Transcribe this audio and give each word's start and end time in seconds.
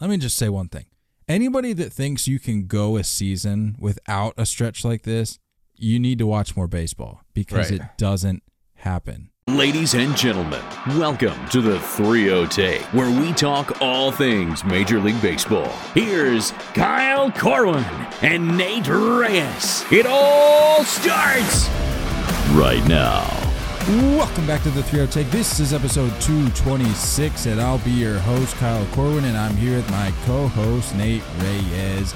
let 0.00 0.10
me 0.10 0.16
just 0.18 0.36
say 0.36 0.48
one 0.48 0.68
thing. 0.68 0.86
Anybody 1.28 1.72
that 1.74 1.92
thinks 1.92 2.26
you 2.26 2.38
can 2.38 2.66
go 2.66 2.96
a 2.96 3.04
season 3.04 3.76
without 3.78 4.32
a 4.36 4.46
stretch 4.46 4.84
like 4.84 5.02
this, 5.02 5.38
you 5.76 5.98
need 5.98 6.18
to 6.18 6.26
watch 6.26 6.56
more 6.56 6.66
baseball 6.66 7.20
because 7.34 7.70
Right. 7.70 7.80
it 7.80 7.86
doesn't 7.98 8.42
happen. 8.76 9.30
Ladies 9.46 9.94
and 9.94 10.14
gentlemen, 10.16 10.60
welcome 10.88 11.34
to 11.48 11.60
the 11.62 11.80
30 11.80 12.46
Take, 12.48 12.82
where 12.92 13.10
we 13.10 13.32
talk 13.32 13.80
all 13.80 14.10
things 14.12 14.62
Major 14.64 15.00
League 15.00 15.20
Baseball. 15.22 15.68
Here's 15.94 16.50
Kyle 16.74 17.30
Corwin 17.30 17.84
and 18.20 18.56
Nate 18.58 18.88
Reyes. 18.88 19.84
It 19.90 20.04
all 20.06 20.84
starts 20.84 21.68
right 22.52 22.84
now. 22.86 23.37
Welcome 23.88 24.46
back 24.46 24.62
to 24.64 24.70
the 24.70 24.82
30 24.82 25.10
Take. 25.10 25.30
This 25.30 25.60
is 25.60 25.72
episode 25.72 26.10
226, 26.20 27.46
and 27.46 27.58
I'll 27.58 27.78
be 27.78 27.90
your 27.90 28.18
host, 28.18 28.54
Kyle 28.56 28.84
Corwin, 28.92 29.24
and 29.24 29.34
I'm 29.34 29.56
here 29.56 29.76
with 29.76 29.90
my 29.90 30.12
co 30.26 30.46
host, 30.48 30.94
Nate 30.94 31.22
Reyes. 31.38 32.14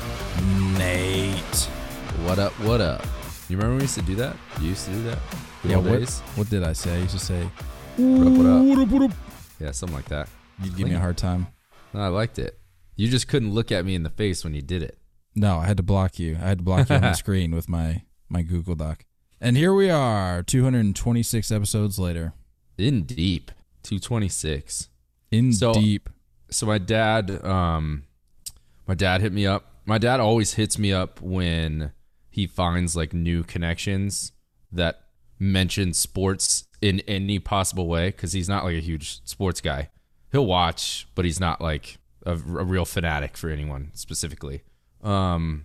Nate. 0.76 1.70
What 2.26 2.38
up? 2.38 2.52
What 2.60 2.82
up? 2.82 3.02
You 3.48 3.56
remember 3.56 3.68
when 3.70 3.76
we 3.78 3.82
used 3.84 3.94
to 3.94 4.02
do 4.02 4.14
that? 4.16 4.36
You 4.60 4.68
used 4.68 4.84
to 4.84 4.90
do 4.90 5.02
that? 5.04 5.18
Good 5.62 5.70
Yeah, 5.70 5.76
what, 5.78 5.98
days? 6.00 6.20
what 6.34 6.50
did 6.50 6.62
I 6.62 6.74
say? 6.74 6.94
I 6.94 6.98
used 6.98 7.12
to 7.12 7.18
say, 7.18 7.42
What 7.96 8.26
up, 8.26 8.32
what 8.34 8.46
up? 8.46 8.64
"What 8.66 8.78
up, 8.78 8.88
what 8.88 9.02
up?" 9.10 9.16
Yeah, 9.58 9.70
something 9.70 9.96
like 9.96 10.08
that. 10.10 10.28
You'd 10.62 10.76
give 10.76 10.88
me 10.88 10.94
a 10.94 11.00
hard 11.00 11.16
time. 11.16 11.46
No, 11.94 12.00
I 12.00 12.08
liked 12.08 12.38
it. 12.38 12.58
You 12.96 13.08
just 13.08 13.28
couldn't 13.28 13.52
look 13.54 13.72
at 13.72 13.86
me 13.86 13.94
in 13.94 14.02
the 14.02 14.10
face 14.10 14.44
when 14.44 14.52
you 14.52 14.60
did 14.60 14.82
it. 14.82 14.98
No, 15.34 15.56
I 15.56 15.66
had 15.68 15.78
to 15.78 15.82
block 15.82 16.18
you. 16.18 16.34
I 16.36 16.48
had 16.48 16.58
to 16.58 16.64
block 16.64 16.90
you 16.90 16.96
on 16.96 17.00
the 17.00 17.14
screen 17.14 17.52
with 17.54 17.66
my, 17.66 18.02
my 18.28 18.42
Google 18.42 18.74
Doc. 18.74 19.06
And 19.44 19.56
here 19.56 19.74
we 19.74 19.90
are, 19.90 20.44
226 20.44 21.50
episodes 21.50 21.98
later. 21.98 22.32
In 22.78 23.02
deep. 23.02 23.50
226. 23.82 24.88
In 25.32 25.52
So- 25.52 25.74
deep. 25.74 26.08
So 26.48 26.64
my 26.64 26.78
dad, 26.78 27.44
um, 27.44 28.04
my 28.86 28.94
dad 28.94 29.20
hit 29.20 29.32
me 29.32 29.44
up. 29.44 29.80
My 29.84 29.98
dad 29.98 30.20
always 30.20 30.54
hits 30.54 30.78
me 30.78 30.92
up 30.92 31.20
when 31.20 31.90
he 32.30 32.46
finds 32.46 32.94
like 32.94 33.12
new 33.12 33.42
connections 33.42 34.30
that 34.70 35.06
mention 35.40 35.92
sports 35.92 36.68
in 36.80 37.00
any 37.08 37.40
possible 37.40 37.88
way 37.88 38.10
because 38.10 38.32
he's 38.34 38.48
not 38.48 38.62
like 38.64 38.76
a 38.76 38.80
huge 38.80 39.24
sports 39.24 39.60
guy. 39.60 39.88
He'll 40.30 40.46
watch, 40.46 41.08
but 41.16 41.24
he's 41.24 41.40
not 41.40 41.60
like 41.60 41.98
a, 42.24 42.32
a 42.34 42.36
real 42.36 42.84
fanatic 42.84 43.36
for 43.36 43.50
anyone 43.50 43.90
specifically. 43.94 44.62
Um, 45.02 45.64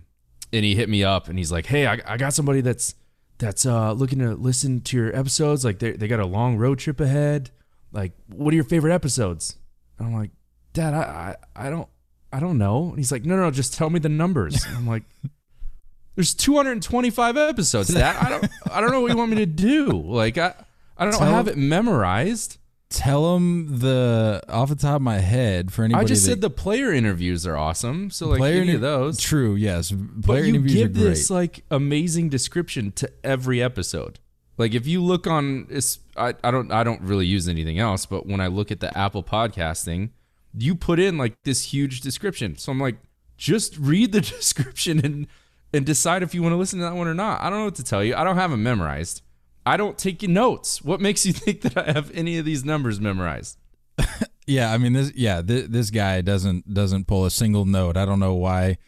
and 0.52 0.64
he 0.64 0.74
hit 0.74 0.88
me 0.88 1.04
up 1.04 1.28
and 1.28 1.38
he's 1.38 1.52
like, 1.52 1.66
"Hey, 1.66 1.86
I, 1.86 2.00
I 2.06 2.16
got 2.16 2.34
somebody 2.34 2.60
that's 2.60 2.94
that's 3.38 3.64
uh 3.66 3.92
looking 3.92 4.18
to 4.18 4.34
listen 4.34 4.80
to 4.82 4.96
your 4.96 5.14
episodes. 5.16 5.64
Like 5.64 5.78
they 5.78 5.92
they 5.92 6.08
got 6.08 6.20
a 6.20 6.26
long 6.26 6.56
road 6.56 6.78
trip 6.78 7.00
ahead. 7.00 7.50
Like, 7.92 8.12
what 8.28 8.52
are 8.52 8.56
your 8.56 8.64
favorite 8.64 8.92
episodes?" 8.92 9.56
And 9.98 10.08
I'm 10.08 10.14
like, 10.14 10.30
Dad, 10.72 10.94
I, 10.94 11.36
I, 11.56 11.66
I 11.66 11.70
don't 11.70 11.88
I 12.32 12.40
don't 12.40 12.58
know. 12.58 12.88
And 12.90 12.98
he's 12.98 13.10
like, 13.10 13.24
No, 13.24 13.36
no, 13.36 13.42
no, 13.44 13.50
just 13.50 13.74
tell 13.74 13.90
me 13.90 13.98
the 13.98 14.08
numbers. 14.08 14.64
And 14.64 14.76
I'm 14.76 14.86
like, 14.86 15.04
There's 16.14 16.34
225 16.34 17.36
episodes. 17.36 17.88
Dad, 17.94 18.16
I 18.16 18.28
don't 18.28 18.48
I 18.72 18.80
don't 18.80 18.90
know 18.90 19.00
what 19.00 19.10
you 19.12 19.16
want 19.16 19.30
me 19.30 19.36
to 19.38 19.46
do. 19.46 19.86
Like 19.92 20.36
I 20.36 20.54
I 20.96 21.04
don't 21.04 21.14
Tell- 21.14 21.28
have 21.28 21.48
it 21.48 21.56
memorized. 21.56 22.58
Tell 22.90 23.34
them 23.34 23.80
the, 23.80 24.42
off 24.48 24.70
the 24.70 24.74
top 24.74 24.96
of 24.96 25.02
my 25.02 25.18
head, 25.18 25.70
for 25.70 25.84
anybody 25.84 26.04
I 26.04 26.08
just 26.08 26.24
that, 26.24 26.30
said 26.30 26.40
the 26.40 26.48
player 26.48 26.90
interviews 26.90 27.46
are 27.46 27.56
awesome. 27.56 28.10
So 28.10 28.28
like 28.28 28.38
player 28.38 28.62
any 28.62 28.74
of 28.74 28.80
those. 28.80 29.18
True, 29.20 29.54
yes. 29.56 29.90
But 29.90 30.24
Player 30.24 30.44
you 30.44 30.48
interviews 30.54 30.72
give 30.74 30.90
are 30.90 30.92
great. 30.94 31.02
this 31.02 31.30
like 31.30 31.64
amazing 31.70 32.30
description 32.30 32.92
to 32.92 33.10
every 33.22 33.62
episode. 33.62 34.20
Like 34.56 34.74
if 34.74 34.86
you 34.86 35.02
look 35.02 35.26
on, 35.26 35.68
I, 36.16 36.34
I 36.42 36.50
don't 36.50 36.72
I 36.72 36.82
don't 36.82 37.02
really 37.02 37.26
use 37.26 37.46
anything 37.46 37.78
else, 37.78 38.06
but 38.06 38.26
when 38.26 38.40
I 38.40 38.46
look 38.46 38.70
at 38.72 38.80
the 38.80 38.96
Apple 38.96 39.22
podcasting, 39.22 40.10
you 40.56 40.74
put 40.74 40.98
in 40.98 41.18
like 41.18 41.34
this 41.44 41.72
huge 41.72 42.00
description. 42.00 42.56
So 42.56 42.72
I'm 42.72 42.80
like, 42.80 42.96
just 43.36 43.76
read 43.78 44.12
the 44.12 44.20
description 44.22 45.04
and 45.04 45.26
and 45.72 45.84
decide 45.84 46.22
if 46.22 46.34
you 46.34 46.42
want 46.42 46.54
to 46.54 46.56
listen 46.56 46.78
to 46.78 46.86
that 46.86 46.94
one 46.94 47.06
or 47.06 47.14
not. 47.14 47.40
I 47.42 47.50
don't 47.50 47.58
know 47.58 47.66
what 47.66 47.74
to 47.76 47.84
tell 47.84 48.02
you. 48.02 48.16
I 48.16 48.24
don't 48.24 48.36
have 48.36 48.50
them 48.50 48.62
memorized. 48.62 49.22
I 49.68 49.76
don't 49.76 49.98
take 49.98 50.22
notes. 50.22 50.82
What 50.82 51.00
makes 51.00 51.24
you 51.26 51.32
think 51.44 51.60
that 51.62 51.76
I 51.76 51.92
have 51.92 52.10
any 52.14 52.38
of 52.38 52.44
these 52.44 52.64
numbers 52.64 53.00
memorized? 53.00 53.58
Yeah, 54.50 54.72
I 54.72 54.78
mean 54.78 54.94
this. 54.94 55.12
Yeah, 55.14 55.42
th- 55.42 55.66
this 55.66 55.90
guy 55.90 56.22
doesn't 56.22 56.72
doesn't 56.72 57.06
pull 57.06 57.26
a 57.26 57.30
single 57.30 57.66
note. 57.66 57.98
I 57.98 58.06
don't 58.06 58.18
know 58.18 58.32
why 58.32 58.78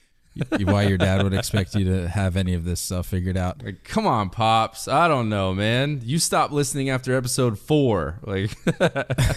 why 0.58 0.84
your 0.84 0.96
dad 0.96 1.22
would 1.22 1.34
expect 1.34 1.74
you 1.74 1.84
to 1.84 2.08
have 2.08 2.34
any 2.34 2.54
of 2.54 2.64
this 2.64 2.80
stuff 2.80 3.08
figured 3.08 3.36
out. 3.36 3.62
Like, 3.62 3.84
come 3.84 4.06
on, 4.06 4.30
pops. 4.30 4.88
I 4.88 5.06
don't 5.06 5.28
know, 5.28 5.52
man. 5.52 6.00
You 6.02 6.18
stopped 6.18 6.54
listening 6.54 6.88
after 6.88 7.14
episode 7.14 7.58
four. 7.58 8.20
Like, 8.22 8.52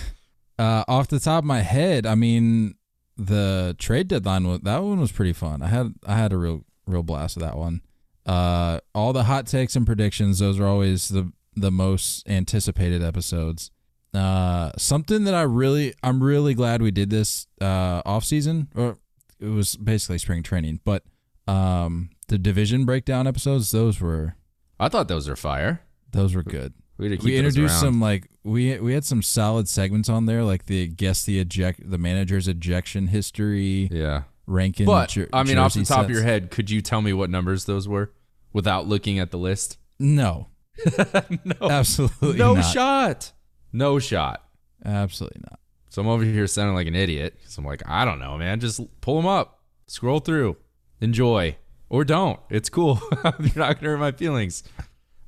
Uh, 0.59 0.84
off 0.88 1.07
the 1.07 1.19
top 1.19 1.40
of 1.44 1.46
my 1.46 1.62
head, 1.62 2.06
I 2.06 2.16
mean 2.16 2.75
the 3.17 3.75
trade 3.79 4.07
deadline 4.07 4.47
was 4.47 4.59
that 4.62 4.81
one 4.84 5.00
was 5.00 5.12
pretty 5.12 5.34
fun. 5.34 5.62
I 5.62 5.67
had 5.67 5.94
I 6.06 6.16
had 6.16 6.31
a 6.31 6.38
real 6.38 6.63
real 6.85 7.03
blast 7.03 7.35
with 7.35 7.44
that 7.44 7.57
one. 7.57 7.81
Uh, 8.25 8.79
all 8.96 9.12
the 9.13 9.23
hot 9.23 9.47
takes 9.47 9.75
and 9.75 9.85
predictions; 9.85 10.40
those 10.40 10.59
are 10.59 10.66
always 10.67 11.09
the 11.09 11.31
the 11.56 11.72
most 11.72 12.28
anticipated 12.30 13.02
episodes. 13.03 13.72
Uh, 14.14 14.72
something 14.78 15.24
that 15.24 15.34
I 15.34 15.41
really 15.41 15.94
I'm 16.03 16.22
really 16.24 16.53
glad 16.53 16.81
we 16.84 16.91
did 16.91 17.09
this 17.09 17.47
uh 17.62 18.02
off 18.06 18.24
season 18.24 18.68
or 18.75 18.97
it 19.40 19.47
was 19.47 19.75
basically 19.75 20.19
spring 20.19 20.44
training, 20.44 20.81
but 20.86 21.03
um 21.47 22.09
the 22.28 22.38
division 22.38 22.86
breakdown 22.86 23.28
episodes 23.28 23.72
those 23.72 24.00
were 24.00 24.36
I 24.80 24.90
thought 24.90 25.08
those 25.08 25.28
were 25.28 25.36
fire. 25.36 25.81
those 26.12 26.36
were 26.36 26.44
good. 26.44 26.74
We, 26.97 27.06
had 27.06 27.12
to 27.12 27.18
keep 27.18 27.25
we 27.25 27.38
introduced 27.38 27.74
around. 27.74 27.81
some 27.81 28.02
like 28.02 28.30
we 28.44 28.78
we 28.80 28.94
had 28.94 29.03
some 29.03 29.24
solid 29.24 29.68
segments 29.68 30.09
on 30.09 30.28
there, 30.28 30.44
like 30.44 30.68
the 30.68 30.88
guess 30.88 31.24
the 31.25 31.40
eject 31.40 31.90
the 31.90 31.97
manager's 31.97 32.47
ejection 32.47 33.08
history, 33.08 33.90
Yeah. 33.91 34.24
ranking. 34.46 34.85
But, 34.85 35.09
jer- 35.09 35.30
I 35.34 35.41
mean, 35.44 35.58
off 35.58 35.74
the 35.74 35.85
top 35.85 36.06
of 36.06 36.12
your 36.12 36.22
head, 36.24 36.52
could 36.52 36.70
you 36.70 36.81
tell 36.81 37.02
me 37.02 37.14
what 37.14 37.31
numbers 37.31 37.66
those 37.66 37.88
were 37.88 38.12
without 38.53 38.88
looking 38.88 39.18
at 39.18 39.31
the 39.31 39.38
list? 39.40 39.80
no, 40.00 40.47
no. 41.44 41.69
absolutely 41.69 42.38
no 42.38 42.56
not. 42.56 42.61
shot. 42.61 43.31
No 43.72 44.00
shot. 44.00 44.44
absolutely 44.85 45.41
not. 45.50 45.59
So 45.89 46.01
I'm 46.01 46.07
over 46.07 46.23
here 46.23 46.47
sounding 46.47 46.75
like 46.75 46.88
an 46.88 46.95
idiot. 46.95 47.39
So 47.45 47.59
I'm 47.59 47.66
like, 47.66 47.88
I 47.88 48.03
don't 48.06 48.19
know, 48.19 48.38
man. 48.38 48.59
Just 48.59 48.81
pull 49.01 49.17
them 49.17 49.28
up, 49.28 49.61
scroll 49.88 50.19
through, 50.19 50.57
enjoy, 51.01 51.57
or 51.89 52.03
don't. 52.03 52.39
It's 52.50 52.69
cool. 52.69 53.00
You're 53.23 53.51
not 53.56 53.79
to 53.79 53.85
hurt 53.85 54.00
my 54.00 54.11
feelings. 54.11 54.63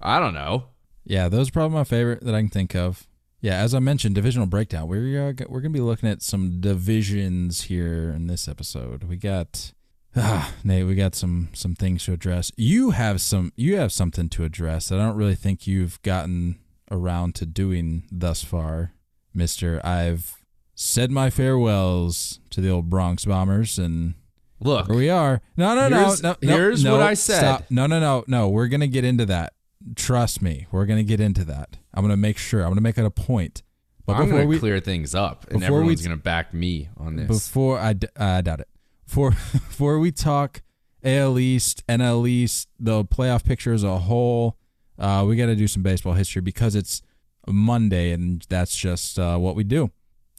I 0.02 0.20
don't 0.20 0.34
know. 0.34 0.70
Yeah, 1.04 1.30
those 1.30 1.50
are 1.50 1.52
probably 1.52 1.78
my 1.78 1.84
favorite 1.84 2.24
that 2.24 2.34
I 2.34 2.42
can 2.42 2.50
think 2.50 2.76
of. 2.76 3.08
Yeah, 3.42 3.58
as 3.58 3.76
I 3.76 3.80
mentioned, 3.80 4.16
divisional 4.16 4.48
breakdown. 4.48 4.88
We're 4.88 5.30
uh, 5.30 5.46
we're 5.48 5.62
gonna 5.62 5.70
be 5.70 5.80
looking 5.80 6.10
at 6.10 6.24
some 6.24 6.60
divisions 6.62 7.62
here 7.64 8.10
in 8.10 8.26
this 8.26 8.48
episode. 8.48 9.04
We 9.04 9.18
got 9.18 9.72
ah, 10.16 10.54
Nate. 10.64 10.86
We 10.86 10.96
got 10.96 11.16
some 11.16 11.50
some 11.54 11.76
things 11.76 12.06
to 12.06 12.14
address. 12.14 12.52
You 12.56 12.92
have 12.92 13.22
some 13.22 13.52
you 13.56 13.78
have 13.78 13.92
something 13.92 14.30
to 14.30 14.44
address 14.44 14.90
that 14.90 15.00
I 15.00 15.04
don't 15.04 15.16
really 15.16 15.36
think 15.36 15.68
you've 15.68 16.02
gotten 16.02 16.60
around 16.92 17.36
to 17.36 17.46
doing 17.46 18.04
thus 18.12 18.44
far, 18.44 18.94
Mister. 19.34 19.82
I've 19.86 20.36
said 20.76 21.12
my 21.12 21.30
farewells 21.30 22.40
to 22.52 22.62
the 22.62 22.70
old 22.70 22.90
Bronx 22.90 23.26
Bombers, 23.26 23.78
and 23.78 24.16
Look, 24.60 24.88
here 24.88 24.96
we 24.96 25.10
are. 25.10 25.42
No, 25.58 25.76
no, 25.76 25.90
no, 25.90 26.16
no. 26.22 26.36
no, 26.42 26.56
here's 26.56 26.84
no, 26.84 26.94
what 26.94 27.02
I 27.02 27.14
said. 27.14 27.40
Stop. 27.40 27.66
No, 27.70 27.88
no, 27.88 28.00
no, 28.00 28.24
no. 28.28 28.50
We're 28.50 28.68
gonna 28.68 28.88
get 28.88 29.04
into 29.04 29.26
that. 29.28 29.54
Trust 29.96 30.42
me, 30.42 30.68
we're 30.72 30.86
gonna 30.86 31.04
get 31.04 31.20
into 31.20 31.44
that. 31.46 31.78
I'm 31.94 32.04
gonna 32.04 32.18
make 32.18 32.38
sure. 32.38 32.62
I'm 32.62 32.70
gonna 32.70 32.82
make 32.82 32.98
it 32.98 33.06
a 33.06 33.12
point. 33.12 33.64
But 34.06 34.14
I'm 34.14 34.26
before 34.26 34.40
going 34.40 34.50
we 34.50 34.60
clear 34.60 34.80
things 34.80 35.16
up, 35.16 35.48
and 35.50 35.62
we 35.62 35.66
everyone's 35.66 36.06
going 36.06 36.16
to 36.16 36.24
back 36.24 36.54
me 36.54 36.90
on 36.98 37.16
this. 37.16 37.28
before 37.28 37.80
I, 37.80 37.94
d- 37.94 38.08
I 38.16 38.42
doubt 38.42 38.60
it. 38.60 38.68
Before 39.06 39.32
before 39.32 40.00
we 40.06 40.12
talk 40.12 40.62
AL 41.04 41.38
East, 41.40 41.86
NL 41.88 42.28
East, 42.28 42.70
the 42.80 43.06
playoff 43.06 43.44
picture 43.44 43.74
as 43.74 43.84
a 43.84 44.00
whole, 44.00 44.58
uh, 44.98 45.24
we 45.28 45.36
got 45.36 45.48
to 45.48 45.56
do 45.56 45.68
some 45.68 45.84
baseball 45.84 46.14
history 46.14 46.42
because 46.42 46.76
it's 46.76 47.02
Monday 47.48 48.12
and 48.12 48.46
that's 48.50 48.76
just 48.76 49.20
uh, 49.20 49.38
what 49.38 49.56
we 49.56 49.64
do. 49.64 49.92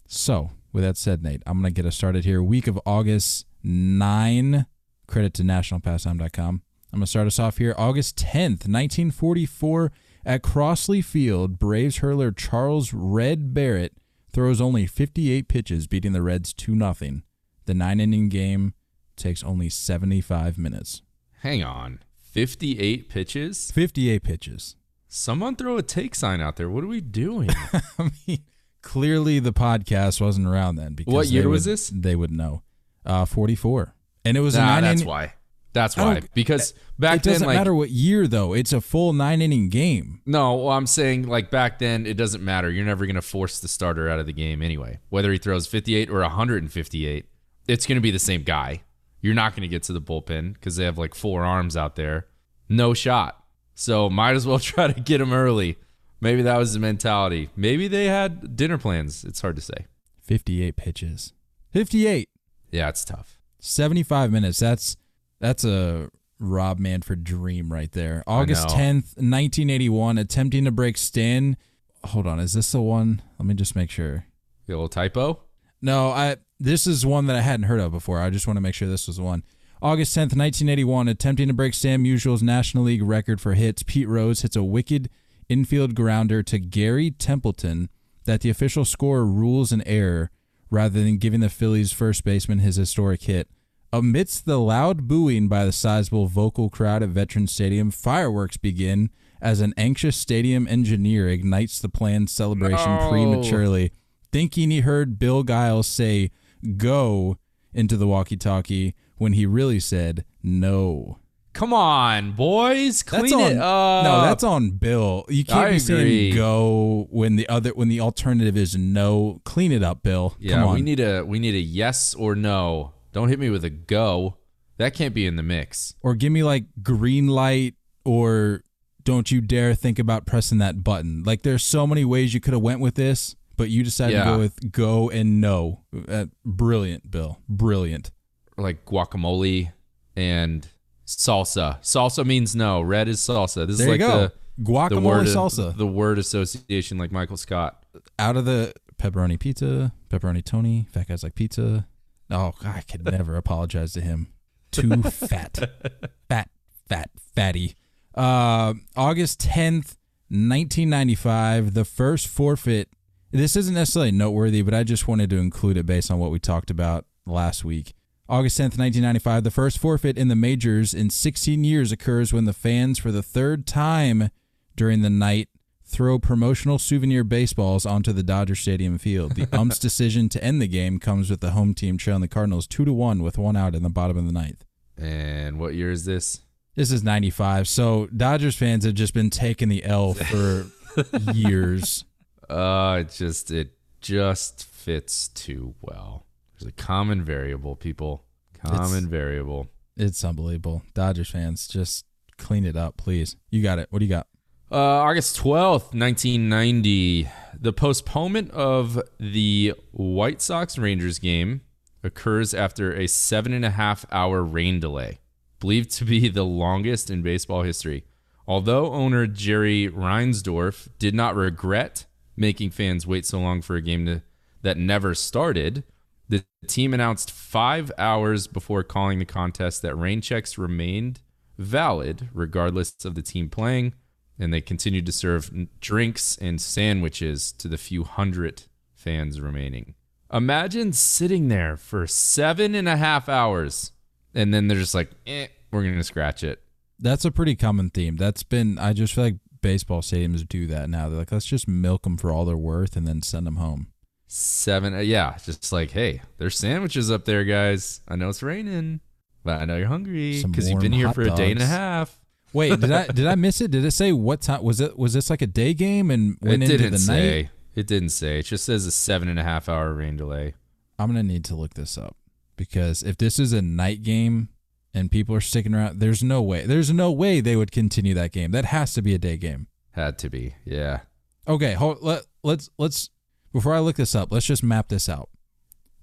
So, 0.08 0.50
with 0.72 0.84
that 0.84 0.96
said, 0.96 1.22
Nate, 1.22 1.42
I'm 1.46 1.58
gonna 1.58 1.70
get 1.70 1.86
us 1.86 1.96
started 1.96 2.24
here. 2.24 2.42
Week 2.42 2.66
of 2.66 2.80
August 2.84 3.46
nine. 3.62 4.66
Credit 5.06 5.32
to 5.34 5.42
nationalpastime.com. 5.42 6.62
I'm 6.92 6.98
gonna 6.98 7.06
start 7.06 7.26
us 7.26 7.38
off 7.38 7.58
here. 7.58 7.74
August 7.78 8.16
10th, 8.18 8.66
1944, 8.66 9.92
at 10.24 10.42
Crosley 10.42 11.04
Field, 11.04 11.58
Braves 11.58 11.98
hurler 11.98 12.32
Charles 12.32 12.92
Red 12.92 13.54
Barrett 13.54 13.92
throws 14.32 14.60
only 14.60 14.86
58 14.86 15.48
pitches, 15.48 15.86
beating 15.86 16.12
the 16.12 16.22
Reds 16.22 16.52
2 16.52 16.76
0. 16.76 17.22
The 17.66 17.74
nine 17.74 18.00
inning 18.00 18.28
game 18.28 18.74
takes 19.16 19.42
only 19.44 19.68
75 19.68 20.56
minutes. 20.58 21.02
Hang 21.42 21.62
on. 21.62 22.00
58 22.32 23.08
pitches? 23.08 23.70
58 23.70 24.22
pitches. 24.22 24.76
Someone 25.08 25.56
throw 25.56 25.76
a 25.76 25.82
take 25.82 26.14
sign 26.14 26.40
out 26.40 26.56
there. 26.56 26.68
What 26.70 26.84
are 26.84 26.88
we 26.88 27.00
doing? 27.00 27.50
I 27.98 28.10
mean, 28.26 28.44
clearly 28.82 29.38
the 29.38 29.52
podcast 29.52 30.20
wasn't 30.20 30.46
around 30.46 30.76
then. 30.76 30.94
Because 30.94 31.12
What 31.14 31.26
year 31.28 31.48
was 31.48 31.66
would- 31.66 31.72
this? 31.72 31.88
They 31.94 32.14
would 32.16 32.30
know. 32.30 32.62
Uh, 33.04 33.24
44. 33.24 33.94
And 34.24 34.36
it 34.36 34.40
was 34.40 34.54
a 34.56 34.58
nah, 34.58 34.66
nine 34.80 34.82
that's 34.82 35.04
why. 35.04 35.34
That's 35.72 35.96
why. 35.96 36.22
Because 36.34 36.72
back 36.98 37.10
then. 37.10 37.16
it 37.18 37.22
doesn't 37.22 37.40
then, 37.40 37.46
like, 37.48 37.56
matter 37.58 37.74
what 37.74 37.90
year, 37.90 38.26
though. 38.26 38.54
It's 38.54 38.72
a 38.72 38.80
full 38.80 39.12
nine 39.12 39.42
inning 39.42 39.68
game. 39.68 40.20
no, 40.26 40.54
well, 40.54 40.68
I'm 40.70 40.86
saying, 40.86 41.28
like, 41.28 41.50
back 41.50 41.78
then, 41.78 42.06
it 42.06 42.14
doesn't 42.16 42.42
matter. 42.42 42.70
You're 42.70 42.86
never 42.86 43.04
going 43.06 43.16
to 43.16 43.22
force 43.22 43.60
the 43.60 43.68
starter 43.68 44.08
out 44.08 44.18
of 44.18 44.24
the 44.26 44.32
game 44.32 44.62
anyway. 44.62 45.00
Whether 45.10 45.30
he 45.32 45.38
throws 45.38 45.66
58 45.66 46.08
or 46.10 46.20
158, 46.20 47.26
it's 47.68 47.86
going 47.86 47.96
to 47.96 48.02
be 48.02 48.10
the 48.10 48.18
same 48.18 48.42
guy. 48.42 48.82
You're 49.20 49.34
not 49.34 49.52
going 49.52 49.62
to 49.62 49.68
get 49.68 49.82
to 49.84 49.92
the 49.92 50.00
bullpen 50.00 50.54
because 50.54 50.76
they 50.76 50.84
have 50.84 50.98
like 50.98 51.14
four 51.14 51.44
arms 51.44 51.76
out 51.76 51.96
there. 51.96 52.26
No 52.68 52.94
shot. 52.94 53.42
So 53.74 54.08
might 54.08 54.36
as 54.36 54.46
well 54.46 54.58
try 54.60 54.86
to 54.86 55.00
get 55.00 55.20
him 55.20 55.32
early. 55.32 55.78
Maybe 56.20 56.42
that 56.42 56.56
was 56.56 56.72
the 56.72 56.80
mentality. 56.80 57.50
Maybe 57.56 57.88
they 57.88 58.06
had 58.06 58.56
dinner 58.56 58.78
plans. 58.78 59.24
It's 59.24 59.40
hard 59.40 59.56
to 59.56 59.62
say. 59.62 59.86
58 60.22 60.76
pitches. 60.76 61.32
58. 61.72 62.28
Yeah, 62.70 62.88
it's 62.88 63.04
tough. 63.04 63.38
75 63.60 64.32
minutes. 64.32 64.58
That's 64.58 64.96
that's 65.40 65.64
a 65.64 66.08
Rob 66.38 66.78
Manfred 66.78 67.24
dream 67.24 67.72
right 67.72 67.90
there. 67.92 68.22
August 68.26 68.68
10th, 68.68 69.16
1981, 69.16 70.18
attempting 70.18 70.64
to 70.64 70.70
break 70.70 70.96
Stan. 70.96 71.56
Hold 72.04 72.26
on, 72.26 72.38
is 72.40 72.54
this 72.54 72.72
the 72.72 72.80
one? 72.80 73.22
Let 73.38 73.46
me 73.46 73.54
just 73.54 73.76
make 73.76 73.90
sure. 73.90 74.26
A 74.68 74.72
little 74.72 74.88
typo. 74.88 75.42
No, 75.82 76.10
I 76.10 76.36
this 76.58 76.86
is 76.86 77.04
one 77.04 77.26
that 77.26 77.36
I 77.36 77.40
hadn't 77.40 77.66
heard 77.66 77.80
of 77.80 77.92
before. 77.92 78.20
I 78.20 78.30
just 78.30 78.46
want 78.46 78.56
to 78.56 78.60
make 78.60 78.74
sure 78.74 78.88
this 78.88 79.06
was 79.06 79.16
the 79.16 79.22
one. 79.22 79.42
August 79.82 80.16
10th, 80.16 80.34
1981, 80.36 81.08
attempting 81.08 81.48
to 81.48 81.54
break 81.54 81.74
Stan 81.74 82.02
Musial's 82.02 82.42
National 82.42 82.84
League 82.84 83.02
record 83.02 83.40
for 83.40 83.54
hits, 83.54 83.82
Pete 83.82 84.08
Rose 84.08 84.40
hits 84.40 84.56
a 84.56 84.62
wicked 84.62 85.10
infield 85.48 85.94
grounder 85.94 86.42
to 86.42 86.58
Gary 86.58 87.10
Templeton 87.10 87.90
that 88.24 88.40
the 88.40 88.50
official 88.50 88.84
score 88.84 89.24
rules 89.26 89.72
an 89.72 89.82
error 89.86 90.30
rather 90.70 91.02
than 91.04 91.18
giving 91.18 91.40
the 91.40 91.50
Phillies 91.50 91.92
first 91.92 92.24
baseman 92.24 92.58
his 92.60 92.76
historic 92.76 93.22
hit. 93.22 93.48
Amidst 93.92 94.46
the 94.46 94.58
loud 94.58 95.06
booing 95.06 95.46
by 95.46 95.64
the 95.64 95.72
sizable 95.72 96.26
vocal 96.26 96.68
crowd 96.68 97.02
at 97.02 97.10
Veterans 97.10 97.52
Stadium, 97.52 97.90
fireworks 97.90 98.56
begin 98.56 99.10
as 99.40 99.60
an 99.60 99.74
anxious 99.76 100.16
stadium 100.16 100.66
engineer 100.68 101.28
ignites 101.28 101.78
the 101.78 101.88
planned 101.88 102.30
celebration 102.30 102.96
No. 102.96 103.08
prematurely, 103.10 103.92
thinking 104.32 104.70
he 104.70 104.80
heard 104.80 105.18
Bill 105.18 105.44
Giles 105.44 105.86
say, 105.86 106.30
go 106.66 107.38
into 107.72 107.96
the 107.96 108.06
walkie 108.06 108.36
talkie 108.36 108.94
when 109.16 109.32
he 109.32 109.46
really 109.46 109.80
said 109.80 110.24
no. 110.42 111.18
Come 111.52 111.72
on, 111.72 112.32
boys, 112.32 113.02
clean 113.02 113.22
That's 113.22 113.32
on, 113.32 113.40
it 113.52 113.56
up. 113.56 114.04
No, 114.04 114.20
that's 114.22 114.44
on 114.44 114.72
Bill. 114.72 115.24
You 115.30 115.42
can't 115.42 115.58
I 115.58 115.64
be 115.70 115.76
agree. 115.76 115.78
saying 115.78 116.34
go 116.34 117.06
when 117.10 117.36
the 117.36 117.48
other 117.48 117.70
when 117.70 117.88
the 117.88 118.00
alternative 118.00 118.58
is 118.58 118.76
no. 118.76 119.40
Clean 119.44 119.72
it 119.72 119.82
up, 119.82 120.02
Bill. 120.02 120.36
yeah. 120.38 120.56
Come 120.56 120.68
on. 120.68 120.74
We 120.74 120.82
need 120.82 121.00
a 121.00 121.22
we 121.24 121.38
need 121.38 121.54
a 121.54 121.58
yes 121.60 122.12
or 122.14 122.34
no. 122.34 122.92
Don't 123.12 123.28
hit 123.30 123.38
me 123.38 123.48
with 123.48 123.64
a 123.64 123.70
go. 123.70 124.36
That 124.76 124.92
can't 124.92 125.14
be 125.14 125.24
in 125.26 125.36
the 125.36 125.42
mix. 125.42 125.94
or 126.02 126.14
give 126.14 126.30
me 126.30 126.42
like 126.42 126.64
green 126.82 127.28
light 127.28 127.74
or 128.04 128.62
don't 129.04 129.30
you 129.30 129.40
dare 129.40 129.74
think 129.74 129.98
about 129.98 130.26
pressing 130.26 130.58
that 130.58 130.84
button. 130.84 131.22
Like 131.24 131.42
there's 131.42 131.64
so 131.64 131.86
many 131.86 132.04
ways 132.04 132.34
you 132.34 132.40
could 132.40 132.52
have 132.52 132.60
went 132.62 132.80
with 132.80 132.96
this, 132.96 133.34
but 133.56 133.70
you 133.70 133.82
decided 133.82 134.18
to 134.18 134.24
go 134.24 134.38
with 134.38 134.72
go 134.72 135.10
and 135.10 135.40
no. 135.40 135.82
Uh, 136.08 136.26
brilliant, 136.44 137.10
Bill. 137.10 137.38
Brilliant. 137.48 138.10
Like 138.56 138.84
guacamole 138.84 139.72
and 140.16 140.66
salsa. 141.06 141.80
Salsa 141.82 142.24
means 142.24 142.54
no. 142.56 142.80
Red 142.80 143.08
is 143.08 143.20
salsa. 143.20 143.66
This 143.66 143.78
There 143.78 143.86
is 143.88 143.92
like 143.92 144.00
you 144.00 144.06
go. 144.06 144.18
the 144.28 144.32
the 144.58 144.70
Guacamole 144.72 145.02
word 145.04 145.26
salsa. 145.26 145.76
the 145.76 145.86
word 145.86 146.18
association 146.18 146.96
like 146.98 147.12
Michael 147.12 147.36
Scott. 147.36 147.84
Out 148.18 148.36
of 148.36 148.44
the 148.46 148.72
pepperoni 148.98 149.38
pizza, 149.38 149.92
pepperoni 150.08 150.42
Tony, 150.42 150.86
fat 150.92 151.08
guys 151.08 151.22
like 151.22 151.34
pizza. 151.34 151.86
Oh, 152.30 152.54
I 152.64 152.80
could 152.80 153.04
never 153.04 153.36
apologize 153.42 153.92
to 153.92 154.00
him. 154.00 154.28
Too 154.72 155.02
fat. 155.02 155.58
Fat, 156.28 156.50
fat, 156.88 157.10
fatty. 157.34 157.76
Uh, 158.14 158.74
August 158.96 159.40
10th, 159.42 159.96
1995, 160.28 161.74
the 161.74 161.84
first 161.84 162.26
forfeit. 162.28 162.88
This 163.36 163.54
isn't 163.54 163.74
necessarily 163.74 164.12
noteworthy, 164.12 164.62
but 164.62 164.72
I 164.72 164.82
just 164.82 165.06
wanted 165.06 165.28
to 165.30 165.36
include 165.36 165.76
it 165.76 165.84
based 165.84 166.10
on 166.10 166.18
what 166.18 166.30
we 166.30 166.38
talked 166.38 166.70
about 166.70 167.04
last 167.26 167.64
week. 167.64 167.92
August 168.28 168.58
10th, 168.58 168.78
1995, 168.78 169.44
the 169.44 169.50
first 169.50 169.78
forfeit 169.78 170.16
in 170.16 170.28
the 170.28 170.34
majors 170.34 170.94
in 170.94 171.10
16 171.10 171.62
years 171.62 171.92
occurs 171.92 172.32
when 172.32 172.46
the 172.46 172.52
fans, 172.52 172.98
for 172.98 173.12
the 173.12 173.22
third 173.22 173.66
time 173.66 174.30
during 174.74 175.02
the 175.02 175.10
night, 175.10 175.48
throw 175.84 176.18
promotional 176.18 176.78
souvenir 176.78 177.22
baseballs 177.22 177.84
onto 177.84 178.12
the 178.12 178.22
Dodger 178.22 178.56
Stadium 178.56 178.96
field. 178.96 179.36
The 179.36 179.46
ump's 179.56 179.78
decision 179.78 180.28
to 180.30 180.42
end 180.42 180.60
the 180.60 180.66
game 180.66 180.98
comes 180.98 181.30
with 181.30 181.40
the 181.40 181.50
home 181.50 181.74
team 181.74 181.98
trailing 181.98 182.22
the 182.22 182.28
Cardinals 182.28 182.66
2 182.66 182.86
to 182.86 182.92
1 182.92 183.22
with 183.22 183.36
one 183.38 183.54
out 183.56 183.74
in 183.74 183.82
the 183.82 183.90
bottom 183.90 184.16
of 184.16 184.26
the 184.26 184.32
ninth. 184.32 184.64
And 184.96 185.60
what 185.60 185.74
year 185.74 185.90
is 185.90 186.04
this? 186.06 186.40
This 186.74 186.90
is 186.90 187.04
95. 187.04 187.68
So 187.68 188.06
Dodgers 188.06 188.56
fans 188.56 188.84
have 188.84 188.94
just 188.94 189.14
been 189.14 189.30
taking 189.30 189.68
the 189.68 189.84
L 189.84 190.14
for 190.14 190.66
years. 191.32 192.04
Uh, 192.48 192.98
it 193.00 193.10
just 193.12 193.50
it 193.50 193.72
just 194.00 194.64
fits 194.64 195.28
too 195.28 195.74
well. 195.80 196.26
There's 196.58 196.68
a 196.68 196.72
common 196.72 197.22
variable, 197.24 197.76
people. 197.76 198.24
Common 198.62 198.80
It's- 198.84 199.02
variable. 199.04 199.68
It's 199.96 200.22
unbelievable. 200.24 200.82
Dodgers 200.94 201.30
fans, 201.30 201.66
just 201.66 202.04
clean 202.36 202.64
it 202.66 202.76
up, 202.76 202.96
please. 202.98 203.36
You 203.50 203.62
got 203.62 203.78
it. 203.78 203.86
What 203.90 204.00
do 204.00 204.04
you 204.04 204.10
got? 204.10 204.26
Uh, 204.70 204.76
August 204.76 205.38
12th, 205.38 205.94
1990. 205.94 207.28
The 207.58 207.72
postponement 207.72 208.50
of 208.50 209.00
the 209.18 209.72
White 209.92 210.42
Sox 210.42 210.76
Rangers 210.76 211.18
game 211.18 211.62
occurs 212.02 212.52
after 212.52 212.92
a 212.94 213.06
seven 213.06 213.52
and 213.52 213.64
a 213.64 213.70
half 213.70 214.04
hour 214.12 214.42
rain 214.42 214.78
delay, 214.80 215.20
believed 215.60 215.90
to 215.92 216.04
be 216.04 216.28
the 216.28 216.44
longest 216.44 217.10
in 217.10 217.22
baseball 217.22 217.62
history. 217.62 218.04
Although 218.46 218.92
owner 218.92 219.26
Jerry 219.26 219.88
Reinsdorf 219.88 220.88
did 220.98 221.14
not 221.14 221.34
regret 221.34 222.04
making 222.36 222.70
fans 222.70 223.06
wait 223.06 223.24
so 223.24 223.40
long 223.40 223.62
for 223.62 223.76
a 223.76 223.82
game 223.82 224.06
to, 224.06 224.22
that 224.62 224.76
never 224.76 225.14
started, 225.14 225.84
the 226.28 226.44
team 226.66 226.92
announced 226.92 227.30
five 227.30 227.92
hours 227.98 228.46
before 228.46 228.82
calling 228.82 229.18
the 229.18 229.24
contest 229.24 229.82
that 229.82 229.94
rain 229.94 230.20
checks 230.20 230.58
remained 230.58 231.20
valid 231.58 232.28
regardless 232.32 233.04
of 233.04 233.14
the 233.14 233.22
team 233.22 233.48
playing, 233.48 233.94
and 234.38 234.52
they 234.52 234.60
continued 234.60 235.06
to 235.06 235.12
serve 235.12 235.50
drinks 235.80 236.36
and 236.38 236.60
sandwiches 236.60 237.52
to 237.52 237.68
the 237.68 237.78
few 237.78 238.04
hundred 238.04 238.64
fans 238.94 239.40
remaining. 239.40 239.94
Imagine 240.32 240.92
sitting 240.92 241.48
there 241.48 241.76
for 241.76 242.06
seven 242.06 242.74
and 242.74 242.88
a 242.88 242.96
half 242.96 243.28
hours, 243.28 243.92
and 244.34 244.52
then 244.52 244.66
they're 244.66 244.78
just 244.78 244.94
like, 244.94 245.10
eh, 245.26 245.46
we're 245.70 245.82
going 245.82 245.94
to 245.94 246.04
scratch 246.04 246.42
it. 246.42 246.60
That's 246.98 247.24
a 247.24 247.30
pretty 247.30 247.54
common 247.54 247.90
theme. 247.90 248.16
That's 248.16 248.42
been, 248.42 248.78
I 248.78 248.92
just 248.92 249.14
feel 249.14 249.24
like 249.24 249.36
baseball 249.66 250.00
stadiums 250.00 250.46
do 250.48 250.66
that 250.68 250.88
now. 250.88 251.08
They're 251.08 251.18
like, 251.18 251.32
let's 251.32 251.44
just 251.44 251.66
milk 251.66 252.02
them 252.04 252.16
for 252.16 252.30
all 252.30 252.44
they're 252.44 252.56
worth 252.56 252.96
and 252.96 253.06
then 253.06 253.20
send 253.22 253.46
them 253.46 253.56
home. 253.56 253.88
Seven, 254.28 254.94
uh, 254.94 254.98
yeah, 254.98 255.36
just 255.44 255.72
like, 255.72 255.90
hey, 255.90 256.22
there's 256.38 256.56
sandwiches 256.58 257.10
up 257.10 257.24
there, 257.24 257.44
guys. 257.44 258.00
I 258.08 258.16
know 258.16 258.28
it's 258.28 258.42
raining, 258.42 259.00
but 259.44 259.60
I 259.60 259.64
know 259.64 259.76
you're 259.76 259.88
hungry 259.88 260.42
because 260.42 260.70
you've 260.70 260.80
been 260.80 260.92
here 260.92 261.12
for 261.12 261.22
a 261.22 261.30
day 261.30 261.50
and 261.50 261.60
a 261.60 261.66
half. 261.66 262.18
Wait, 262.52 262.78
did 262.80 262.90
I 262.92 263.06
did 263.08 263.26
I 263.26 263.34
miss 263.46 263.60
it? 263.60 263.70
Did 263.72 263.84
it 263.84 263.90
say 263.90 264.12
what 264.12 264.40
time 264.40 264.62
was 264.62 264.80
it? 264.80 264.96
Was 264.98 265.12
this 265.12 265.30
like 265.30 265.42
a 265.42 265.46
day 265.46 265.74
game 265.74 266.10
and 266.10 266.36
It 266.42 266.48
went 266.48 266.62
into 266.62 266.76
didn't 266.78 266.92
the 266.92 266.98
say. 266.98 267.42
night? 267.42 267.50
It 267.74 267.86
didn't 267.86 268.08
say. 268.10 268.38
It 268.38 268.44
just 268.44 268.64
says 268.64 268.86
a 268.86 268.90
seven 268.92 269.28
and 269.28 269.38
a 269.38 269.42
half 269.42 269.68
hour 269.68 269.92
rain 269.92 270.16
delay. 270.16 270.54
I'm 270.98 271.08
gonna 271.08 271.22
need 271.22 271.44
to 271.46 271.54
look 271.54 271.74
this 271.74 271.98
up 271.98 272.16
because 272.56 273.02
if 273.02 273.18
this 273.18 273.38
is 273.38 273.52
a 273.52 273.60
night 273.62 274.02
game 274.02 274.48
and 274.96 275.10
people 275.10 275.34
are 275.36 275.40
sticking 275.40 275.74
around, 275.74 276.00
there's 276.00 276.24
no 276.24 276.40
way. 276.42 276.64
There's 276.66 276.90
no 276.92 277.12
way 277.12 277.40
they 277.40 277.54
would 277.54 277.70
continue 277.70 278.14
that 278.14 278.32
game. 278.32 278.50
That 278.50 278.64
has 278.64 278.94
to 278.94 279.02
be 279.02 279.14
a 279.14 279.18
day 279.18 279.36
game. 279.36 279.68
Had 279.92 280.18
to 280.20 280.30
be. 280.30 280.54
Yeah. 280.64 281.00
Okay, 281.46 281.74
hold, 281.74 281.98
let 282.02 282.26
let's 282.42 282.70
let's 282.78 283.10
before 283.52 283.74
I 283.74 283.78
look 283.78 283.96
this 283.96 284.14
up, 284.14 284.32
let's 284.32 284.46
just 284.46 284.62
map 284.64 284.88
this 284.88 285.08
out. 285.08 285.28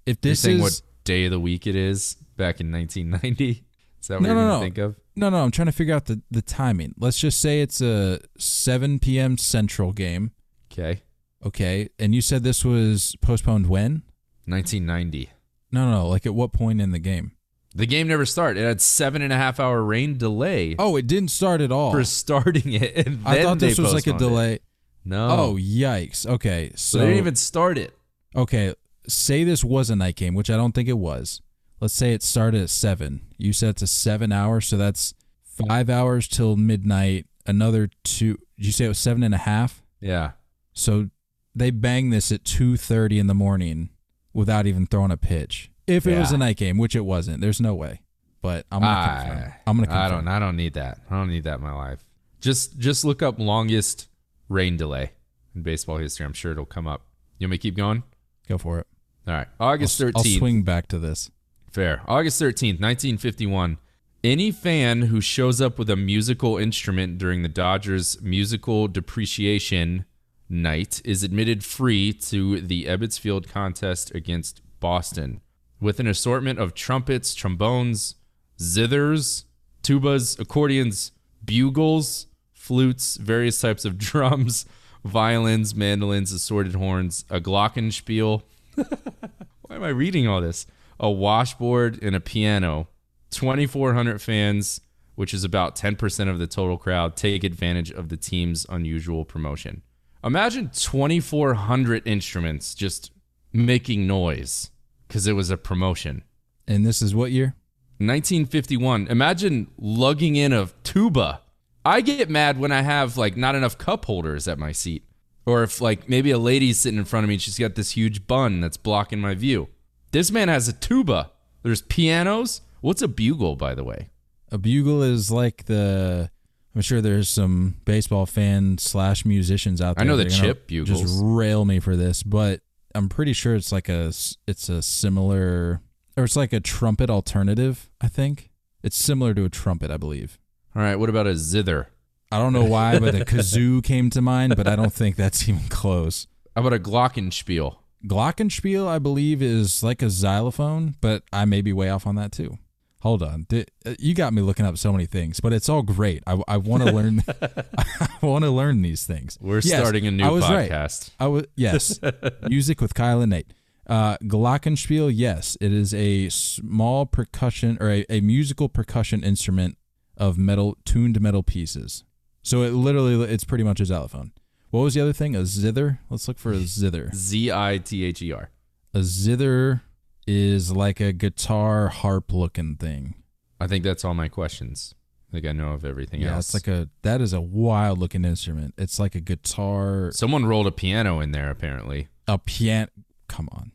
If 0.05 0.17
You're 0.23 0.31
this 0.31 0.39
saying 0.41 0.57
is 0.57 0.61
what 0.61 0.81
day 1.03 1.25
of 1.25 1.31
the 1.31 1.39
week 1.39 1.67
it 1.67 1.75
is 1.75 2.15
back 2.37 2.61
in 2.61 2.71
1990? 2.71 3.63
Is 4.01 4.07
that 4.07 4.15
what 4.15 4.21
No, 4.23 4.27
you're 4.29 4.35
no, 4.35 4.41
gonna 4.41 4.53
no. 4.53 4.59
think 4.61 4.77
of? 4.77 4.95
no, 5.15 5.29
no, 5.29 5.43
I'm 5.43 5.51
trying 5.51 5.65
to 5.67 5.71
figure 5.71 5.93
out 5.95 6.05
the 6.05 6.21
the 6.31 6.41
timing. 6.41 6.93
Let's 6.97 7.19
just 7.19 7.41
say 7.41 7.61
it's 7.61 7.81
a 7.81 8.19
7 8.37 8.99
p.m. 8.99 9.37
Central 9.37 9.91
game. 9.91 10.31
Okay. 10.71 11.01
Okay, 11.45 11.89
and 11.99 12.15
you 12.15 12.21
said 12.21 12.43
this 12.43 12.63
was 12.63 13.15
postponed 13.21 13.67
when? 13.67 14.03
1990. 14.45 15.29
No, 15.71 15.85
no, 15.85 15.91
no. 15.91 16.07
Like 16.07 16.25
at 16.25 16.33
what 16.33 16.53
point 16.53 16.79
in 16.79 16.91
the 16.91 16.99
game? 16.99 17.33
The 17.75 17.85
game 17.87 18.07
never 18.07 18.25
started. 18.25 18.61
It 18.61 18.65
had 18.67 18.81
seven 18.81 19.21
and 19.21 19.33
a 19.33 19.35
half 19.35 19.59
hour 19.59 19.81
rain 19.83 20.17
delay 20.17 20.75
Oh, 20.77 20.95
it 20.95 21.07
didn't 21.07 21.29
start 21.31 21.59
at 21.61 21.71
all. 21.71 21.91
for 21.91 22.03
starting 22.03 22.73
it. 22.73 23.07
And 23.07 23.21
I 23.25 23.35
then 23.35 23.43
thought 23.45 23.59
this 23.59 23.77
they 23.77 23.83
was 23.83 23.93
like 23.93 24.05
a 24.07 24.11
postponed 24.13 24.21
it. 24.21 24.35
delay. 24.35 24.59
No. 25.05 25.27
Oh, 25.29 25.55
yikes. 25.55 26.25
Okay, 26.25 26.71
so 26.75 26.97
so 26.97 26.97
they 26.99 27.05
didn't 27.07 27.17
even 27.19 27.35
start 27.35 27.77
it. 27.77 27.97
okay. 28.35 28.73
Say 29.05 29.43
this 29.43 29.63
was 29.65 29.89
a 29.89 29.97
night 29.97 30.15
game, 30.15 30.33
which 30.33 30.49
I 30.49 30.55
don't 30.55 30.71
think 30.71 30.87
it 30.87 30.97
was. 30.97 31.41
Let's 31.81 31.93
say 31.93 32.13
it 32.13 32.23
started 32.23 32.61
at 32.61 32.69
seven. 32.69 33.21
You 33.37 33.51
said 33.51 33.69
it's 33.71 33.81
a 33.81 33.87
seven 33.87 34.31
hour, 34.31 34.61
so 34.61 34.77
that's 34.77 35.13
five 35.43 35.89
hours 35.89 36.29
till 36.29 36.55
midnight. 36.55 37.25
Another 37.45 37.89
two. 38.05 38.37
Did 38.55 38.65
you 38.67 38.71
say 38.71 38.85
it 38.85 38.89
was 38.89 38.97
seven 38.99 39.21
and 39.23 39.33
a 39.35 39.39
half? 39.39 39.83
Yeah. 39.99 40.31
So 40.71 41.09
they 41.53 41.69
bang 41.69 42.11
this 42.11 42.31
at 42.31 42.45
two 42.45 42.77
thirty 42.77 43.19
in 43.19 43.27
the 43.27 43.33
morning 43.33 43.89
without 44.31 44.65
even 44.67 44.85
throwing 44.87 45.11
a 45.11 45.17
pitch. 45.17 45.69
If 45.87 46.07
it 46.07 46.17
was 46.17 46.31
a 46.31 46.37
night 46.37 46.57
game, 46.57 46.77
which 46.77 46.95
it 46.95 47.05
wasn't, 47.05 47.41
there's 47.41 47.59
no 47.59 47.75
way. 47.75 48.01
But 48.41 48.65
I'm 48.71 48.81
gonna 48.81 48.93
I, 48.93 49.23
confirm. 49.25 49.53
I'm 49.67 49.77
gonna 49.77 49.87
confirm. 49.87 50.03
I 50.03 50.09
don't. 50.09 50.27
I 50.27 50.39
don't 50.39 50.55
need 50.57 50.73
that. 50.73 50.99
I 51.09 51.15
don't 51.15 51.29
need 51.29 51.45
that 51.45 51.55
in 51.55 51.61
my 51.61 51.73
life. 51.73 52.03
Just 52.41 52.77
just 52.77 53.05
look 53.05 53.21
up 53.21 53.39
longest 53.39 54.09
rain 54.49 54.75
delay 54.75 55.11
in 55.55 55.63
baseball 55.63 55.97
history. 55.97 56.25
I'm 56.25 56.33
sure 56.33 56.51
it'll 56.51 56.65
come 56.65 56.87
up. 56.87 57.05
You 57.39 57.45
want 57.45 57.51
me 57.51 57.57
to 57.57 57.61
keep 57.61 57.77
going? 57.77 58.03
Go 58.47 58.57
for 58.57 58.79
it. 58.79 58.87
All 59.27 59.33
right. 59.33 59.47
August 59.59 60.01
I'll, 60.01 60.11
I'll 60.15 60.23
swing 60.23 60.63
back 60.63 60.87
to 60.89 60.99
this. 60.99 61.31
Fair. 61.71 62.01
August 62.07 62.41
13th, 62.41 62.79
1951. 62.81 63.77
Any 64.23 64.51
fan 64.51 65.03
who 65.03 65.19
shows 65.21 65.59
up 65.59 65.79
with 65.79 65.89
a 65.89 65.95
musical 65.95 66.57
instrument 66.57 67.17
during 67.17 67.43
the 67.43 67.49
Dodgers 67.49 68.21
musical 68.21 68.87
depreciation 68.87 70.05
night 70.49 71.01
is 71.03 71.23
admitted 71.23 71.63
free 71.63 72.13
to 72.13 72.61
the 72.61 72.85
Ebbets 72.85 73.19
Field 73.19 73.49
contest 73.49 74.13
against 74.13 74.61
Boston 74.79 75.41
with 75.83 75.99
an 75.99 76.07
assortment 76.07 76.57
of 76.57 76.73
trumpets, 76.73 77.35
trombones, 77.35 78.15
zithers, 78.57 79.43
tubas, 79.83 80.39
accordions, 80.39 81.11
bugles, 81.43 82.27
flutes, 82.53 83.17
various 83.17 83.59
types 83.59 83.83
of 83.83 83.97
drums, 83.97 84.65
violins, 85.03 85.75
mandolins, 85.75 86.31
assorted 86.31 86.75
horns, 86.75 87.25
a 87.29 87.41
glockenspiel. 87.41 88.41
Why 88.75 89.75
am 89.75 89.83
I 89.83 89.89
reading 89.89 90.25
all 90.27 90.39
this? 90.39 90.65
A 90.99 91.11
washboard 91.11 92.01
and 92.01 92.15
a 92.15 92.21
piano. 92.21 92.87
2,400 93.31 94.21
fans, 94.21 94.79
which 95.15 95.33
is 95.33 95.43
about 95.43 95.75
10% 95.75 96.29
of 96.29 96.39
the 96.39 96.47
total 96.47 96.77
crowd, 96.77 97.17
take 97.17 97.43
advantage 97.43 97.91
of 97.91 98.07
the 98.07 98.15
team's 98.15 98.65
unusual 98.69 99.25
promotion. 99.25 99.81
Imagine 100.23 100.69
2,400 100.73 102.07
instruments 102.07 102.73
just 102.73 103.11
making 103.51 104.07
noise 104.07 104.69
because 105.13 105.27
it 105.27 105.33
was 105.33 105.51
a 105.51 105.57
promotion. 105.57 106.23
And 106.67 106.83
this 106.83 106.99
is 106.99 107.13
what 107.13 107.29
year? 107.29 107.55
1951. 107.99 109.09
Imagine 109.09 109.67
lugging 109.77 110.35
in 110.35 110.51
a 110.51 110.69
tuba. 110.83 111.41
I 111.85 112.01
get 112.01 112.31
mad 112.31 112.57
when 112.57 112.71
I 112.71 112.81
have 112.81 113.15
like 113.15 113.37
not 113.37 113.53
enough 113.53 113.77
cup 113.77 114.05
holders 114.05 114.47
at 114.47 114.57
my 114.57 114.71
seat. 114.71 115.03
Or 115.45 115.61
if 115.61 115.79
like 115.79 116.09
maybe 116.09 116.31
a 116.31 116.39
lady's 116.39 116.79
sitting 116.79 116.97
in 116.97 117.05
front 117.05 117.25
of 117.25 117.27
me 117.27 117.35
and 117.35 117.41
she's 117.43 117.59
got 117.59 117.75
this 117.75 117.91
huge 117.91 118.25
bun 118.25 118.59
that's 118.59 118.75
blocking 118.75 119.19
my 119.19 119.35
view. 119.35 119.67
This 120.09 120.31
man 120.31 120.47
has 120.47 120.67
a 120.67 120.73
tuba. 120.73 121.29
There's 121.61 121.83
pianos. 121.83 122.61
What's 122.81 123.03
a 123.03 123.07
bugle, 123.07 123.55
by 123.55 123.75
the 123.75 123.83
way? 123.83 124.09
A 124.51 124.57
bugle 124.57 125.03
is 125.03 125.29
like 125.29 125.65
the. 125.65 126.31
I'm 126.73 126.81
sure 126.81 127.01
there's 127.01 127.29
some 127.29 127.75
baseball 127.85 128.25
fan 128.25 128.79
slash 128.79 129.25
musicians 129.25 129.79
out 129.79 129.97
there. 129.97 130.05
I 130.05 130.07
know 130.07 130.17
the 130.17 130.23
that 130.23 130.33
are 130.33 130.37
gonna 130.37 130.53
chip 130.53 130.65
bugles. 130.65 131.01
Just 131.01 131.19
rail 131.21 131.65
me 131.65 131.79
for 131.79 131.95
this, 131.95 132.23
but 132.23 132.61
I'm 132.95 133.09
pretty 133.09 133.33
sure 133.33 133.55
it's 133.55 133.71
like 133.71 133.89
a 133.89 134.07
It's 134.47 134.69
a 134.69 134.81
similar, 134.81 135.81
or 136.15 136.23
it's 136.23 136.35
like 136.35 136.53
a 136.53 136.59
trumpet 136.59 137.09
alternative. 137.09 137.89
I 138.01 138.07
think 138.07 138.51
it's 138.83 138.97
similar 138.97 139.33
to 139.33 139.45
a 139.45 139.49
trumpet. 139.49 139.91
I 139.91 139.97
believe. 139.97 140.39
All 140.75 140.81
right, 140.81 140.95
what 140.95 141.09
about 141.09 141.27
a 141.27 141.35
zither? 141.35 141.89
I 142.31 142.39
don't 142.39 142.53
know 142.53 142.65
why, 142.65 142.97
but 142.97 143.13
a 143.13 143.25
kazoo 143.25 143.83
came 143.83 144.09
to 144.09 144.21
mind, 144.21 144.55
but 144.55 144.67
I 144.67 144.75
don't 144.75 144.91
think 144.91 145.15
that's 145.15 145.47
even 145.47 145.67
close. 145.69 146.27
How 146.55 146.61
about 146.61 146.73
a 146.73 146.79
glockenspiel? 146.79 147.75
Glockenspiel, 148.07 148.87
I 148.87 148.97
believe, 148.99 149.41
is 149.41 149.83
like 149.83 150.01
a 150.01 150.09
xylophone, 150.09 150.95
but 150.99 151.23
I 151.31 151.45
may 151.45 151.61
be 151.61 151.71
way 151.73 151.89
off 151.89 152.07
on 152.07 152.15
that 152.15 152.31
too. 152.31 152.57
Hold 153.03 153.21
on, 153.21 153.45
Di- 153.49 153.65
uh, 153.85 153.95
you 153.99 154.13
got 154.13 154.33
me 154.33 154.41
looking 154.41 154.65
up 154.65 154.77
so 154.77 154.91
many 154.93 155.05
things, 155.05 155.41
but 155.41 155.51
it's 155.51 155.67
all 155.67 155.81
great. 155.81 156.23
I, 156.25 156.41
I 156.47 156.55
want 156.57 156.83
to 156.83 156.91
learn. 156.93 157.21
I 157.41 158.25
want 158.25 158.45
to 158.45 158.49
learn 158.49 158.81
these 158.81 159.05
things. 159.05 159.37
We're 159.41 159.55
Yes, 159.61 159.77
starting 159.81 160.07
a 160.07 160.11
new 160.11 160.23
I 160.23 160.29
was 160.29 160.43
right. 160.49 160.71
podcast. 160.71 161.09
I 161.19 161.27
was 161.27 161.43
yes, 161.55 161.99
music 162.47 162.79
with 162.79 162.93
Kyle 162.93 163.19
and 163.19 163.29
Nate. 163.31 163.51
Uh, 163.85 164.15
Glockenspiel, 164.19 165.11
yes, 165.13 165.57
it 165.59 165.73
is 165.73 165.93
a 165.93 166.29
small 166.29 167.05
percussion 167.05 167.77
or 167.81 167.89
a, 167.91 168.05
a 168.09 168.21
musical 168.21 168.69
percussion 168.69 169.21
instrument 169.21 169.77
of 170.15 170.37
metal 170.37 170.77
tuned 170.85 171.19
metal 171.19 171.43
pieces. 171.43 172.05
So 172.41 172.61
it 172.61 172.71
literally 172.71 173.21
it's 173.25 173.43
pretty 173.43 173.65
much 173.65 173.81
a 173.81 173.85
xylophone. 173.85 174.31
What 174.69 174.81
was 174.83 174.93
the 174.93 175.01
other 175.01 175.11
thing? 175.13 175.35
A 175.35 175.39
zither. 175.45 175.99
Let's 176.09 176.29
look 176.29 176.39
for 176.39 176.53
a 176.53 176.59
zither. 176.61 177.09
Z 177.13 177.51
I 177.51 177.79
T 177.79 178.05
H 178.05 178.21
E 178.21 178.31
R. 178.31 178.49
A 178.93 178.99
zither 179.03 179.81
is 180.27 180.71
like 180.71 180.99
a 180.99 181.11
guitar 181.13 181.89
harp 181.89 182.31
looking 182.33 182.75
thing. 182.75 183.15
I 183.59 183.67
think 183.67 183.83
that's 183.83 184.03
all 184.05 184.13
my 184.13 184.27
questions. 184.27 184.93
I 185.29 185.31
think 185.33 185.45
I 185.47 185.51
know 185.51 185.71
of 185.73 185.83
everything 185.85 186.21
Yeah, 186.21 186.35
else. 186.35 186.53
it's 186.53 186.67
like 186.67 186.67
a 186.67 186.89
that 187.01 187.19
is 187.21 187.33
a 187.33 187.41
wild 187.41 187.97
looking 187.97 188.23
instrument. 188.25 188.73
It's 188.77 188.99
like 188.99 189.15
a 189.15 189.19
guitar, 189.19 190.11
Someone 190.13 190.45
rolled 190.45 190.67
a 190.67 190.71
piano 190.71 191.19
in 191.19 191.31
there, 191.31 191.49
apparently. 191.49 192.07
a 192.27 192.37
piano. 192.37 192.89
Come 193.27 193.49
on, 193.51 193.71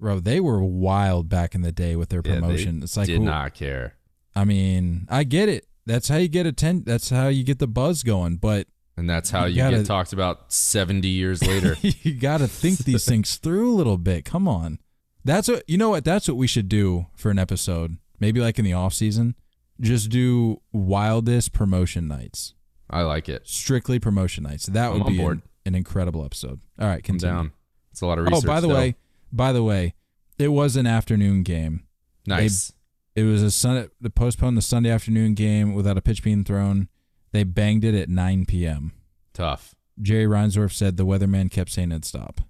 bro. 0.00 0.20
They 0.20 0.40
were 0.40 0.62
wild 0.64 1.28
back 1.28 1.54
in 1.54 1.62
the 1.62 1.72
day 1.72 1.96
with 1.96 2.08
their 2.08 2.22
Yeah, 2.24 2.34
promotion. 2.40 2.82
it's 2.82 2.96
like, 2.96 3.06
Did 3.06 3.18
who- 3.18 3.24
not 3.24 3.54
care. 3.54 3.94
I 4.34 4.44
mean, 4.44 5.06
I 5.08 5.22
get 5.24 5.48
it. 5.48 5.66
That's 5.86 6.08
how 6.08 6.16
you 6.16 6.28
get 6.28 6.44
atten- 6.46 6.82
That's 6.84 7.10
how 7.10 7.28
you 7.28 7.44
get 7.44 7.58
the 7.60 7.68
buzz 7.68 8.02
going. 8.02 8.36
But 8.36 8.66
And 8.96 9.10
that's 9.10 9.30
how 9.30 9.44
You 9.46 9.54
you, 9.56 9.56
gotta- 9.62 9.76
get 9.78 9.86
talked 9.86 10.12
about 10.12 10.52
70 10.52 11.08
years 11.08 11.42
later. 11.46 11.76
you 11.82 12.14
got 12.14 12.38
to 12.38 12.48
think 12.48 12.78
these 12.84 13.04
things 13.04 13.36
through 13.36 13.72
a 13.72 13.76
little 13.76 13.98
bit. 13.98 14.24
Come 14.24 14.46
on. 14.48 14.78
That's 15.24 15.48
what 15.48 15.62
you 15.68 15.78
know 15.78 15.90
what 15.90 16.04
that's 16.04 16.28
what 16.28 16.36
we 16.36 16.46
should 16.46 16.68
do 16.68 17.06
for 17.16 17.30
an 17.30 17.38
episode. 17.38 17.96
Maybe 18.20 18.40
like 18.40 18.58
in 18.58 18.64
the 18.64 18.74
off 18.74 18.92
season, 18.94 19.34
just 19.80 20.10
do 20.10 20.60
wildest 20.72 21.52
promotion 21.52 22.06
nights. 22.06 22.54
I 22.90 23.02
like 23.02 23.28
it. 23.30 23.48
Strictly 23.48 23.98
promotion 23.98 24.44
nights. 24.44 24.66
That 24.66 24.92
I'm 24.92 24.98
would 25.02 25.06
be. 25.08 25.20
An, 25.22 25.42
an 25.66 25.74
incredible 25.74 26.24
episode. 26.24 26.60
All 26.78 26.86
right, 26.86 27.02
Come 27.02 27.16
down. 27.16 27.52
It's 27.90 28.02
a 28.02 28.06
lot 28.06 28.18
of 28.18 28.26
research. 28.26 28.44
Oh, 28.44 28.46
by 28.46 28.60
the 28.60 28.68
though. 28.68 28.74
way, 28.74 28.96
by 29.32 29.52
the 29.52 29.62
way, 29.62 29.94
it 30.38 30.48
was 30.48 30.76
an 30.76 30.86
afternoon 30.86 31.42
game. 31.42 31.84
nice. 32.26 32.72
It 33.16 33.22
was 33.22 33.42
a 33.42 33.50
Sunday. 33.50 33.88
They 34.00 34.08
postponed 34.10 34.56
the 34.58 34.62
Sunday 34.62 34.90
afternoon 34.90 35.34
game 35.34 35.72
without 35.72 35.96
a 35.96 36.02
pitch 36.02 36.22
being 36.22 36.44
thrown. 36.44 36.88
They 37.34 37.42
banged 37.42 37.82
it 37.84 37.96
at 37.96 38.08
9 38.08 38.46
p.m. 38.46 38.92
Tough. 39.32 39.74
Jerry 40.00 40.24
Reinsdorf 40.26 40.72
said 40.72 40.96
the 40.96 41.04
weatherman 41.04 41.50
kept 41.50 41.72
saying 41.72 41.90
it'd 41.90 42.04
stop. 42.04 42.42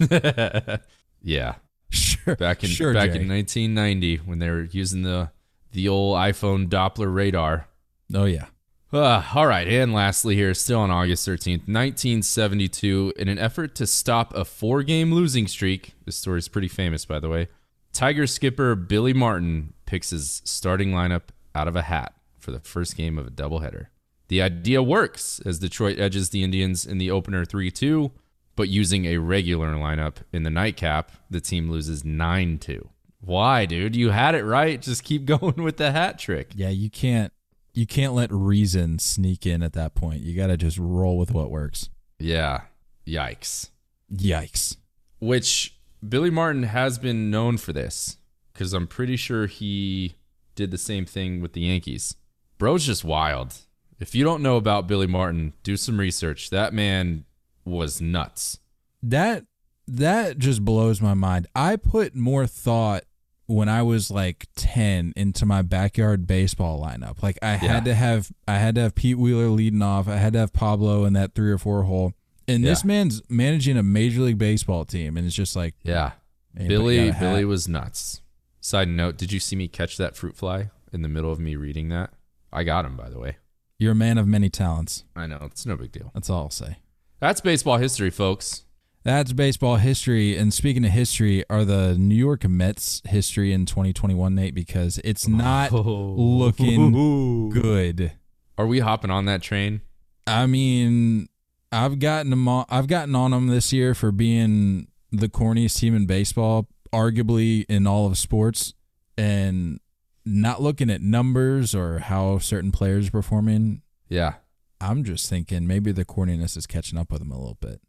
yeah. 1.22 1.54
Sure. 1.90 2.34
Back 2.34 2.64
in 2.64 2.68
sure, 2.68 2.92
back 2.92 3.12
Jerry. 3.12 3.22
in 3.22 3.28
1990 3.28 4.16
when 4.16 4.40
they 4.40 4.50
were 4.50 4.64
using 4.64 5.02
the 5.02 5.30
the 5.70 5.88
old 5.88 6.16
iPhone 6.16 6.68
Doppler 6.68 7.14
radar. 7.14 7.68
Oh 8.12 8.24
yeah. 8.24 8.46
Uh, 8.92 9.22
all 9.32 9.46
right, 9.46 9.68
and 9.68 9.94
lastly, 9.94 10.34
here, 10.34 10.52
still 10.54 10.80
on 10.80 10.90
August 10.90 11.26
13th, 11.26 11.68
1972, 11.68 13.14
in 13.16 13.28
an 13.28 13.38
effort 13.38 13.76
to 13.76 13.86
stop 13.86 14.34
a 14.34 14.44
four 14.44 14.82
game 14.82 15.14
losing 15.14 15.46
streak, 15.46 15.94
this 16.04 16.16
story 16.16 16.38
is 16.38 16.48
pretty 16.48 16.68
famous, 16.68 17.04
by 17.04 17.20
the 17.20 17.28
way, 17.28 17.46
Tiger 17.92 18.26
skipper 18.26 18.74
Billy 18.74 19.12
Martin 19.12 19.72
picks 19.86 20.10
his 20.10 20.42
starting 20.44 20.90
lineup 20.90 21.22
out 21.54 21.68
of 21.68 21.76
a 21.76 21.82
hat 21.82 22.14
for 22.38 22.50
the 22.50 22.60
first 22.60 22.96
game 22.96 23.18
of 23.18 23.26
a 23.28 23.30
doubleheader. 23.30 23.86
The 24.32 24.40
idea 24.40 24.82
works 24.82 25.42
as 25.44 25.58
Detroit 25.58 25.98
edges 25.98 26.30
the 26.30 26.42
Indians 26.42 26.86
in 26.86 26.96
the 26.96 27.10
opener 27.10 27.44
3 27.44 27.70
2, 27.70 28.10
but 28.56 28.70
using 28.70 29.04
a 29.04 29.18
regular 29.18 29.74
lineup 29.74 30.22
in 30.32 30.42
the 30.42 30.48
nightcap, 30.48 31.12
the 31.28 31.38
team 31.38 31.68
loses 31.68 32.02
9 32.02 32.56
2. 32.56 32.88
Why, 33.20 33.66
dude? 33.66 33.94
You 33.94 34.08
had 34.08 34.34
it 34.34 34.44
right. 34.44 34.80
Just 34.80 35.04
keep 35.04 35.24
going 35.26 35.62
with 35.62 35.76
the 35.76 35.92
hat 35.92 36.18
trick. 36.18 36.52
Yeah, 36.54 36.70
you 36.70 36.88
can't 36.88 37.30
you 37.74 37.86
can't 37.86 38.14
let 38.14 38.32
reason 38.32 38.98
sneak 38.98 39.44
in 39.44 39.62
at 39.62 39.74
that 39.74 39.94
point. 39.94 40.22
You 40.22 40.34
got 40.34 40.46
to 40.46 40.56
just 40.56 40.78
roll 40.78 41.18
with 41.18 41.32
what 41.32 41.50
works. 41.50 41.90
Yeah. 42.18 42.62
Yikes. 43.06 43.68
Yikes. 44.10 44.78
which 45.18 45.76
Billy 46.08 46.30
Martin 46.30 46.62
has 46.62 46.98
been 46.98 47.30
known 47.30 47.58
for 47.58 47.74
this 47.74 48.16
because 48.54 48.72
I'm 48.72 48.86
pretty 48.86 49.16
sure 49.16 49.44
he 49.44 50.14
did 50.54 50.70
the 50.70 50.78
same 50.78 51.04
thing 51.04 51.42
with 51.42 51.52
the 51.52 51.60
Yankees. 51.60 52.16
Bro's 52.56 52.86
just 52.86 53.04
wild. 53.04 53.58
If 54.02 54.16
you 54.16 54.24
don't 54.24 54.42
know 54.42 54.56
about 54.56 54.88
Billy 54.88 55.06
Martin, 55.06 55.52
do 55.62 55.76
some 55.76 55.96
research. 56.00 56.50
That 56.50 56.74
man 56.74 57.24
was 57.64 58.00
nuts. 58.00 58.58
That 59.00 59.44
that 59.86 60.38
just 60.38 60.64
blows 60.64 61.00
my 61.00 61.14
mind. 61.14 61.46
I 61.54 61.76
put 61.76 62.16
more 62.16 62.48
thought 62.48 63.04
when 63.46 63.68
I 63.68 63.82
was 63.82 64.10
like 64.10 64.48
10 64.56 65.12
into 65.14 65.46
my 65.46 65.62
backyard 65.62 66.26
baseball 66.26 66.82
lineup. 66.84 67.22
Like 67.22 67.38
I 67.42 67.52
Yeah. 67.52 67.58
had 67.58 67.84
to 67.84 67.94
have 67.94 68.32
I 68.48 68.58
had 68.58 68.74
to 68.74 68.80
have 68.80 68.96
Pete 68.96 69.18
Wheeler 69.18 69.48
leading 69.50 69.82
off. 69.82 70.08
I 70.08 70.16
had 70.16 70.32
to 70.32 70.40
have 70.40 70.52
Pablo 70.52 71.04
in 71.04 71.12
that 71.12 71.34
3 71.36 71.52
or 71.52 71.58
4 71.58 71.84
hole. 71.84 72.12
And 72.48 72.64
this 72.64 72.82
Yeah. 72.82 72.88
man's 72.88 73.22
managing 73.28 73.76
a 73.76 73.84
major 73.84 74.22
league 74.22 74.38
baseball 74.38 74.84
team 74.84 75.16
and 75.16 75.24
it's 75.28 75.36
just 75.36 75.54
like 75.54 75.76
Yeah. 75.84 76.12
Billy 76.56 76.96
you 76.98 77.04
got 77.06 77.10
a 77.10 77.12
hat. 77.12 77.20
Billy 77.20 77.44
was 77.44 77.68
nuts. 77.68 78.20
Side 78.60 78.88
note, 78.88 79.16
did 79.16 79.30
you 79.30 79.38
see 79.38 79.54
me 79.54 79.68
catch 79.68 79.96
that 79.96 80.16
fruit 80.16 80.36
fly 80.36 80.70
in 80.92 81.02
the 81.02 81.08
middle 81.08 81.30
of 81.30 81.38
me 81.38 81.54
reading 81.54 81.88
that? 81.90 82.10
I 82.52 82.64
got 82.64 82.84
him 82.84 82.96
by 82.96 83.08
the 83.08 83.20
way. 83.20 83.36
You're 83.82 83.92
a 83.92 83.96
man 83.96 84.16
of 84.16 84.28
many 84.28 84.48
talents. 84.48 85.02
I 85.16 85.26
know, 85.26 85.40
it's 85.42 85.66
no 85.66 85.74
big 85.74 85.90
deal. 85.90 86.12
That's 86.14 86.30
all 86.30 86.44
I'll 86.44 86.50
say. 86.50 86.76
That's 87.18 87.40
baseball 87.40 87.78
history, 87.78 88.10
folks. 88.10 88.62
That's 89.02 89.32
baseball 89.32 89.74
history. 89.74 90.36
And 90.36 90.54
speaking 90.54 90.84
of 90.84 90.92
history, 90.92 91.42
are 91.50 91.64
the 91.64 91.98
New 91.98 92.14
York 92.14 92.48
Mets 92.48 93.02
history 93.04 93.52
in 93.52 93.66
2021, 93.66 94.36
Nate? 94.36 94.54
Because 94.54 95.00
it's 95.02 95.26
not 95.26 95.72
oh. 95.72 96.14
looking 96.16 97.50
good. 97.50 98.12
Are 98.56 98.68
we 98.68 98.78
hopping 98.78 99.10
on 99.10 99.24
that 99.24 99.42
train? 99.42 99.80
I 100.28 100.46
mean, 100.46 101.28
I've 101.72 101.98
gotten 101.98 102.30
them. 102.30 102.46
On, 102.46 102.64
I've 102.68 102.86
gotten 102.86 103.16
on 103.16 103.32
them 103.32 103.48
this 103.48 103.72
year 103.72 103.96
for 103.96 104.12
being 104.12 104.86
the 105.10 105.28
corniest 105.28 105.80
team 105.80 105.96
in 105.96 106.06
baseball, 106.06 106.68
arguably 106.92 107.64
in 107.68 107.88
all 107.88 108.06
of 108.06 108.16
sports, 108.16 108.74
and 109.18 109.80
not 110.24 110.62
looking 110.62 110.90
at 110.90 111.00
numbers 111.00 111.74
or 111.74 111.98
how 112.00 112.38
certain 112.38 112.72
players 112.72 113.08
are 113.08 113.12
performing. 113.12 113.82
Yeah. 114.08 114.34
I'm 114.80 115.04
just 115.04 115.28
thinking 115.28 115.66
maybe 115.66 115.92
the 115.92 116.04
corniness 116.04 116.56
is 116.56 116.66
catching 116.66 116.98
up 116.98 117.10
with 117.10 117.20
them 117.20 117.30
a 117.30 117.38
little 117.38 117.58
bit. 117.60 117.80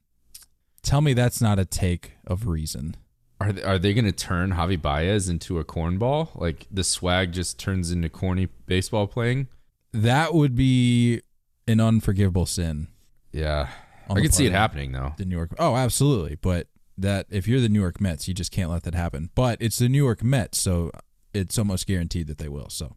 Tell 0.82 1.02
me 1.02 1.14
that's 1.14 1.42
not 1.42 1.60
a 1.60 1.66
take 1.66 2.14
of 2.26 2.48
reason. 2.48 2.96
Are 3.40 3.52
they, 3.52 3.64
are 3.64 3.80
they 3.80 3.94
going 3.94 4.06
to 4.06 4.12
turn 4.12 4.52
Javi 4.52 4.82
Baez 4.82 5.28
into 5.28 5.60
a 5.60 5.66
cornball? 5.66 6.30
Like 6.40 6.68
the 6.72 6.84
swag 6.84 7.32
just 7.32 7.58
turns 7.58 7.92
into 7.92 8.10
corny 8.10 8.48
baseball 8.66 9.08
playing? 9.08 9.48
That 9.92 10.34
would 10.34 10.56
be 10.56 11.22
an 11.68 11.80
unforgivable 11.80 12.46
sin. 12.46 12.88
Yeah. 13.32 13.70
I 14.10 14.22
could 14.22 14.34
see 14.34 14.46
it 14.46 14.52
happening 14.52 14.92
though. 14.92 15.14
The 15.18 15.26
New 15.26 15.36
York. 15.36 15.56
Oh, 15.58 15.76
absolutely. 15.76 16.36
But 16.36 16.68
that 16.98 17.26
if 17.30 17.48
you're 17.48 17.62
the 17.62 17.70
New 17.70 17.82
York 17.82 18.00
Mets, 18.00 18.28
you 18.28 18.34
just 18.34 18.52
can't 18.52 18.70
let 18.70 18.84
that 18.84 18.96
happen. 18.96 19.30
But 19.36 19.58
it's 19.62 19.80
the 19.80 19.90
New 19.90 20.04
York 20.04 20.24
Mets, 20.24 20.60
so 20.60 20.92
it's 21.34 21.58
almost 21.58 21.88
guaranteed 21.88 22.28
that 22.28 22.38
they 22.38 22.50
will. 22.50 22.70
So 22.70 22.96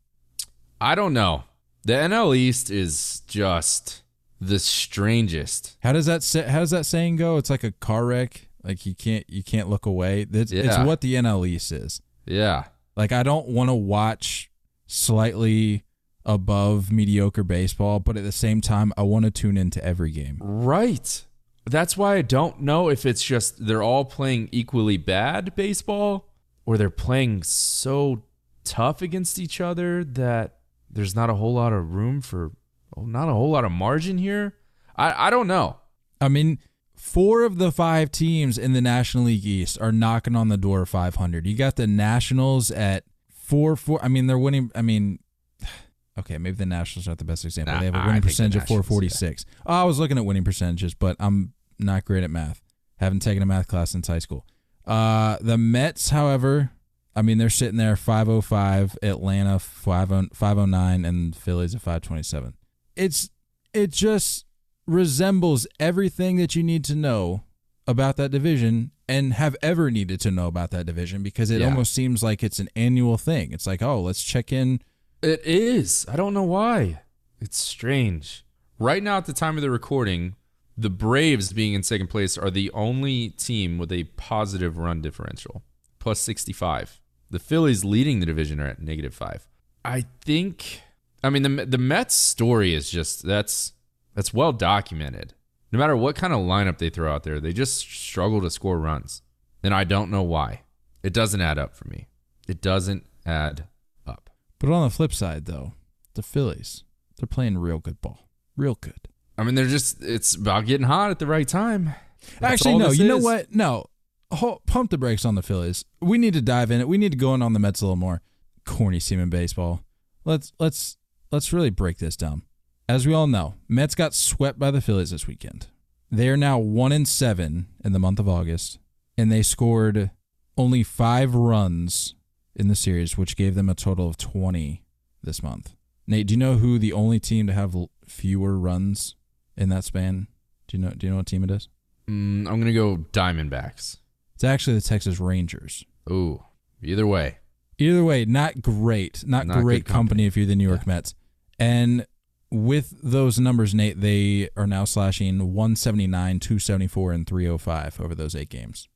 I 0.80 0.94
don't 0.94 1.12
know. 1.12 1.44
The 1.84 1.94
NL 1.94 2.36
East 2.36 2.70
is 2.70 3.20
just 3.26 4.02
the 4.40 4.58
strangest. 4.58 5.76
how 5.80 5.92
does 5.92 6.06
that 6.06 6.22
say, 6.22 6.42
how 6.42 6.58
does 6.58 6.70
that 6.70 6.84
saying 6.84 7.16
go? 7.16 7.36
It's 7.36 7.48
like 7.48 7.64
a 7.64 7.72
car 7.72 8.04
wreck. 8.04 8.48
Like 8.62 8.84
you 8.84 8.94
can't 8.94 9.24
you 9.28 9.44
can't 9.44 9.68
look 9.68 9.86
away. 9.86 10.26
It's, 10.30 10.52
it's 10.52 10.78
what 10.78 11.00
the 11.00 11.14
NL 11.14 11.46
East 11.46 11.70
is. 11.70 12.02
Yeah. 12.26 12.64
Like 12.96 13.12
I 13.12 13.22
don't 13.22 13.48
want 13.48 13.70
to 13.70 13.74
watch 13.74 14.50
slightly 14.86 15.84
above 16.24 16.90
mediocre 16.90 17.44
baseball, 17.44 18.00
but 18.00 18.16
at 18.16 18.24
the 18.24 18.32
same 18.32 18.60
time, 18.60 18.92
I 18.96 19.02
want 19.02 19.24
to 19.24 19.30
tune 19.30 19.56
into 19.56 19.82
every 19.84 20.10
game. 20.10 20.38
Right. 20.40 21.24
That's 21.64 21.96
why 21.96 22.16
I 22.16 22.22
don't 22.22 22.60
know 22.60 22.88
if 22.88 23.06
it's 23.06 23.22
just 23.22 23.66
they're 23.66 23.82
all 23.82 24.04
playing 24.04 24.48
equally 24.52 24.96
bad 24.96 25.54
baseball 25.54 26.28
or 26.66 26.76
they're 26.76 26.90
playing 26.90 27.44
so 27.44 28.24
tough 28.64 29.00
against 29.00 29.38
each 29.38 29.60
other 29.60 30.04
that 30.04 30.58
there's 30.90 31.14
not 31.14 31.30
a 31.30 31.34
whole 31.34 31.54
lot 31.54 31.72
of 31.72 31.94
room 31.94 32.20
for 32.20 32.50
oh, 32.96 33.04
not 33.04 33.28
a 33.28 33.32
whole 33.32 33.50
lot 33.50 33.64
of 33.64 33.72
margin 33.72 34.18
here. 34.18 34.54
I, 34.96 35.28
I 35.28 35.30
don't 35.30 35.46
know. 35.46 35.78
I 36.20 36.28
mean, 36.28 36.58
four 36.94 37.42
of 37.42 37.58
the 37.58 37.70
five 37.70 38.10
teams 38.10 38.58
in 38.58 38.72
the 38.72 38.80
National 38.80 39.24
League 39.24 39.44
East 39.44 39.78
are 39.80 39.92
knocking 39.92 40.34
on 40.34 40.48
the 40.48 40.56
door 40.56 40.82
of 40.82 40.88
500. 40.88 41.46
You 41.46 41.56
got 41.56 41.76
the 41.76 41.86
Nationals 41.86 42.70
at 42.70 43.04
four 43.30 43.76
four. 43.76 44.02
I 44.02 44.08
mean, 44.08 44.26
they're 44.26 44.38
winning. 44.38 44.70
I 44.74 44.82
mean, 44.82 45.20
okay, 46.18 46.38
maybe 46.38 46.56
the 46.56 46.66
Nationals 46.66 47.06
aren't 47.06 47.18
the 47.18 47.24
best 47.24 47.44
example. 47.44 47.74
Nah, 47.74 47.80
they 47.80 47.86
have 47.86 47.94
a 47.94 47.98
winning 47.98 48.14
think 48.14 48.24
percentage 48.24 48.56
of 48.56 48.62
Nationals, 48.62 48.86
446. 48.86 49.44
Oh, 49.66 49.74
I 49.74 49.84
was 49.84 49.98
looking 49.98 50.18
at 50.18 50.24
winning 50.24 50.44
percentages, 50.44 50.94
but 50.94 51.16
I'm 51.20 51.52
not 51.78 52.04
great 52.04 52.24
at 52.24 52.30
math. 52.30 52.62
Haven't 52.96 53.20
taken 53.20 53.42
a 53.42 53.46
math 53.46 53.68
class 53.68 53.90
since 53.90 54.08
high 54.08 54.18
school. 54.18 54.46
Uh, 54.86 55.36
the 55.40 55.58
Mets, 55.58 56.10
however, 56.10 56.70
I 57.14 57.22
mean, 57.22 57.38
they're 57.38 57.50
sitting 57.50 57.76
there 57.76 57.96
505, 57.96 58.98
Atlanta 59.02 59.58
50 59.58 60.28
509, 60.34 61.04
and 61.04 61.34
Phillies 61.36 61.74
at 61.74 61.80
527. 61.80 62.54
It's 62.94 63.30
it 63.74 63.90
just 63.90 64.44
resembles 64.86 65.66
everything 65.80 66.36
that 66.36 66.54
you 66.54 66.62
need 66.62 66.84
to 66.84 66.94
know 66.94 67.42
about 67.86 68.16
that 68.16 68.30
division 68.30 68.90
and 69.08 69.34
have 69.34 69.54
ever 69.62 69.90
needed 69.90 70.20
to 70.20 70.30
know 70.30 70.46
about 70.46 70.70
that 70.70 70.86
division 70.86 71.22
because 71.22 71.50
it 71.50 71.60
Yeah. 71.60 71.66
almost 71.68 71.92
seems 71.92 72.22
like 72.22 72.42
it's 72.42 72.58
an 72.58 72.68
annual 72.74 73.18
thing. 73.18 73.52
It's 73.52 73.66
like, 73.66 73.82
oh, 73.82 74.00
let's 74.00 74.22
check 74.22 74.52
in. 74.52 74.80
It 75.22 75.40
is. 75.44 76.04
I 76.08 76.16
don't 76.16 76.34
know 76.34 76.42
why. 76.42 77.00
It's 77.40 77.58
strange. 77.58 78.44
Right 78.78 79.02
now, 79.02 79.16
at 79.18 79.26
the 79.26 79.32
time 79.32 79.56
of 79.56 79.62
the 79.62 79.70
recording, 79.70 80.34
the 80.76 80.90
Braves 80.90 81.52
being 81.52 81.74
in 81.74 81.82
second 81.82 82.08
place 82.08 82.36
are 82.36 82.50
the 82.50 82.70
only 82.72 83.30
team 83.30 83.78
with 83.78 83.90
a 83.90 84.04
positive 84.16 84.76
run 84.78 85.00
differential, 85.00 85.62
plus 85.98 86.20
65. 86.20 87.00
The 87.30 87.38
Phillies 87.38 87.84
leading 87.84 88.20
the 88.20 88.26
division 88.26 88.60
are 88.60 88.68
at 88.68 88.82
negative 88.82 89.14
five. 89.14 89.46
I 89.84 90.04
think. 90.20 90.82
I 91.24 91.30
mean, 91.30 91.42
the 91.42 91.66
the 91.66 91.78
Mets 91.78 92.14
story 92.14 92.74
is 92.74 92.90
just 92.90 93.22
that's 93.22 93.72
that's 94.14 94.34
well 94.34 94.52
documented. 94.52 95.34
No 95.72 95.78
matter 95.78 95.96
what 95.96 96.14
kind 96.14 96.32
of 96.32 96.40
lineup 96.40 96.78
they 96.78 96.90
throw 96.90 97.12
out 97.12 97.24
there, 97.24 97.40
they 97.40 97.52
just 97.52 97.80
struggle 97.80 98.40
to 98.42 98.50
score 98.50 98.78
runs, 98.78 99.22
and 99.62 99.74
I 99.74 99.84
don't 99.84 100.10
know 100.10 100.22
why. 100.22 100.62
It 101.02 101.12
doesn't 101.12 101.40
add 101.40 101.58
up 101.58 101.74
for 101.74 101.88
me. 101.88 102.08
It 102.48 102.60
doesn't 102.60 103.06
add 103.24 103.66
up. 104.06 104.30
But 104.58 104.70
on 104.70 104.84
the 104.84 104.94
flip 104.94 105.12
side, 105.12 105.46
though, 105.46 105.72
the 106.14 106.22
Phillies, 106.22 106.84
they're 107.16 107.26
playing 107.26 107.58
real 107.58 107.78
good 107.78 108.00
ball. 108.00 108.28
Real 108.56 108.76
good. 108.80 109.08
I 109.38 109.42
mean, 109.44 109.54
they're 109.54 109.66
just, 109.66 110.02
it's 110.02 110.34
about 110.34 110.66
getting 110.66 110.86
hot 110.86 111.10
at 111.10 111.18
the 111.18 111.26
right 111.26 111.46
time. 111.46 111.94
That's 112.40 112.54
Actually, 112.54 112.78
no. 112.78 112.90
You 112.90 113.06
know 113.06 113.18
what? 113.18 113.54
No. 113.54 113.86
Ho- 114.32 114.60
pump 114.66 114.90
the 114.90 114.98
brakes 114.98 115.24
on 115.24 115.34
the 115.34 115.42
Phillies. 115.42 115.84
We 116.00 116.18
need 116.18 116.34
to 116.34 116.42
dive 116.42 116.70
in 116.70 116.80
it. 116.80 116.88
We 116.88 116.98
need 116.98 117.12
to 117.12 117.18
go 117.18 117.34
in 117.34 117.42
on 117.42 117.52
the 117.52 117.58
Mets 117.58 117.80
a 117.80 117.84
little 117.84 117.96
more. 117.96 118.22
Corny 118.64 118.98
semen 118.98 119.30
baseball. 119.30 119.82
Let's 120.24 120.52
let's 120.58 120.98
let's 121.30 121.52
really 121.52 121.70
break 121.70 121.98
this 121.98 122.16
down. 122.16 122.42
As 122.88 123.06
we 123.06 123.14
all 123.14 123.26
know, 123.26 123.54
Mets 123.68 123.94
got 123.94 124.14
swept 124.14 124.58
by 124.58 124.70
the 124.70 124.80
Phillies 124.80 125.10
this 125.10 125.26
weekend. 125.26 125.68
They 126.10 126.28
are 126.28 126.36
now 126.36 126.58
one 126.58 126.92
in 126.92 127.04
seven 127.06 127.66
in 127.84 127.92
the 127.92 127.98
month 127.98 128.18
of 128.18 128.28
August, 128.28 128.78
and 129.16 129.30
they 129.30 129.42
scored 129.42 130.10
only 130.56 130.82
five 130.82 131.34
runs 131.34 132.14
in 132.54 132.68
the 132.68 132.74
series, 132.74 133.16
which 133.16 133.36
gave 133.36 133.54
them 133.54 133.68
a 133.68 133.74
total 133.74 134.08
of 134.08 134.16
twenty 134.16 134.82
this 135.22 135.42
month. 135.42 135.74
Nate, 136.06 136.28
do 136.28 136.34
you 136.34 136.38
know 136.38 136.54
who 136.54 136.78
the 136.78 136.92
only 136.92 137.20
team 137.20 137.46
to 137.48 137.52
have 137.52 137.76
fewer 138.06 138.56
runs 138.56 139.15
in 139.56 139.68
that 139.70 139.84
span? 139.84 140.26
Do 140.68 140.76
you 140.76 140.82
know? 140.82 140.90
Do 140.90 141.06
you 141.06 141.10
know 141.10 141.16
what 141.18 141.26
team 141.26 141.44
it 141.44 141.50
is? 141.50 141.68
Mm, 142.08 142.46
I'm 142.48 142.60
going 142.60 142.66
to 142.66 142.72
go 142.72 142.98
Diamondbacks. 143.12 143.98
It's 144.34 144.44
actually 144.44 144.74
the 144.76 144.82
Texas 144.82 145.18
Rangers. 145.18 145.84
Ooh, 146.10 146.42
either 146.82 147.06
way. 147.06 147.38
Either 147.78 148.04
way, 148.04 148.24
not 148.24 148.62
great, 148.62 149.24
not, 149.26 149.46
Not 149.46 149.62
great 149.62 149.84
company. 149.84 149.94
company. 150.22 150.26
if 150.26 150.36
you're 150.36 150.46
the 150.46 150.56
New 150.56 150.66
York 150.68 150.86
Mets. 150.86 151.14
And 151.58 152.06
with 152.50 152.94
those 153.02 153.38
numbers, 153.38 153.74
Nate, 153.74 154.00
they 154.00 154.48
are 154.56 154.66
now 154.66 154.84
slashing 154.84 155.52
179, 155.52 156.40
274, 156.40 157.12
and 157.12 157.26
305 157.26 158.00
over 158.00 158.14
those 158.14 158.34
eight 158.34 158.48
games. 158.48 158.88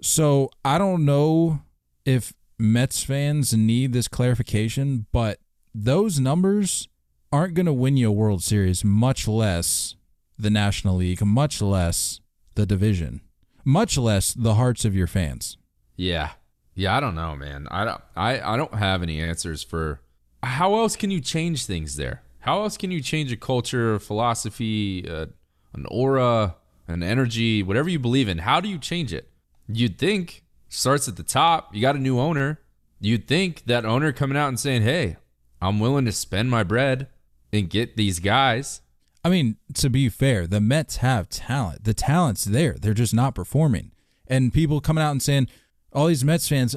So 0.00 0.50
I 0.64 0.78
don't 0.78 1.04
know 1.04 1.62
if 2.04 2.32
Mets 2.58 3.02
fans 3.04 3.52
need 3.54 3.92
this 3.92 4.08
clarification, 4.08 5.06
but 5.12 5.38
those 5.74 6.18
numbers 6.18 6.88
aren't 7.32 7.54
going 7.54 7.66
to 7.66 7.72
win 7.72 7.96
you 7.96 8.08
a 8.08 8.12
World 8.12 8.42
Series, 8.42 8.84
much 8.84 9.26
less 9.26 9.96
the 10.38 10.50
National 10.50 10.96
League, 10.96 11.24
much 11.24 11.62
less 11.62 12.20
the 12.54 12.66
division, 12.66 13.22
much 13.64 13.96
less 13.96 14.34
the 14.34 14.54
hearts 14.54 14.84
of 14.84 14.94
your 14.94 15.06
fans. 15.06 15.56
Yeah. 15.96 16.32
Yeah, 16.74 16.96
I 16.96 17.00
don't 17.00 17.14
know, 17.14 17.36
man. 17.36 17.68
I 17.70 17.84
don't 17.84 18.00
I, 18.16 18.40
I 18.40 18.56
don't 18.56 18.74
have 18.74 19.02
any 19.02 19.20
answers 19.20 19.62
for 19.62 20.00
how 20.42 20.74
else 20.76 20.96
can 20.96 21.10
you 21.10 21.20
change 21.20 21.66
things 21.66 21.96
there? 21.96 22.22
How 22.40 22.62
else 22.62 22.76
can 22.76 22.90
you 22.90 23.00
change 23.00 23.30
a 23.30 23.36
culture, 23.36 23.94
a 23.94 24.00
philosophy, 24.00 25.06
an 25.06 25.86
aura, 25.88 26.56
an 26.88 27.02
energy, 27.02 27.62
whatever 27.62 27.88
you 27.88 27.98
believe 27.98 28.28
in? 28.28 28.38
How 28.38 28.60
do 28.60 28.68
you 28.68 28.78
change 28.78 29.12
it? 29.12 29.28
You'd 29.68 29.98
think 29.98 30.42
starts 30.68 31.06
at 31.08 31.16
the 31.16 31.22
top. 31.22 31.74
You 31.74 31.80
got 31.80 31.94
a 31.94 32.00
new 32.00 32.18
owner. 32.18 32.58
You'd 33.00 33.28
think 33.28 33.64
that 33.66 33.84
owner 33.84 34.12
coming 34.12 34.36
out 34.36 34.48
and 34.48 34.58
saying, 34.58 34.82
"Hey, 34.82 35.16
I'm 35.60 35.78
willing 35.78 36.04
to 36.06 36.12
spend 36.12 36.50
my 36.50 36.64
bread 36.64 37.06
and 37.52 37.68
get 37.68 37.96
these 37.96 38.18
guys." 38.18 38.80
I 39.24 39.28
mean, 39.28 39.56
to 39.74 39.88
be 39.88 40.08
fair, 40.08 40.46
the 40.46 40.60
Mets 40.60 40.96
have 40.96 41.28
talent. 41.28 41.84
The 41.84 41.94
talent's 41.94 42.44
there. 42.44 42.74
They're 42.80 42.92
just 42.92 43.14
not 43.14 43.34
performing. 43.34 43.92
And 44.26 44.52
people 44.52 44.80
coming 44.80 45.02
out 45.02 45.12
and 45.12 45.22
saying, 45.22 45.48
all 45.92 46.06
these 46.06 46.24
Mets 46.24 46.48
fans, 46.48 46.74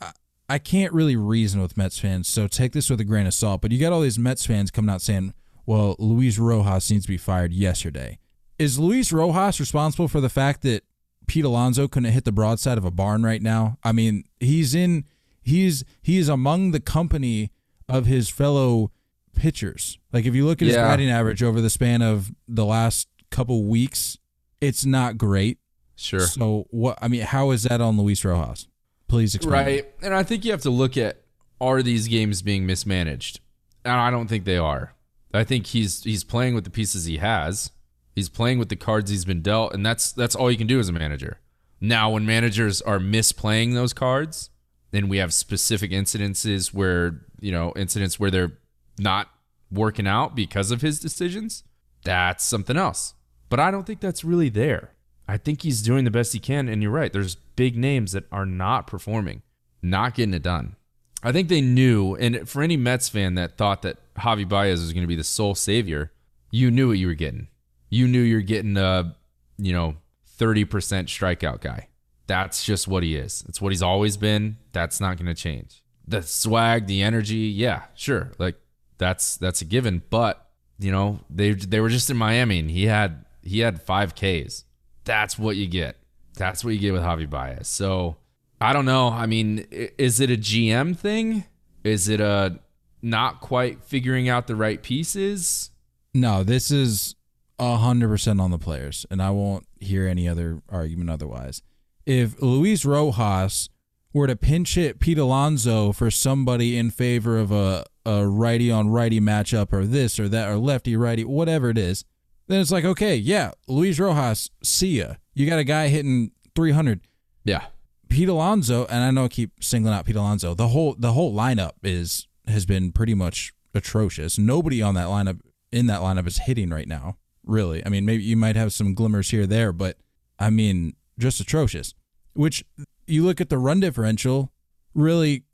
I, 0.00 0.12
I 0.48 0.58
can't 0.58 0.92
really 0.92 1.16
reason 1.16 1.60
with 1.60 1.76
Mets 1.76 1.98
fans, 1.98 2.28
so 2.28 2.46
take 2.46 2.72
this 2.72 2.88
with 2.88 3.00
a 3.00 3.04
grain 3.04 3.26
of 3.26 3.34
salt. 3.34 3.62
But 3.62 3.72
you 3.72 3.80
got 3.80 3.92
all 3.92 4.02
these 4.02 4.18
Mets 4.18 4.46
fans 4.46 4.70
coming 4.70 4.90
out 4.90 5.02
saying, 5.02 5.34
well, 5.66 5.96
Luis 5.98 6.38
Rojas 6.38 6.90
needs 6.90 7.04
to 7.06 7.12
be 7.12 7.18
fired 7.18 7.52
yesterday. 7.52 8.18
Is 8.58 8.78
Luis 8.78 9.12
Rojas 9.12 9.58
responsible 9.58 10.08
for 10.08 10.20
the 10.20 10.28
fact 10.28 10.62
that 10.62 10.84
Pete 11.26 11.44
Alonso 11.44 11.88
couldn't 11.88 12.12
hit 12.12 12.24
the 12.24 12.32
broadside 12.32 12.78
of 12.78 12.84
a 12.84 12.90
barn 12.90 13.22
right 13.22 13.42
now? 13.42 13.78
I 13.82 13.92
mean, 13.92 14.24
he's 14.40 14.74
in, 14.74 15.04
he's, 15.42 15.84
he 16.00 16.18
is 16.18 16.28
among 16.28 16.70
the 16.70 16.80
company 16.80 17.50
of 17.88 18.06
his 18.06 18.28
fellow 18.28 18.90
pitchers. 19.38 19.98
Like 20.12 20.26
if 20.26 20.34
you 20.34 20.44
look 20.46 20.60
at 20.60 20.66
his 20.66 20.76
Yeah. 20.76 20.82
batting 20.88 21.08
average 21.10 21.42
over 21.42 21.60
the 21.60 21.70
span 21.70 22.02
of 22.02 22.32
the 22.46 22.64
last 22.64 23.08
couple 23.30 23.64
weeks, 23.64 24.18
it's 24.60 24.84
not 24.84 25.16
great. 25.16 25.58
Sure. 25.96 26.20
So 26.20 26.66
what? 26.70 26.98
I 27.00 27.08
mean, 27.08 27.22
how 27.22 27.50
is 27.50 27.62
that 27.64 27.80
on 27.80 27.96
Luis 27.96 28.24
Rojas? 28.24 28.68
Please 29.08 29.34
explain. 29.34 29.52
Right. 29.64 29.86
And 30.02 30.14
I 30.14 30.22
think 30.22 30.44
you 30.44 30.50
have 30.52 30.62
to 30.62 30.70
look 30.70 30.96
at 30.96 31.22
are 31.60 31.82
these 31.82 32.06
games 32.08 32.42
being 32.42 32.66
mismanaged? 32.66 33.40
And 33.84 33.94
I 33.94 34.10
don't 34.10 34.28
think 34.28 34.44
they 34.44 34.58
are. 34.58 34.94
I 35.34 35.44
think 35.44 35.66
he's 35.66 36.02
he's 36.04 36.24
playing 36.24 36.54
with 36.54 36.64
the 36.64 36.70
pieces 36.70 37.04
he 37.04 37.18
has. 37.18 37.70
He's 38.14 38.28
playing 38.28 38.58
with 38.58 38.68
the 38.68 38.76
cards 38.76 39.10
he's 39.10 39.24
been 39.24 39.42
dealt, 39.42 39.72
and 39.74 39.84
that's 39.84 40.12
that's 40.12 40.34
all 40.34 40.50
you 40.50 40.58
can 40.58 40.66
do 40.66 40.78
as 40.78 40.88
a 40.88 40.92
manager. 40.92 41.38
Now, 41.80 42.10
when 42.10 42.26
managers 42.26 42.82
are 42.82 42.98
misplaying 42.98 43.74
those 43.74 43.92
cards, 43.92 44.50
and 44.92 45.08
we 45.08 45.18
have 45.18 45.32
specific 45.32 45.90
incidences 45.92 46.72
where 46.74 47.20
you 47.40 47.52
know 47.52 47.72
incidents 47.76 48.18
where 48.18 48.30
they're 48.30 48.52
not 48.98 49.28
working 49.70 50.06
out 50.06 50.34
because 50.34 50.70
of 50.70 50.80
his 50.80 50.98
decisions, 50.98 51.64
that's 52.04 52.44
something 52.44 52.76
else. 52.76 53.14
But 53.48 53.60
I 53.60 53.70
don't 53.70 53.86
think 53.86 54.00
that's 54.00 54.24
really 54.24 54.48
there. 54.48 54.92
I 55.26 55.36
think 55.36 55.62
he's 55.62 55.82
doing 55.82 56.04
the 56.04 56.10
best 56.10 56.32
he 56.32 56.38
can, 56.38 56.68
and 56.68 56.82
you're 56.82 56.90
right. 56.90 57.12
There's 57.12 57.34
big 57.34 57.76
names 57.76 58.12
that 58.12 58.24
are 58.32 58.46
not 58.46 58.86
performing, 58.86 59.42
not 59.82 60.14
getting 60.14 60.34
it 60.34 60.42
done. 60.42 60.76
I 61.22 61.32
think 61.32 61.48
they 61.48 61.60
knew, 61.60 62.14
and 62.14 62.48
for 62.48 62.62
any 62.62 62.76
Mets 62.76 63.08
fan 63.08 63.34
that 63.34 63.56
thought 63.56 63.82
that 63.82 63.98
Javi 64.14 64.48
Baez 64.48 64.80
was 64.80 64.92
going 64.92 65.02
to 65.02 65.08
be 65.08 65.16
the 65.16 65.24
sole 65.24 65.54
savior, 65.54 66.12
you 66.50 66.70
knew 66.70 66.88
what 66.88 66.98
you 66.98 67.08
were 67.08 67.14
getting. 67.14 67.48
You 67.90 68.06
knew 68.06 68.20
you're 68.20 68.40
getting 68.40 68.76
a, 68.76 69.16
you 69.58 69.72
know, 69.72 69.96
30% 70.38 70.66
strikeout 70.66 71.60
guy. 71.60 71.88
That's 72.26 72.64
just 72.64 72.86
what 72.86 73.02
he 73.02 73.16
is. 73.16 73.44
It's 73.48 73.60
what 73.60 73.72
he's 73.72 73.82
always 73.82 74.16
been. 74.16 74.58
That's 74.72 75.00
not 75.00 75.16
going 75.16 75.26
to 75.26 75.34
change. 75.34 75.82
The 76.06 76.22
swag, 76.22 76.86
the 76.86 77.02
energy, 77.02 77.48
yeah, 77.48 77.84
sure. 77.94 78.32
Like 78.38 78.56
that's 78.98 79.36
that's 79.36 79.62
a 79.62 79.64
given, 79.64 80.02
but 80.10 80.48
you 80.78 80.92
know, 80.92 81.20
they 81.30 81.52
they 81.52 81.80
were 81.80 81.88
just 81.88 82.10
in 82.10 82.16
Miami 82.16 82.58
and 82.58 82.70
he 82.70 82.86
had 82.86 83.24
he 83.42 83.60
had 83.60 83.82
5 83.82 84.14
Ks. 84.14 84.64
That's 85.04 85.38
what 85.38 85.56
you 85.56 85.66
get. 85.66 85.96
That's 86.36 86.64
what 86.64 86.74
you 86.74 86.80
get 86.80 86.92
with 86.92 87.02
Javi 87.02 87.28
Baez. 87.28 87.66
So, 87.66 88.16
I 88.60 88.72
don't 88.72 88.84
know. 88.84 89.08
I 89.08 89.26
mean, 89.26 89.66
is 89.70 90.20
it 90.20 90.30
a 90.30 90.36
GM 90.36 90.96
thing? 90.96 91.44
Is 91.82 92.08
it 92.08 92.20
a 92.20 92.60
not 93.00 93.40
quite 93.40 93.82
figuring 93.82 94.28
out 94.28 94.46
the 94.46 94.56
right 94.56 94.82
pieces? 94.82 95.70
No, 96.14 96.44
this 96.44 96.70
is 96.70 97.14
hundred 97.58 98.08
percent 98.08 98.40
on 98.40 98.50
the 98.50 98.58
players, 98.58 99.06
and 99.10 99.22
I 99.22 99.30
won't 99.30 99.66
hear 99.80 100.06
any 100.06 100.28
other 100.28 100.62
argument 100.68 101.10
otherwise. 101.10 101.62
If 102.06 102.40
Luis 102.40 102.84
Rojas 102.84 103.68
were 104.12 104.26
to 104.26 104.36
pinch 104.36 104.74
hit 104.74 105.00
Pete 105.00 105.18
Alonso 105.18 105.92
for 105.92 106.10
somebody 106.10 106.76
in 106.76 106.90
favor 106.90 107.38
of 107.38 107.52
a, 107.52 107.84
a 108.08 108.26
righty 108.26 108.70
on 108.70 108.88
righty 108.88 109.20
matchup 109.20 109.72
or 109.72 109.84
this 109.84 110.18
or 110.18 110.28
that 110.28 110.48
or 110.48 110.56
lefty 110.56 110.96
righty, 110.96 111.24
whatever 111.24 111.68
it 111.68 111.76
is, 111.76 112.04
then 112.46 112.60
it's 112.60 112.72
like, 112.72 112.84
okay, 112.84 113.14
yeah, 113.14 113.52
Luis 113.66 113.98
Rojas, 113.98 114.50
see 114.62 115.00
ya. 115.00 115.14
You 115.34 115.46
got 115.46 115.58
a 115.58 115.64
guy 115.64 115.88
hitting 115.88 116.32
300. 116.54 117.00
Yeah. 117.44 117.66
Pete 118.08 118.28
Alonso, 118.28 118.86
and 118.86 119.04
I 119.04 119.10
know 119.10 119.26
I 119.26 119.28
keep 119.28 119.62
singling 119.62 119.92
out 119.92 120.06
Pete 120.06 120.16
Alonso. 120.16 120.54
The 120.54 120.68
whole 120.68 120.96
the 120.98 121.12
whole 121.12 121.34
lineup 121.34 121.72
is 121.82 122.26
has 122.46 122.64
been 122.64 122.90
pretty 122.90 123.12
much 123.12 123.52
atrocious. 123.74 124.38
Nobody 124.38 124.80
on 124.80 124.94
that 124.94 125.08
lineup 125.08 125.40
in 125.70 125.86
that 125.88 126.00
lineup 126.00 126.26
is 126.26 126.38
hitting 126.38 126.70
right 126.70 126.88
now. 126.88 127.18
Really, 127.44 127.84
I 127.84 127.90
mean, 127.90 128.06
maybe 128.06 128.22
you 128.22 128.36
might 128.36 128.56
have 128.56 128.72
some 128.72 128.94
glimmers 128.94 129.30
here 129.30 129.42
or 129.42 129.46
there, 129.46 129.72
but 129.72 129.98
I 130.38 130.48
mean, 130.48 130.96
just 131.18 131.40
atrocious. 131.40 131.92
Which 132.32 132.64
you 133.06 133.24
look 133.24 133.40
at 133.42 133.50
the 133.50 133.58
run 133.58 133.80
differential, 133.80 134.52
really, 134.94 135.44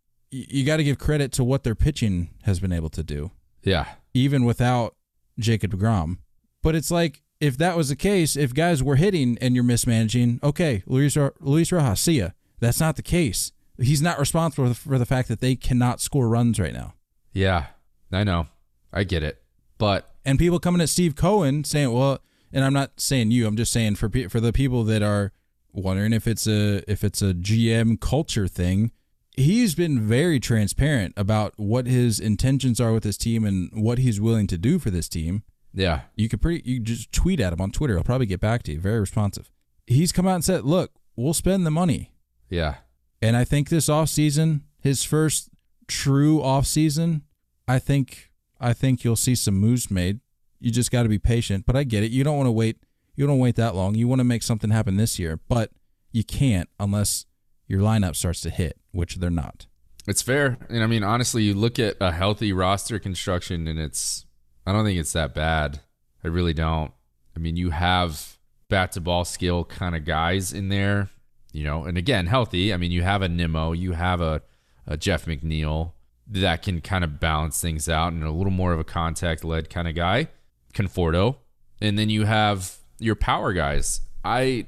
you 0.49 0.64
got 0.64 0.79
to 0.79 0.85
give 0.85 0.99
credit 0.99 1.33
to 1.33 1.44
what 1.44 1.62
their 1.64 1.75
pitching 1.75 2.31
has 2.42 2.61
been 2.61 2.73
able 2.73 2.90
to 2.90 3.03
do, 3.03 3.31
Yeah. 3.62 3.87
even 4.12 4.44
without 4.44 4.97
Jacob 5.38 5.73
deGrom. 5.75 6.18
But 6.62 6.75
it's 6.75 6.90
like 6.90 7.23
if 7.40 7.57
that 7.59 7.77
was 7.77 7.88
the 7.90 7.97
case, 7.97 8.37
if 8.37 8.55
guys 8.55 8.83
were 8.83 8.97
hitting 8.97 9.37
and 9.40 9.55
you're 9.55 9.64
mismanaging, 9.64 10.40
okay, 10.42 10.83
Luis 10.87 11.16
Luis 11.40 11.70
Rojas, 11.73 12.01
see 12.01 12.18
ya. 12.18 12.31
That's 12.61 12.81
not 12.81 12.97
the 12.97 13.03
case. 13.03 13.53
He's 13.79 14.01
not 14.01 14.18
responsible 14.18 14.73
for 14.75 14.99
the 14.99 15.05
fact 15.07 15.29
that 15.29 15.40
they 15.40 15.57
cannot 15.57 16.01
score 16.01 16.29
runs 16.29 16.59
right 16.61 16.73
now. 16.73 16.94
Yeah. 17.33 17.66
I 18.12 18.23
know. 18.25 18.47
I 18.92 19.05
get 19.05 19.23
it. 19.23 19.42
But 19.79 20.14
And 20.25 20.38
people 20.38 20.59
coming 20.61 20.81
at 20.81 20.88
Steve 20.88 21.16
Cohen 21.16 21.64
saying, 21.64 21.92
"Well," 21.92 22.20
and 22.53 22.64
I'm 22.64 22.73
not 22.73 22.99
saying 23.01 23.33
you. 23.33 23.47
I'm 23.47 23.57
just 23.57 23.73
saying 23.73 23.97
for 23.97 24.09
for 24.29 24.40
the 24.40 24.53
people 24.53 24.85
that 24.85 25.03
are 25.03 25.33
wondering 25.73 26.12
if 26.12 26.27
it's 26.29 26.47
a 26.47 26.83
if 26.90 27.03
it's 27.05 27.20
a 27.20 27.35
GM 27.35 28.01
culture 28.01 28.47
thing. 28.49 28.92
He's 29.37 29.75
been 29.75 30.07
very 30.07 30.38
transparent 30.38 31.14
about 31.16 31.55
what 31.57 31.87
his 31.87 32.20
intentions 32.20 32.81
are 32.81 32.92
with 32.92 33.05
his 33.05 33.18
team 33.18 33.44
and 33.44 33.70
what 33.73 33.99
he's 33.99 34.20
willing 34.20 34.47
to 34.49 34.59
do 34.59 34.79
for 34.79 34.90
this 34.90 35.09
team. 35.09 35.42
yeah. 35.73 36.03
You 36.14 36.29
could 36.29 36.40
pretty 36.40 36.62
you 36.68 36.81
just 36.81 37.12
tweet 37.12 37.40
at 37.40 37.53
him 37.53 37.61
on 37.61 37.70
Twitter. 37.70 37.94
He'll 37.94 38.05
probably 38.05 38.27
get 38.27 38.40
back 38.40 38.62
to 38.64 38.73
you. 38.73 38.81
Very 38.81 39.01
responsive. 39.01 39.51
He's 39.87 40.12
come 40.12 40.27
out 40.27 40.37
and 40.37 40.44
said, 40.44 40.64
"Look, 40.64 40.92
we'll 41.16 41.35
spend 41.35 41.66
the 41.66 41.70
money." 41.70 42.12
Yeah. 42.49 42.77
And 43.20 43.37
I 43.37 43.44
think 43.44 43.68
this 43.68 43.88
offseason, 43.88 44.61
his 44.81 45.03
first 45.03 45.51
true 45.88 46.38
offseason, 46.38 47.23
I 47.66 47.79
think 47.79 48.31
I 48.61 48.73
think 48.73 49.03
you'll 49.03 49.16
see 49.16 49.35
some 49.35 49.55
moves 49.57 49.90
made. 49.90 50.20
You 50.61 50.70
just 50.70 50.90
got 50.90 51.03
to 51.03 51.09
be 51.09 51.18
patient, 51.18 51.66
but 51.66 51.77
I 51.77 51.83
get 51.85 52.05
it. 52.05 52.11
You 52.12 52.23
don't 52.25 52.37
want 52.37 52.47
to 52.47 52.53
wait 52.53 52.79
you 53.16 53.27
don't 53.27 53.38
wait 53.38 53.57
that 53.57 53.75
long. 53.75 53.94
You 53.94 54.09
want 54.09 54.20
to 54.20 54.25
make 54.25 54.42
something 54.42 54.70
happen 54.70 54.97
this 54.97 55.18
year, 55.18 55.38
but 55.49 55.70
you 56.12 56.25
can't 56.25 56.68
unless 56.81 57.27
your 57.66 57.81
lineup 57.81 58.16
starts 58.16 58.40
to 58.42 58.51
hit, 58.51 58.79
which 58.94 59.16
they're 59.16 59.30
not. 59.30 59.66
It's 60.07 60.22
fair. 60.22 60.59
And 60.68 60.83
I 60.83 60.87
mean, 60.87 61.02
honestly, 61.02 61.42
you 61.42 61.54
look 61.54 61.78
at 61.78 61.96
a 62.00 62.12
healthy 62.12 62.52
roster 62.52 62.98
construction 62.98 63.66
and 63.66 63.78
it's, 63.78 64.26
I 64.66 64.72
don't 64.72 64.85
think 64.85 64.98
it's 64.98 65.12
that 65.12 65.35
bad. 65.35 65.80
I 66.22 66.28
really 66.28 66.54
don't. 66.54 66.92
I 67.37 67.40
mean, 67.40 67.57
you 67.57 67.70
have 67.70 68.38
bat 68.68 68.92
to 68.92 69.00
ball 69.00 69.24
skill 69.24 69.64
kind 69.64 69.96
of 69.96 70.04
guys 70.04 70.52
in 70.52 70.68
there, 70.68 71.11
you 71.52 71.64
know, 71.64 71.85
and 71.85 71.98
again, 71.98 72.26
healthy. 72.26 72.72
I 72.72 72.76
mean, 72.76 72.92
you 72.92 73.02
have 73.02 73.22
a 73.22 73.28
Nimmo, 73.28 73.72
you 73.72 73.92
have 73.92 74.20
a, 74.20 74.42
a 74.87 74.96
Jeff 74.96 75.26
McNeil 75.26 75.92
that 76.26 76.62
can 76.62 76.80
kind 76.80 77.04
of 77.04 77.20
balance 77.20 77.61
things 77.61 77.88
out 77.88 78.12
and 78.12 78.22
a 78.24 78.30
little 78.30 78.52
more 78.52 78.72
of 78.72 78.78
a 78.78 78.85
contact 78.85 79.44
led 79.44 79.68
kind 79.68 79.88
of 79.88 79.94
guy, 79.94 80.28
Conforto. 80.72 81.37
And 81.80 81.98
then 81.98 82.09
you 82.09 82.24
have 82.24 82.76
your 82.98 83.16
power 83.16 83.52
guys. 83.52 84.00
I 84.24 84.66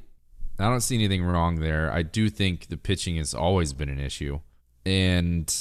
I 0.58 0.64
don't 0.68 0.80
see 0.80 0.94
anything 0.96 1.22
wrong 1.24 1.56
there. 1.60 1.92
I 1.92 2.02
do 2.02 2.28
think 2.30 2.68
the 2.68 2.76
pitching 2.76 3.16
has 3.16 3.34
always 3.34 3.72
been 3.72 3.88
an 3.88 3.98
issue. 4.00 4.40
And 4.84 5.52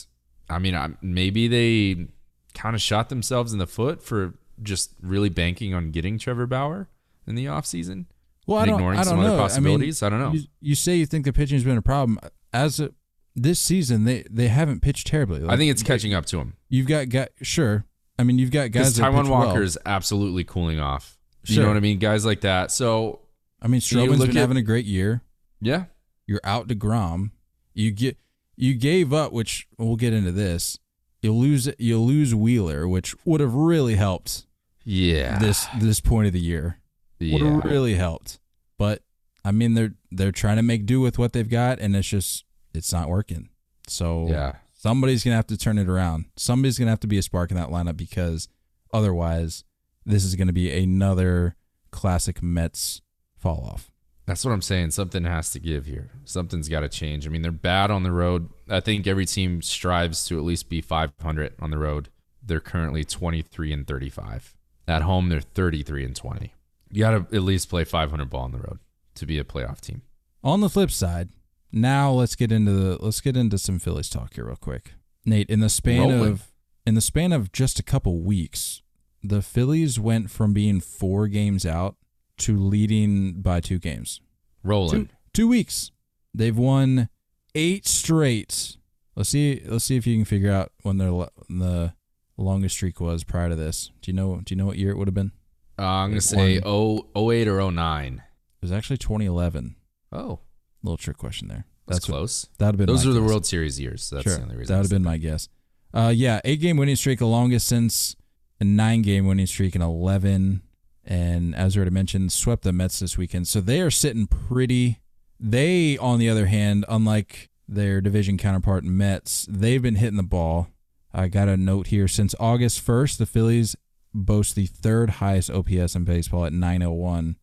I 0.50 0.60
mean, 0.60 0.76
I- 0.76 0.96
maybe 1.02 1.48
they 1.48 2.08
kind 2.54 2.76
of 2.76 2.82
shot 2.82 3.10
themselves 3.10 3.52
in 3.54 3.60
the 3.60 3.68
foot 3.68 4.02
for 4.02 4.36
just 4.62 4.92
really 5.02 5.30
banking 5.30 5.74
on 5.74 5.92
getting 5.92 6.18
Trevor 6.18 6.48
Bauer 6.48 6.88
in 7.28 7.36
the 7.36 7.46
offseason. 7.46 8.06
Well, 8.48 8.60
I 8.60 8.66
don't, 8.66 8.76
ignoring 8.76 9.00
I 9.00 9.04
some 9.04 9.18
don't 9.18 9.26
other 9.26 9.36
know. 9.38 9.42
possibilities. 9.42 10.04
I, 10.04 10.08
I, 10.08 10.10
don't 10.12 10.20
know. 10.20 10.32
You, 10.32 10.44
you 10.62 10.76
say 10.76 10.96
you 10.96 11.06
think 11.06 11.26
the 11.26 11.34
pitching's 11.34 11.64
been 11.64 11.78
a 11.78 11.82
problem. 11.82 12.20
As 12.54 12.80
a, 12.80 12.92
this 13.36 13.60
season, 13.60 14.06
they 14.06 14.24
they 14.30 14.48
haven't 14.48 14.82
pitched 14.82 15.08
terribly. 15.08 15.44
I 15.50 15.58
think 15.58 15.72
it's 15.72 15.84
catching 15.84 16.14
up 16.14 16.26
to 16.28 16.40
him. 16.40 16.54
you've 16.70 16.88
got 16.88 17.10
guys. 17.10 17.28
Sure, 17.42 17.86
I 18.20 18.24
mean 18.24 18.38
you've 18.40 18.52
got 18.52 18.72
guys. 18.72 18.98
Taijuan 18.98 19.28
Walker 19.28 19.54
well. 19.56 19.62
is 19.64 19.78
absolutely 19.86 20.44
cooling 20.46 20.80
off. 20.80 21.18
You 21.46 21.56
Sure. 21.56 21.64
know 21.64 21.70
what 21.70 21.78
I 21.78 21.82
mean? 21.82 22.00
Guys 22.00 22.24
like 22.26 22.42
that. 22.42 22.72
So, 22.72 23.20
I 23.62 23.68
mean, 23.68 23.82
Stroman's 23.82 24.20
been 24.20 24.30
at- 24.32 24.36
having 24.36 24.58
a 24.58 24.62
great 24.62 24.86
year. 24.86 25.22
yeah. 25.62 25.86
You're 26.28 26.42
out 26.44 26.68
to 26.70 26.76
Grom. 26.76 27.32
You 27.76 27.92
get 27.92 28.18
you 28.56 28.74
gave 28.74 29.14
up, 29.14 29.32
which 29.32 29.68
we'll 29.78 29.96
get 29.96 30.12
into 30.14 30.32
this. 30.32 30.80
You 31.22 31.34
lose 31.34 31.70
you 31.78 32.00
lose 32.00 32.34
Wheeler, 32.34 32.88
which 32.88 33.14
would 33.26 33.42
have 33.42 33.54
really 33.54 33.96
helped 33.96 34.48
Yeah. 34.84 35.38
this 35.38 35.68
this 35.80 36.00
point 36.02 36.26
of 36.28 36.34
the 36.34 36.40
year. 36.40 36.80
Would 37.22 37.42
have 37.42 37.64
really 37.64 37.94
helped. 37.96 38.40
But 38.80 39.04
I 39.44 39.52
mean, 39.52 39.76
they're 39.76 39.94
they're 40.12 40.32
trying 40.32 40.56
to 40.58 40.64
make 40.64 40.88
do 40.88 41.00
with 41.00 41.20
what 41.20 41.34
they've 41.34 41.48
got, 41.50 41.80
and 41.80 41.96
it's 41.96 42.08
just 42.08 42.44
it's 42.74 42.92
not 42.92 43.08
working. 43.08 43.50
So 43.88 44.28
Yeah. 44.28 44.54
somebody's 44.74 45.24
gonna 45.24 45.36
have 45.36 45.48
to 45.48 45.58
turn 45.58 45.78
it 45.78 45.88
around. 45.88 46.26
Somebody's 46.36 46.80
gonna 46.80 46.90
have 46.92 47.00
to 47.02 47.08
be 47.08 47.20
a 47.20 47.22
spark 47.22 47.52
in 47.52 47.58
that 47.58 47.70
lineup 47.70 47.98
because 47.98 48.48
otherwise, 48.92 49.64
this 50.08 50.24
is 50.24 50.36
gonna 50.36 50.54
be 50.54 50.72
another 50.72 51.56
classic 51.92 52.42
Mets 52.42 53.02
fall 53.46 53.70
off. 53.72 53.92
That's 54.26 54.44
what 54.44 54.54
I'm 54.54 54.62
saying. 54.64 54.90
Something 54.90 55.24
has 55.26 55.52
to 55.52 55.60
give 55.60 55.86
here. 55.86 56.10
Something's 56.24 56.68
got 56.68 56.80
to 56.80 56.90
change. 56.90 57.28
I 57.28 57.30
mean, 57.30 57.44
they're 57.44 57.52
bad 57.52 57.92
on 57.92 58.02
the 58.02 58.12
road. 58.12 58.50
I 58.68 58.80
think 58.80 59.06
every 59.06 59.28
team 59.28 59.62
strives 59.62 60.26
to 60.26 60.40
at 60.40 60.44
least 60.44 60.68
be 60.68 60.82
500 60.82 61.54
on 61.60 61.70
the 61.70 61.78
road. 61.78 62.10
They're 62.44 62.60
currently 62.60 63.04
23 63.04 63.72
and 63.72 63.86
35. 63.86 64.56
At 64.88 65.04
home, 65.04 65.30
they're 65.30 65.42
33 65.42 66.06
and 66.06 66.16
20. 66.16 66.54
You 66.90 67.00
got 67.00 67.12
to 67.12 67.36
at 67.36 67.44
least 67.44 67.70
play 67.70 67.84
500 67.84 68.28
ball 68.28 68.46
on 68.46 68.52
the 68.52 68.58
road 68.58 68.80
to 69.14 69.28
be 69.28 69.38
a 69.38 69.44
playoff 69.44 69.80
team. 69.80 70.02
On 70.44 70.62
the 70.62 70.70
flip 70.70 70.90
side, 70.90 71.30
now 71.72 72.10
let's 72.12 72.36
get 72.36 72.52
into 72.52 72.72
the 72.72 73.04
let's 73.04 73.22
get 73.22 73.38
into 73.38 73.60
some 73.60 73.78
Phillies 73.78 74.10
talk 74.10 74.34
here 74.34 74.46
real 74.46 74.56
quick. 74.56 74.94
Nate, 75.24 75.50
in 75.50 75.60
the 75.60 75.70
span 75.70 76.10
Rolling. 76.10 76.32
of 76.32 76.52
in 76.86 76.96
the 76.96 77.02
span 77.02 77.32
of 77.32 77.52
just 77.52 77.80
a 77.80 77.84
couple 77.84 78.22
weeks, 78.22 78.82
the 79.24 79.42
Phillies 79.42 80.00
went 80.00 80.32
from 80.32 80.54
being 80.54 80.80
four 80.80 81.28
games 81.28 81.66
out 81.66 81.96
to 82.38 82.58
leading 82.58 83.42
by 83.42 83.60
two 83.60 83.80
games. 83.80 84.22
Rolling. 84.64 85.08
Two, 85.08 85.14
two 85.34 85.48
weeks. 85.48 85.92
They've 86.34 86.58
won 86.58 87.10
eight 87.54 87.86
straight. 87.88 88.78
Let's 89.16 89.30
see. 89.30 89.62
Let's 89.66 89.86
see 89.86 89.96
if 89.96 90.06
you 90.06 90.16
can 90.16 90.26
figure 90.26 90.52
out 90.52 90.72
when 90.82 90.98
their 90.98 91.12
the 91.50 91.94
longest 92.38 92.76
streak 92.76 93.00
was 93.00 93.24
prior 93.24 93.50
to 93.50 93.56
this. 93.56 93.92
Do 94.02 94.12
you 94.12 94.16
know? 94.16 94.42
Do 94.44 94.54
you 94.54 94.58
know 94.58 94.66
what 94.66 94.78
year 94.78 94.92
it 94.92 94.98
would 94.98 95.08
have 95.08 95.16
been? 95.16 95.32
Uh, 95.78 95.84
I'm 95.84 96.14
to 96.14 96.22
say 96.22 96.60
won- 96.60 97.04
0, 97.16 97.32
08 97.32 97.48
or 97.48 97.72
09. 97.72 98.14
It 98.16 98.22
was 98.62 98.72
actually 98.72 98.98
2011. 98.98 99.76
Oh, 100.12 100.40
Little 100.84 100.98
trick 100.98 101.18
question 101.18 101.48
there. 101.48 101.66
that's, 101.88 102.08
what- 102.08 102.16
close. 102.16 102.48
That 102.60 102.68
would 102.68 102.74
have 102.74 102.78
been. 102.78 102.86
Those 102.88 103.06
are 103.08 103.14
the. 103.14 103.22
World 103.24 103.46
Series 103.46 103.80
years. 103.80 104.04
So 104.04 104.16
that's 104.16 104.28
sure, 104.28 104.38
the 104.38 104.44
only 104.44 104.56
reason. 104.58 104.74
That 104.74 104.78
would 104.80 104.86
have 104.86 104.92
been 104.92 105.04
my 105.04 105.18
guess. 105.18 105.50
Uh, 105.94 106.12
yeah, 106.16 106.42
eight 106.46 106.60
game 106.62 106.78
winning 106.78 106.96
streak, 106.98 107.20
the 107.20 107.28
longest 107.28 107.68
since 107.68 108.16
a 108.60 108.64
nine 108.66 109.02
game 109.02 109.26
winning 109.28 109.46
streak 109.48 109.76
in 109.76 109.82
11. 109.82 110.62
And 111.06 111.56
as 111.56 111.76
I 111.76 111.80
already 111.80 111.92
mentioned, 111.92 112.32
swept 112.32 112.64
the 112.64 112.74
Mets 112.74 113.00
this 113.00 113.18
weekend. 113.18 113.48
So 113.48 113.62
they 113.62 113.82
are 113.82 113.92
sitting 113.92 114.28
pretty. 114.28 115.02
They, 115.40 115.98
on 115.98 116.20
the 116.20 116.30
other 116.30 116.48
hand, 116.48 116.86
unlike 116.90 117.50
their 117.68 118.02
division 118.02 118.38
counterpart 118.38 118.84
Mets, 118.84 119.46
they've 119.50 119.82
been 119.82 119.96
hitting 119.96 120.18
the 120.18 120.24
ball. 120.24 120.70
I 121.14 121.28
got 121.28 121.48
a 121.48 121.58
note 121.58 121.88
here. 121.88 122.08
Since 122.08 122.34
August 122.40 122.86
1st, 122.86 123.18
the 123.18 123.26
Phillies 123.26 123.76
boast 124.14 124.56
the 124.56 124.66
third 124.66 125.12
highest 125.12 125.52
OPS 125.52 125.96
in 125.96 126.06
baseball 126.06 126.46
at 126.46 126.54
901. 126.54 127.38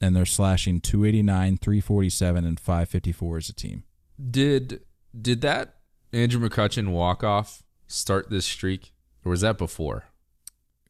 And 0.00 0.14
they're 0.14 0.26
slashing 0.26 0.80
289, 0.80 1.56
347, 1.56 2.44
and 2.44 2.60
554 2.60 3.36
as 3.38 3.48
a 3.48 3.54
team. 3.54 3.84
Did 4.30 4.82
did 5.18 5.40
that 5.40 5.76
Andrew 6.12 6.46
McCutchen 6.46 6.88
walk 6.88 7.24
off 7.24 7.62
start 7.86 8.30
this 8.30 8.44
streak, 8.44 8.92
or 9.24 9.30
was 9.30 9.40
that 9.40 9.58
before? 9.58 10.04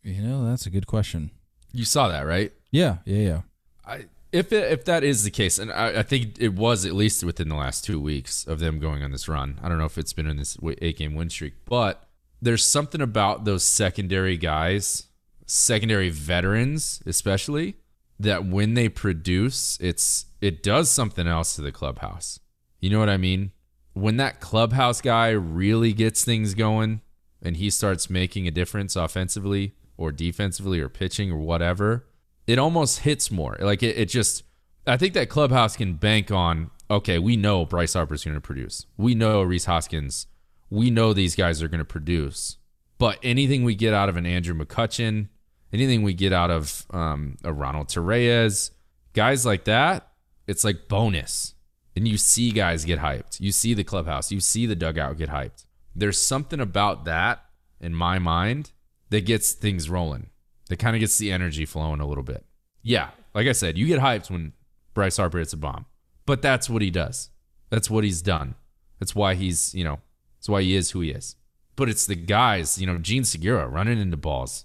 You 0.03 0.23
know, 0.23 0.49
that's 0.49 0.67
a 0.67 0.71
good 0.71 0.87
question. 0.87 1.31
You 1.77 1.85
saw 1.85 2.09
that, 2.09 2.23
right? 2.23 2.53
Yeah, 2.71 2.99
yeah, 3.05 3.23
yeah. 3.29 3.41
I 3.87 4.07
if 4.33 4.53
it, 4.53 4.73
if 4.73 4.85
that 4.87 5.05
is 5.05 5.25
the 5.25 5.31
case, 5.31 5.59
and 5.59 5.73
I, 5.73 6.01
I 6.01 6.03
think 6.03 6.37
it 6.41 6.55
was 6.55 6.85
at 6.85 6.95
least 6.95 7.25
within 7.25 7.49
the 7.49 7.55
last 7.55 7.85
two 7.85 8.01
weeks 8.01 8.47
of 8.47 8.59
them 8.59 8.79
going 8.79 9.03
on 9.03 9.13
this 9.13 9.29
run. 9.29 9.59
I 9.63 9.69
don't 9.69 9.79
know 9.79 9.85
if 9.85 9.99
it's 9.99 10.13
been 10.13 10.27
in 10.27 10.37
this 10.37 10.57
eight 10.83 10.99
game 10.99 11.15
win 11.15 11.31
streak, 11.31 11.55
but 11.65 12.09
there's 12.41 12.65
something 12.65 13.01
about 13.01 13.45
those 13.45 13.63
secondary 13.63 14.37
guys, 14.37 15.05
secondary 15.47 16.11
veterans 16.11 17.03
especially, 17.07 17.77
that 18.19 18.45
when 18.47 18.75
they 18.75 18.89
produce, 18.89 19.79
it's 19.81 20.27
it 20.41 20.63
does 20.63 20.91
something 20.91 21.27
else 21.27 21.57
to 21.57 21.63
the 21.63 21.73
clubhouse. 21.73 22.41
You 22.81 22.91
know 22.91 22.99
what 22.99 23.09
I 23.09 23.17
mean? 23.17 23.53
When 23.93 24.17
that 24.19 24.41
clubhouse 24.41 25.01
guy 25.01 25.31
really 25.31 25.93
gets 25.93 26.25
things 26.25 26.55
going 26.55 27.01
and 27.43 27.57
he 27.57 27.71
starts 27.71 28.11
making 28.11 28.47
a 28.47 28.51
difference 28.51 28.97
offensively 28.97 29.75
or 29.97 30.13
defensively 30.13 30.81
or 30.81 30.89
pitching 30.89 31.31
or 31.31 31.39
whatever, 31.39 32.07
it 32.47 32.59
almost 32.59 33.01
hits 33.01 33.31
more. 33.31 33.57
Like 33.61 33.83
it, 33.83 33.97
it 33.97 34.07
just 34.07 34.45
I 34.87 34.97
think 34.97 35.15
that 35.15 35.29
clubhouse 35.29 35.77
can 35.77 35.95
bank 35.95 36.31
on, 36.31 36.71
okay, 36.91 37.19
we 37.19 37.37
know 37.37 37.65
Bryce 37.65 37.95
Harper's 37.95 38.25
gonna 38.25 38.41
produce. 38.41 38.87
We 38.97 39.15
know 39.15 39.43
Rhys 39.43 39.65
Hoskins. 39.65 40.27
We 40.71 40.91
know 40.91 41.13
these 41.13 41.37
guys 41.37 41.63
are 41.63 41.69
gonna 41.69 41.85
produce. 41.85 42.59
But 42.99 43.19
anything 43.23 43.65
we 43.65 43.75
get 43.75 43.93
out 43.93 44.09
of 44.09 44.17
an 44.17 44.27
Andrew 44.27 44.55
McCutchen, 44.55 45.29
anything 45.73 46.03
we 46.03 46.15
get 46.15 46.33
out 46.33 46.51
of 46.51 46.87
um, 46.91 47.37
a 47.45 47.53
Ronald 47.53 47.89
Torreyes, 47.89 48.71
guys 49.13 49.45
like 49.45 49.65
that, 49.65 50.09
it's 50.47 50.65
like 50.65 50.89
bonus. 50.89 51.55
And 51.95 52.07
you 52.07 52.19
see 52.19 52.51
guys 52.51 52.85
get 52.85 53.01
hyped. 53.01 53.41
You 53.41 53.53
see 53.53 53.75
the 53.75 53.85
clubhouse. 53.85 54.31
You 54.31 54.41
see 54.41 54.67
the 54.67 54.77
dugout 54.77 55.17
get 55.17 55.31
hyped. 55.31 55.65
There's 55.95 56.21
something 56.21 56.61
about 56.61 57.07
that 57.07 57.45
in 57.81 57.95
my 57.95 58.19
mind 58.19 58.73
that 59.11 59.27
gets 59.27 59.53
things 59.53 59.89
rolling. 59.89 60.31
That 60.69 60.79
kind 60.79 60.97
of 60.97 61.01
gets 61.01 61.19
the 61.19 61.31
energy 61.31 61.65
flowing 61.65 62.01
a 62.01 62.07
little 62.07 62.25
bit. 62.25 62.45
Yeah, 62.83 63.11
like 63.35 63.47
I 63.47 63.53
said, 63.53 63.79
you 63.79 63.87
get 63.87 64.01
hyped 64.01 64.31
when 64.31 64.53
Bryce 64.95 65.17
Harper 65.17 65.39
hits 65.39 65.53
a 65.53 65.57
bomb, 65.57 65.87
but 66.25 66.43
that's 66.43 66.71
what 66.71 66.83
he 66.83 66.91
does. 66.91 67.31
That's 67.71 67.91
what 67.91 68.05
he's 68.05 68.23
done. 68.23 68.55
That's 68.99 69.15
why 69.15 69.35
he's, 69.35 69.75
you 69.75 69.85
know, 69.85 70.01
that's 70.39 70.49
why 70.49 70.63
he 70.63 70.75
is 70.75 70.93
who 70.93 71.01
he 71.01 71.11
is. 71.11 71.37
But 71.77 71.89
it's 71.89 72.07
the 72.07 72.15
guys, 72.15 72.79
you 72.79 72.87
know, 72.87 72.99
Jean 72.99 73.25
Segura 73.25 73.69
running 73.69 73.99
into 73.99 74.17
balls, 74.17 74.65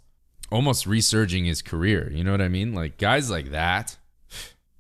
almost 0.50 0.88
resurging 0.88 1.46
his 1.46 1.62
career. 1.62 2.10
You 2.12 2.24
know 2.24 2.32
what 2.32 2.42
I 2.42 2.48
mean? 2.48 2.74
Like 2.74 2.98
guys 2.98 3.30
like 3.30 3.52
that, 3.52 3.98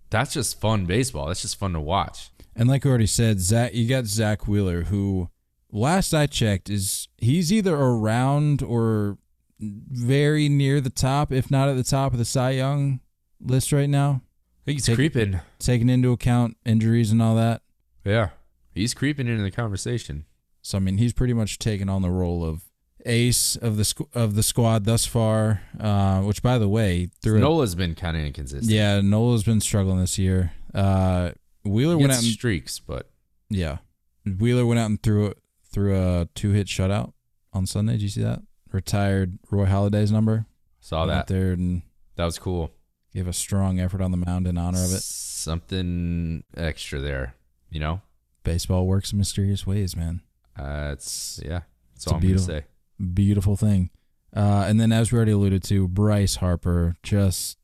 that's 0.09 0.33
just 0.33 0.59
fun 0.59 0.85
baseball. 0.85 1.27
That's 1.27 1.41
just 1.41 1.59
fun 1.59 1.73
to 1.73 1.79
watch. 1.79 2.29
And 2.55 2.69
like 2.69 2.85
I 2.85 2.89
already 2.89 3.07
said, 3.07 3.39
Zack, 3.39 3.73
you 3.73 3.87
got 3.87 4.05
Zack 4.05 4.47
Wheeler, 4.47 4.83
who 4.83 5.29
last 5.71 6.13
I 6.13 6.27
checked 6.27 6.69
is 6.69 7.07
he's 7.17 7.51
either 7.51 7.75
around 7.75 8.61
or 8.61 9.17
very 9.61 10.49
near 10.49 10.81
the 10.81 10.89
top, 10.89 11.31
if 11.31 11.51
not 11.51 11.69
at 11.69 11.75
the 11.75 11.83
top 11.83 12.11
of 12.13 12.17
the 12.19 12.25
Cy 12.25 12.51
Young 12.51 12.99
list 13.39 13.71
right 13.71 13.89
now. 13.89 14.21
I 14.23 14.65
think 14.65 14.77
he's 14.77 14.85
Take- 14.85 14.95
creeping. 14.95 15.39
Taking 15.59 15.89
into 15.89 16.11
account 16.11 16.57
injuries 16.65 17.11
and 17.11 17.21
all 17.21 17.35
that. 17.35 17.61
Yeah, 18.03 18.29
he's 18.73 18.93
creeping 18.93 19.27
into 19.27 19.43
the 19.43 19.51
conversation. 19.51 20.25
So 20.61 20.77
I 20.77 20.81
mean, 20.81 20.97
he's 20.97 21.13
pretty 21.13 21.33
much 21.33 21.59
taken 21.59 21.89
on 21.89 22.01
the 22.01 22.09
role 22.11 22.43
of 22.43 22.63
ace 23.05 23.55
of 23.55 23.77
the 23.77 23.83
squ- 23.83 24.13
of 24.15 24.35
the 24.35 24.43
squad 24.43 24.85
thus 24.85 25.05
far. 25.05 25.61
Uh, 25.79 26.21
which, 26.21 26.41
by 26.43 26.57
the 26.57 26.69
way, 26.69 27.09
through 27.23 27.39
Nola's 27.39 27.75
been 27.75 27.95
kind 27.95 28.15
of 28.17 28.23
inconsistent. 28.23 28.71
yeah, 28.71 29.01
Nola's 29.01 29.43
been 29.43 29.61
struggling 29.61 29.99
this 29.99 30.17
year. 30.19 30.53
Uh, 30.73 31.31
Wheeler 31.63 31.95
he 31.95 32.01
went 32.01 32.11
out 32.13 32.19
and 32.23 32.27
streaks, 32.27 32.79
but 32.79 33.09
yeah, 33.49 33.77
Wheeler 34.25 34.65
went 34.65 34.79
out 34.79 34.89
and 34.89 35.01
threw 35.01 35.33
threw 35.71 35.95
a 35.95 36.27
two 36.35 36.51
hit 36.51 36.67
shutout 36.67 37.13
on 37.53 37.65
Sunday. 37.65 37.93
Did 37.93 38.01
you 38.03 38.09
see 38.09 38.21
that? 38.23 38.41
Retired 38.71 39.37
Roy 39.49 39.65
Halladay's 39.65 40.11
number. 40.11 40.45
saw 40.79 41.05
Went 41.05 41.27
that. 41.27 41.33
there 41.33 41.51
and 41.51 41.81
That 42.15 42.25
was 42.25 42.39
cool. 42.39 42.71
gave 43.13 43.27
a 43.27 43.33
strong 43.33 43.79
effort 43.79 44.01
on 44.01 44.11
the 44.11 44.17
mound 44.17 44.47
in 44.47 44.57
honor 44.57 44.83
of 44.83 44.93
it. 44.93 45.01
Something 45.01 46.43
extra 46.55 46.99
there, 46.99 47.35
you 47.69 47.79
know. 47.79 48.01
Baseball 48.43 48.87
works 48.87 49.11
in 49.11 49.17
mysterious 49.17 49.67
ways, 49.67 49.95
man. 49.95 50.21
Uh, 50.57 50.91
it's 50.93 51.39
yeah. 51.43 51.61
That's 51.93 52.05
It's 52.05 52.07
all 52.07 52.13
a 52.13 52.15
I'm 52.17 52.21
beautiful- 52.21 52.47
say. 52.47 52.65
Beautiful 53.13 53.55
thing. 53.55 53.89
Uh, 54.35 54.65
and 54.67 54.79
then, 54.79 54.91
as 54.91 55.11
we 55.11 55.17
already 55.17 55.31
alluded 55.31 55.63
to, 55.63 55.87
Bryce 55.87 56.35
Harper 56.37 56.95
just 57.03 57.57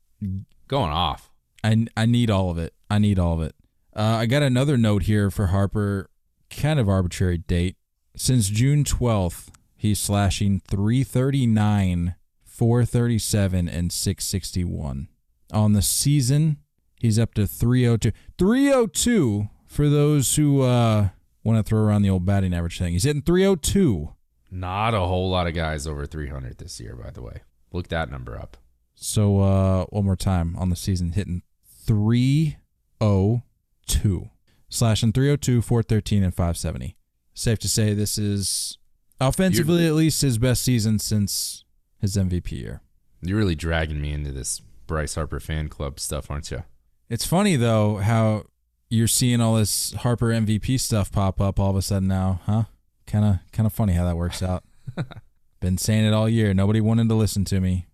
Going 0.66 0.90
off. 0.90 1.30
I 1.64 1.86
I 1.96 2.04
need 2.06 2.28
all 2.30 2.50
of 2.50 2.58
it. 2.58 2.74
I 2.90 2.98
need 2.98 3.18
all 3.18 3.34
of 3.34 3.40
it. 3.42 3.54
Uh, 3.96 4.02
I 4.20 4.26
got 4.26 4.42
another 4.42 4.76
note 4.76 5.04
here 5.04 5.30
for 5.30 5.46
Harper, 5.46 6.10
kind 6.50 6.78
of 6.80 6.88
arbitrary 6.88 7.38
date. 7.38 7.76
Since 8.16 8.48
June 8.48 8.82
12th, 8.84 9.48
he's 9.78 9.98
slashing 9.98 10.60
339, 10.68 12.14
437, 12.44 13.68
and 13.68 13.90
661. 13.90 15.08
On 15.52 15.72
the 15.72 15.80
season, 15.80 16.58
he's 17.00 17.18
up 17.18 17.32
to 17.34 17.46
302. 17.46 18.12
302 18.36 19.48
for 19.66 19.88
those 19.88 20.36
who 20.36 20.60
uh, 20.60 21.08
want 21.42 21.58
to 21.58 21.62
throw 21.62 21.80
around 21.80 22.02
the 22.02 22.10
old 22.10 22.26
batting 22.26 22.52
average 22.52 22.78
thing. 22.78 22.92
He's 22.92 23.04
hitting 23.04 23.22
302. 23.22 24.12
Not 24.50 24.94
a 24.94 25.00
whole 25.00 25.28
lot 25.30 25.46
of 25.46 25.52
guys 25.54 25.86
over 25.86 26.06
300 26.06 26.56
this 26.58 26.80
year, 26.80 26.96
by 26.96 27.10
the 27.10 27.22
way. 27.22 27.42
Look 27.72 27.88
that 27.88 28.10
number 28.10 28.38
up. 28.38 28.56
So 28.94 29.40
uh, 29.40 29.84
one 29.86 30.04
more 30.06 30.16
time 30.16 30.56
on 30.56 30.70
the 30.70 30.76
season, 30.76 31.12
hitting 31.12 31.42
302, 31.86 34.30
slashing 34.68 35.12
302, 35.12 35.62
413, 35.62 36.24
and 36.24 36.34
570. 36.34 36.96
Safe 37.34 37.58
to 37.60 37.68
say 37.68 37.94
this 37.94 38.18
is 38.18 38.77
offensively 39.20 39.86
at 39.86 39.94
least 39.94 40.22
his 40.22 40.38
best 40.38 40.62
season 40.62 40.98
since 40.98 41.64
his 42.00 42.16
MVP 42.16 42.52
year. 42.52 42.80
You're 43.22 43.38
really 43.38 43.54
dragging 43.56 44.00
me 44.00 44.12
into 44.12 44.32
this 44.32 44.60
Bryce 44.86 45.14
Harper 45.16 45.40
fan 45.40 45.68
club 45.68 45.98
stuff, 46.00 46.30
aren't 46.30 46.50
you? 46.50 46.62
It's 47.08 47.24
funny 47.26 47.56
though 47.56 47.96
how 47.96 48.44
you're 48.90 49.08
seeing 49.08 49.40
all 49.40 49.56
this 49.56 49.92
Harper 49.94 50.26
MVP 50.28 50.78
stuff 50.80 51.10
pop 51.12 51.40
up 51.40 51.58
all 51.60 51.70
of 51.70 51.76
a 51.76 51.82
sudden 51.82 52.08
now, 52.08 52.40
huh? 52.46 52.64
Kind 53.06 53.24
of 53.24 53.38
kind 53.52 53.66
of 53.66 53.72
funny 53.72 53.94
how 53.94 54.04
that 54.04 54.16
works 54.16 54.42
out. 54.42 54.64
Been 55.60 55.78
saying 55.78 56.04
it 56.04 56.12
all 56.14 56.28
year. 56.28 56.54
Nobody 56.54 56.80
wanted 56.80 57.08
to 57.08 57.14
listen 57.14 57.44
to 57.46 57.60
me. 57.60 57.86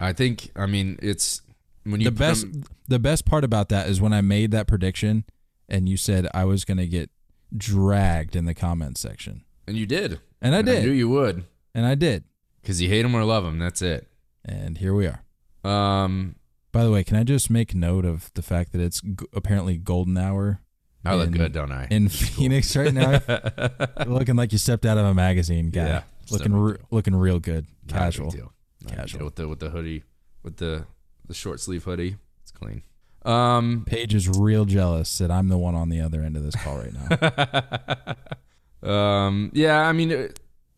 I 0.00 0.12
think. 0.12 0.50
I 0.56 0.66
mean, 0.66 0.98
it's 1.02 1.42
when 1.84 2.00
you 2.00 2.06
the 2.06 2.10
best 2.10 2.44
him- 2.44 2.64
the 2.88 2.98
best 2.98 3.24
part 3.26 3.44
about 3.44 3.68
that 3.68 3.88
is 3.88 4.00
when 4.00 4.12
I 4.12 4.20
made 4.20 4.50
that 4.52 4.66
prediction 4.66 5.24
and 5.68 5.88
you 5.88 5.96
said 5.96 6.26
I 6.34 6.44
was 6.44 6.64
going 6.64 6.78
to 6.78 6.86
get 6.86 7.10
dragged 7.56 8.34
in 8.36 8.44
the 8.46 8.54
comment 8.54 8.96
section. 8.98 9.44
and 9.66 9.76
you 9.76 9.86
did, 9.86 10.20
And 10.42 10.54
I 10.54 10.58
I 10.58 10.62
did. 10.62 10.78
I 10.82 10.86
knew 10.86 10.90
you 10.92 11.08
would, 11.08 11.44
and 11.74 11.86
I 11.86 11.94
did. 11.94 12.24
because 12.60 12.82
you 12.82 12.88
hate 12.88 13.04
him 13.04 13.14
or 13.14 13.24
love 13.24 13.44
him. 13.44 13.58
That's 13.58 13.80
it. 13.80 14.08
And 14.44 14.76
here 14.78 14.92
we 14.92 15.06
are. 15.06 15.22
Um, 15.64 16.34
By 16.72 16.82
the 16.84 16.90
way, 16.90 17.04
can 17.04 17.16
I 17.16 17.22
just 17.22 17.48
make 17.48 17.74
note 17.74 18.04
of 18.04 18.30
the 18.34 18.42
fact 18.42 18.72
that 18.72 18.80
it's 18.80 19.00
g- 19.00 19.14
apparently 19.32 19.76
golden 19.78 20.18
hour 20.18 20.60
I 21.04 21.14
look 21.14 21.30
good, 21.30 21.52
don't 21.52 21.70
I? 21.72 21.86
in 21.90 22.08
Phoenix 22.08 22.74
right 22.76 22.92
now? 22.92 23.20
looking 24.06 24.34
like 24.36 24.50
you 24.52 24.58
stepped 24.58 24.84
out 24.84 24.98
of 24.98 25.06
a 25.06 25.14
magazine, 25.14 25.70
guy. 25.70 25.86
Yeah, 25.86 26.02
looking 26.30 26.52
re- 26.54 26.76
looking 26.90 27.14
real 27.14 27.38
good. 27.38 27.66
Not 27.88 27.96
Casual. 27.98 28.30
deal. 28.30 28.52
Not 28.82 28.92
a 28.92 28.96
big 28.96 28.96
Casual. 28.96 29.24
with 29.26 29.34
the 29.36 29.48
with 29.48 29.60
the 29.60 29.70
hoodie, 29.70 30.02
with 30.42 30.56
the 30.56 30.86
the 31.26 31.34
short 31.34 31.60
sleeve 31.60 31.84
hoodie. 31.84 32.16
It's 32.42 32.50
clean. 32.50 32.82
Um, 33.24 33.84
Paige 33.86 34.14
is 34.14 34.28
real 34.28 34.64
jealous 34.64 35.18
that 35.18 35.30
I'm 35.30 35.46
the 35.46 35.56
one 35.58 35.76
on 35.76 35.88
the 35.88 36.00
other 36.00 36.22
end 36.22 36.36
of 36.36 36.42
this 36.42 36.56
call 36.56 36.78
right 36.78 36.92
now. 36.92 38.14
um, 38.82 39.50
yeah, 39.54 39.80
I 39.80 39.92
mean, 39.92 40.30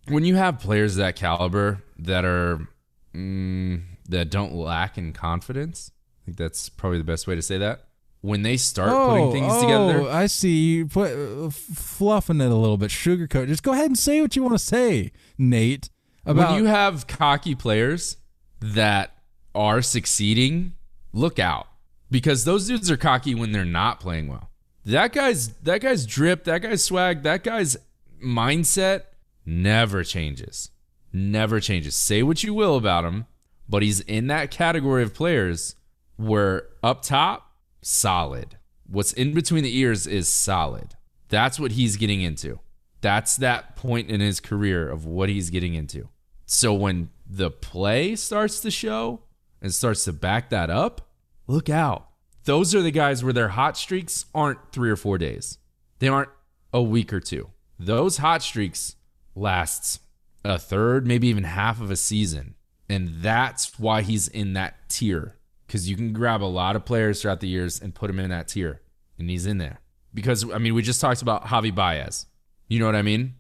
when 0.08 0.24
you 0.24 0.34
have 0.36 0.58
players 0.58 0.96
that 0.96 1.16
caliber 1.16 1.82
that 1.98 2.24
are 2.24 2.66
mm, 3.14 3.82
that 4.08 4.30
don't 4.30 4.54
lack 4.54 4.98
in 4.98 5.12
confidence, 5.12 5.90
I 6.22 6.24
think 6.26 6.36
that's 6.36 6.68
probably 6.68 6.98
the 6.98 7.04
best 7.04 7.26
way 7.26 7.34
to 7.34 7.42
say 7.42 7.58
that. 7.58 7.84
When 8.20 8.40
they 8.40 8.56
start 8.56 8.90
putting 8.90 9.32
things 9.32 9.52
oh, 9.54 9.60
together, 9.60 10.10
I 10.10 10.26
see. 10.26 10.76
You 10.76 10.86
put 10.86 11.12
uh, 11.12 11.50
fluffing 11.50 12.40
it 12.40 12.50
a 12.50 12.54
little 12.54 12.78
bit, 12.78 12.90
sugarcoat. 12.90 13.48
Just 13.48 13.62
go 13.62 13.72
ahead 13.72 13.86
and 13.86 13.98
say 13.98 14.22
what 14.22 14.34
you 14.34 14.42
want 14.42 14.54
to 14.54 14.58
say, 14.58 15.12
Nate. 15.36 15.90
About 16.24 16.52
when 16.52 16.62
you 16.62 16.66
have 16.66 17.06
cocky 17.06 17.54
players 17.54 18.16
that 18.60 19.14
are 19.54 19.82
succeeding, 19.82 20.72
look 21.12 21.38
out 21.38 21.66
because 22.10 22.46
those 22.46 22.66
dudes 22.66 22.90
are 22.90 22.96
cocky 22.96 23.34
when 23.34 23.52
they're 23.52 23.64
not 23.64 24.00
playing 24.00 24.28
well. 24.28 24.48
That 24.86 25.12
guy's 25.12 25.48
that 25.64 25.82
guy's 25.82 26.06
drip, 26.06 26.44
that 26.44 26.58
guy's 26.58 26.82
swag, 26.82 27.24
that 27.24 27.42
guy's 27.42 27.76
mindset 28.22 29.02
never 29.46 30.04
changes. 30.04 30.70
Never 31.12 31.60
changes. 31.60 31.94
Say 31.94 32.22
what 32.22 32.42
you 32.42 32.54
will 32.54 32.76
about 32.76 33.04
him, 33.04 33.26
but 33.68 33.82
he's 33.82 34.00
in 34.00 34.26
that 34.28 34.50
category 34.50 35.02
of 35.02 35.14
players 35.14 35.76
where 36.16 36.68
up 36.82 37.02
top, 37.02 37.52
solid. 37.82 38.58
What's 38.86 39.12
in 39.12 39.32
between 39.32 39.62
the 39.62 39.76
ears 39.76 40.06
is 40.06 40.28
solid. 40.28 40.94
That's 41.28 41.58
what 41.58 41.72
he's 41.72 41.96
getting 41.96 42.22
into. 42.22 42.60
That's 43.00 43.36
that 43.36 43.76
point 43.76 44.10
in 44.10 44.20
his 44.20 44.40
career 44.40 44.88
of 44.88 45.06
what 45.06 45.28
he's 45.28 45.50
getting 45.50 45.74
into. 45.74 46.08
So 46.46 46.74
when 46.74 47.10
the 47.26 47.50
play 47.50 48.16
starts 48.16 48.60
to 48.60 48.70
show 48.70 49.22
and 49.62 49.72
starts 49.72 50.04
to 50.04 50.12
back 50.12 50.50
that 50.50 50.70
up, 50.70 51.10
look 51.46 51.68
out. 51.68 52.08
Those 52.44 52.74
are 52.74 52.82
the 52.82 52.90
guys 52.90 53.24
where 53.24 53.32
their 53.32 53.48
hot 53.48 53.76
streaks 53.76 54.26
aren't 54.34 54.72
three 54.72 54.90
or 54.90 54.96
four 54.96 55.16
days. 55.16 55.58
They 55.98 56.08
aren't 56.08 56.30
a 56.72 56.82
week 56.82 57.12
or 57.12 57.20
two. 57.20 57.50
Those 57.78 58.18
hot 58.18 58.42
streaks 58.42 58.96
lasts 59.34 60.00
a 60.44 60.58
third, 60.58 61.06
maybe 61.06 61.28
even 61.28 61.44
half 61.44 61.80
of 61.80 61.90
a 61.90 61.96
season. 61.96 62.54
And 62.88 63.22
that's 63.22 63.78
why 63.78 64.02
he's 64.02 64.28
in 64.28 64.52
that 64.52 64.88
tier 64.88 65.36
because 65.66 65.88
you 65.88 65.96
can 65.96 66.12
grab 66.12 66.42
a 66.42 66.44
lot 66.44 66.76
of 66.76 66.84
players 66.84 67.20
throughout 67.20 67.40
the 67.40 67.48
years 67.48 67.80
and 67.80 67.94
put 67.94 68.10
him 68.10 68.20
in 68.20 68.30
that 68.30 68.48
tier, 68.48 68.80
and 69.18 69.28
he's 69.28 69.46
in 69.46 69.58
there. 69.58 69.80
Because 70.12 70.48
I 70.50 70.58
mean, 70.58 70.74
we 70.74 70.82
just 70.82 71.00
talked 71.00 71.22
about 71.22 71.46
Javi 71.46 71.74
Baez. 71.74 72.26
You 72.68 72.78
know 72.78 72.86
what 72.86 72.94
I 72.94 73.02
mean? 73.02 73.34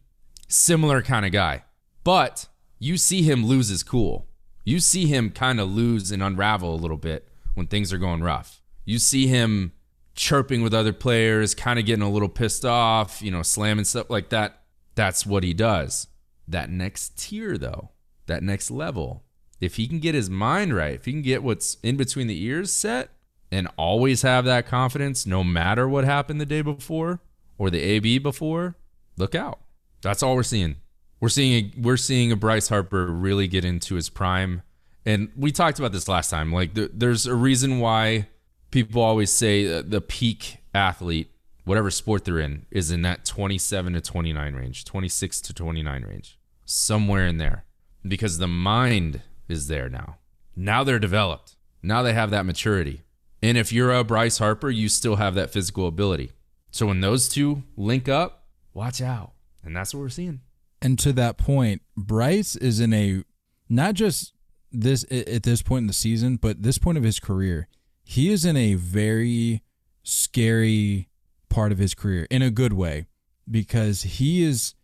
Similar 0.48 1.02
kind 1.02 1.24
of 1.24 1.32
guy, 1.32 1.64
but 2.02 2.48
you 2.78 2.96
see 2.96 3.22
him 3.22 3.46
lose 3.46 3.68
his 3.68 3.82
cool. 3.82 4.26
You 4.64 4.80
see 4.80 5.06
him 5.06 5.30
kind 5.30 5.60
of 5.60 5.70
lose 5.70 6.10
and 6.10 6.22
unravel 6.22 6.74
a 6.74 6.76
little 6.76 6.96
bit 6.96 7.28
when 7.54 7.66
things 7.66 7.92
are 7.92 7.98
going 7.98 8.22
rough. 8.22 8.60
You 8.84 8.98
see 8.98 9.26
him 9.26 9.72
chirping 10.14 10.62
with 10.62 10.74
other 10.74 10.92
players, 10.92 11.54
kind 11.54 11.78
of 11.78 11.86
getting 11.86 12.04
a 12.04 12.10
little 12.10 12.28
pissed 12.28 12.64
off, 12.64 13.20
you 13.20 13.30
know, 13.30 13.42
slamming 13.42 13.84
stuff 13.84 14.10
like 14.10 14.30
that. 14.30 14.60
That's 14.94 15.26
what 15.26 15.42
he 15.42 15.54
does. 15.54 16.06
That 16.46 16.70
next 16.70 17.18
tier, 17.18 17.58
though, 17.58 17.90
that 18.26 18.42
next 18.42 18.70
level, 18.70 19.24
if 19.60 19.76
he 19.76 19.86
can 19.88 19.98
get 19.98 20.14
his 20.14 20.30
mind 20.30 20.74
right, 20.74 20.94
if 20.94 21.04
he 21.04 21.12
can 21.12 21.22
get 21.22 21.42
what's 21.42 21.78
in 21.82 21.96
between 21.96 22.26
the 22.26 22.42
ears 22.42 22.72
set 22.72 23.10
and 23.50 23.68
always 23.76 24.22
have 24.22 24.44
that 24.44 24.66
confidence 24.66 25.26
no 25.26 25.42
matter 25.42 25.88
what 25.88 26.04
happened 26.04 26.40
the 26.40 26.46
day 26.46 26.62
before 26.62 27.20
or 27.58 27.70
the 27.70 27.80
AB 27.80 28.18
before, 28.18 28.76
look 29.16 29.34
out. 29.34 29.60
That's 30.02 30.22
all 30.22 30.36
we're 30.36 30.42
seeing. 30.42 30.76
We're 31.20 31.28
seeing 31.28 31.64
a, 31.64 31.80
we're 31.80 31.96
seeing 31.96 32.30
a 32.30 32.36
Bryce 32.36 32.68
Harper 32.68 33.06
really 33.06 33.48
get 33.48 33.64
into 33.64 33.94
his 33.94 34.08
prime. 34.08 34.62
And 35.06 35.30
we 35.36 35.52
talked 35.52 35.78
about 35.78 35.92
this 35.92 36.08
last 36.08 36.30
time. 36.30 36.52
Like 36.52 36.74
th- 36.74 36.90
there's 36.92 37.26
a 37.26 37.34
reason 37.34 37.78
why 37.78 38.28
people 38.74 39.00
always 39.02 39.30
say 39.30 39.80
the 39.82 40.00
peak 40.00 40.58
athlete, 40.74 41.30
whatever 41.64 41.92
sport 41.92 42.24
they're 42.24 42.40
in, 42.40 42.66
is 42.72 42.90
in 42.90 43.02
that 43.02 43.24
27 43.24 43.92
to 43.92 44.00
29 44.00 44.54
range, 44.54 44.84
26 44.84 45.40
to 45.42 45.54
29 45.54 46.02
range, 46.02 46.38
somewhere 46.64 47.24
in 47.24 47.38
there, 47.38 47.64
because 48.06 48.38
the 48.38 48.48
mind 48.48 49.22
is 49.48 49.68
there 49.68 49.88
now. 49.88 50.16
Now 50.56 50.82
they're 50.82 50.98
developed. 50.98 51.54
Now 51.84 52.02
they 52.02 52.14
have 52.14 52.30
that 52.32 52.44
maturity. 52.44 53.02
And 53.40 53.56
if 53.56 53.72
you're 53.72 53.92
a 53.92 54.02
Bryce 54.02 54.38
Harper, 54.38 54.70
you 54.70 54.88
still 54.88 55.16
have 55.16 55.36
that 55.36 55.50
physical 55.50 55.86
ability. 55.86 56.32
So 56.72 56.86
when 56.86 57.00
those 57.00 57.28
two 57.28 57.62
link 57.76 58.08
up, 58.08 58.46
watch 58.72 59.00
out. 59.00 59.34
And 59.62 59.76
that's 59.76 59.94
what 59.94 60.00
we're 60.00 60.08
seeing. 60.08 60.40
And 60.82 60.98
to 60.98 61.12
that 61.12 61.38
point, 61.38 61.82
Bryce 61.96 62.56
is 62.56 62.80
in 62.80 62.92
a 62.92 63.22
not 63.68 63.94
just 63.94 64.32
this 64.72 65.04
at 65.12 65.44
this 65.44 65.62
point 65.62 65.84
in 65.84 65.86
the 65.86 65.92
season, 65.92 66.36
but 66.36 66.64
this 66.64 66.78
point 66.78 66.98
of 66.98 67.04
his 67.04 67.20
career 67.20 67.68
he 68.04 68.30
is 68.30 68.44
in 68.44 68.56
a 68.56 68.74
very 68.74 69.62
scary 70.02 71.08
part 71.48 71.72
of 71.72 71.78
his 71.78 71.94
career 71.94 72.26
in 72.30 72.42
a 72.42 72.50
good 72.50 72.72
way 72.72 73.06
because 73.50 74.02
he 74.02 74.42
is 74.44 74.74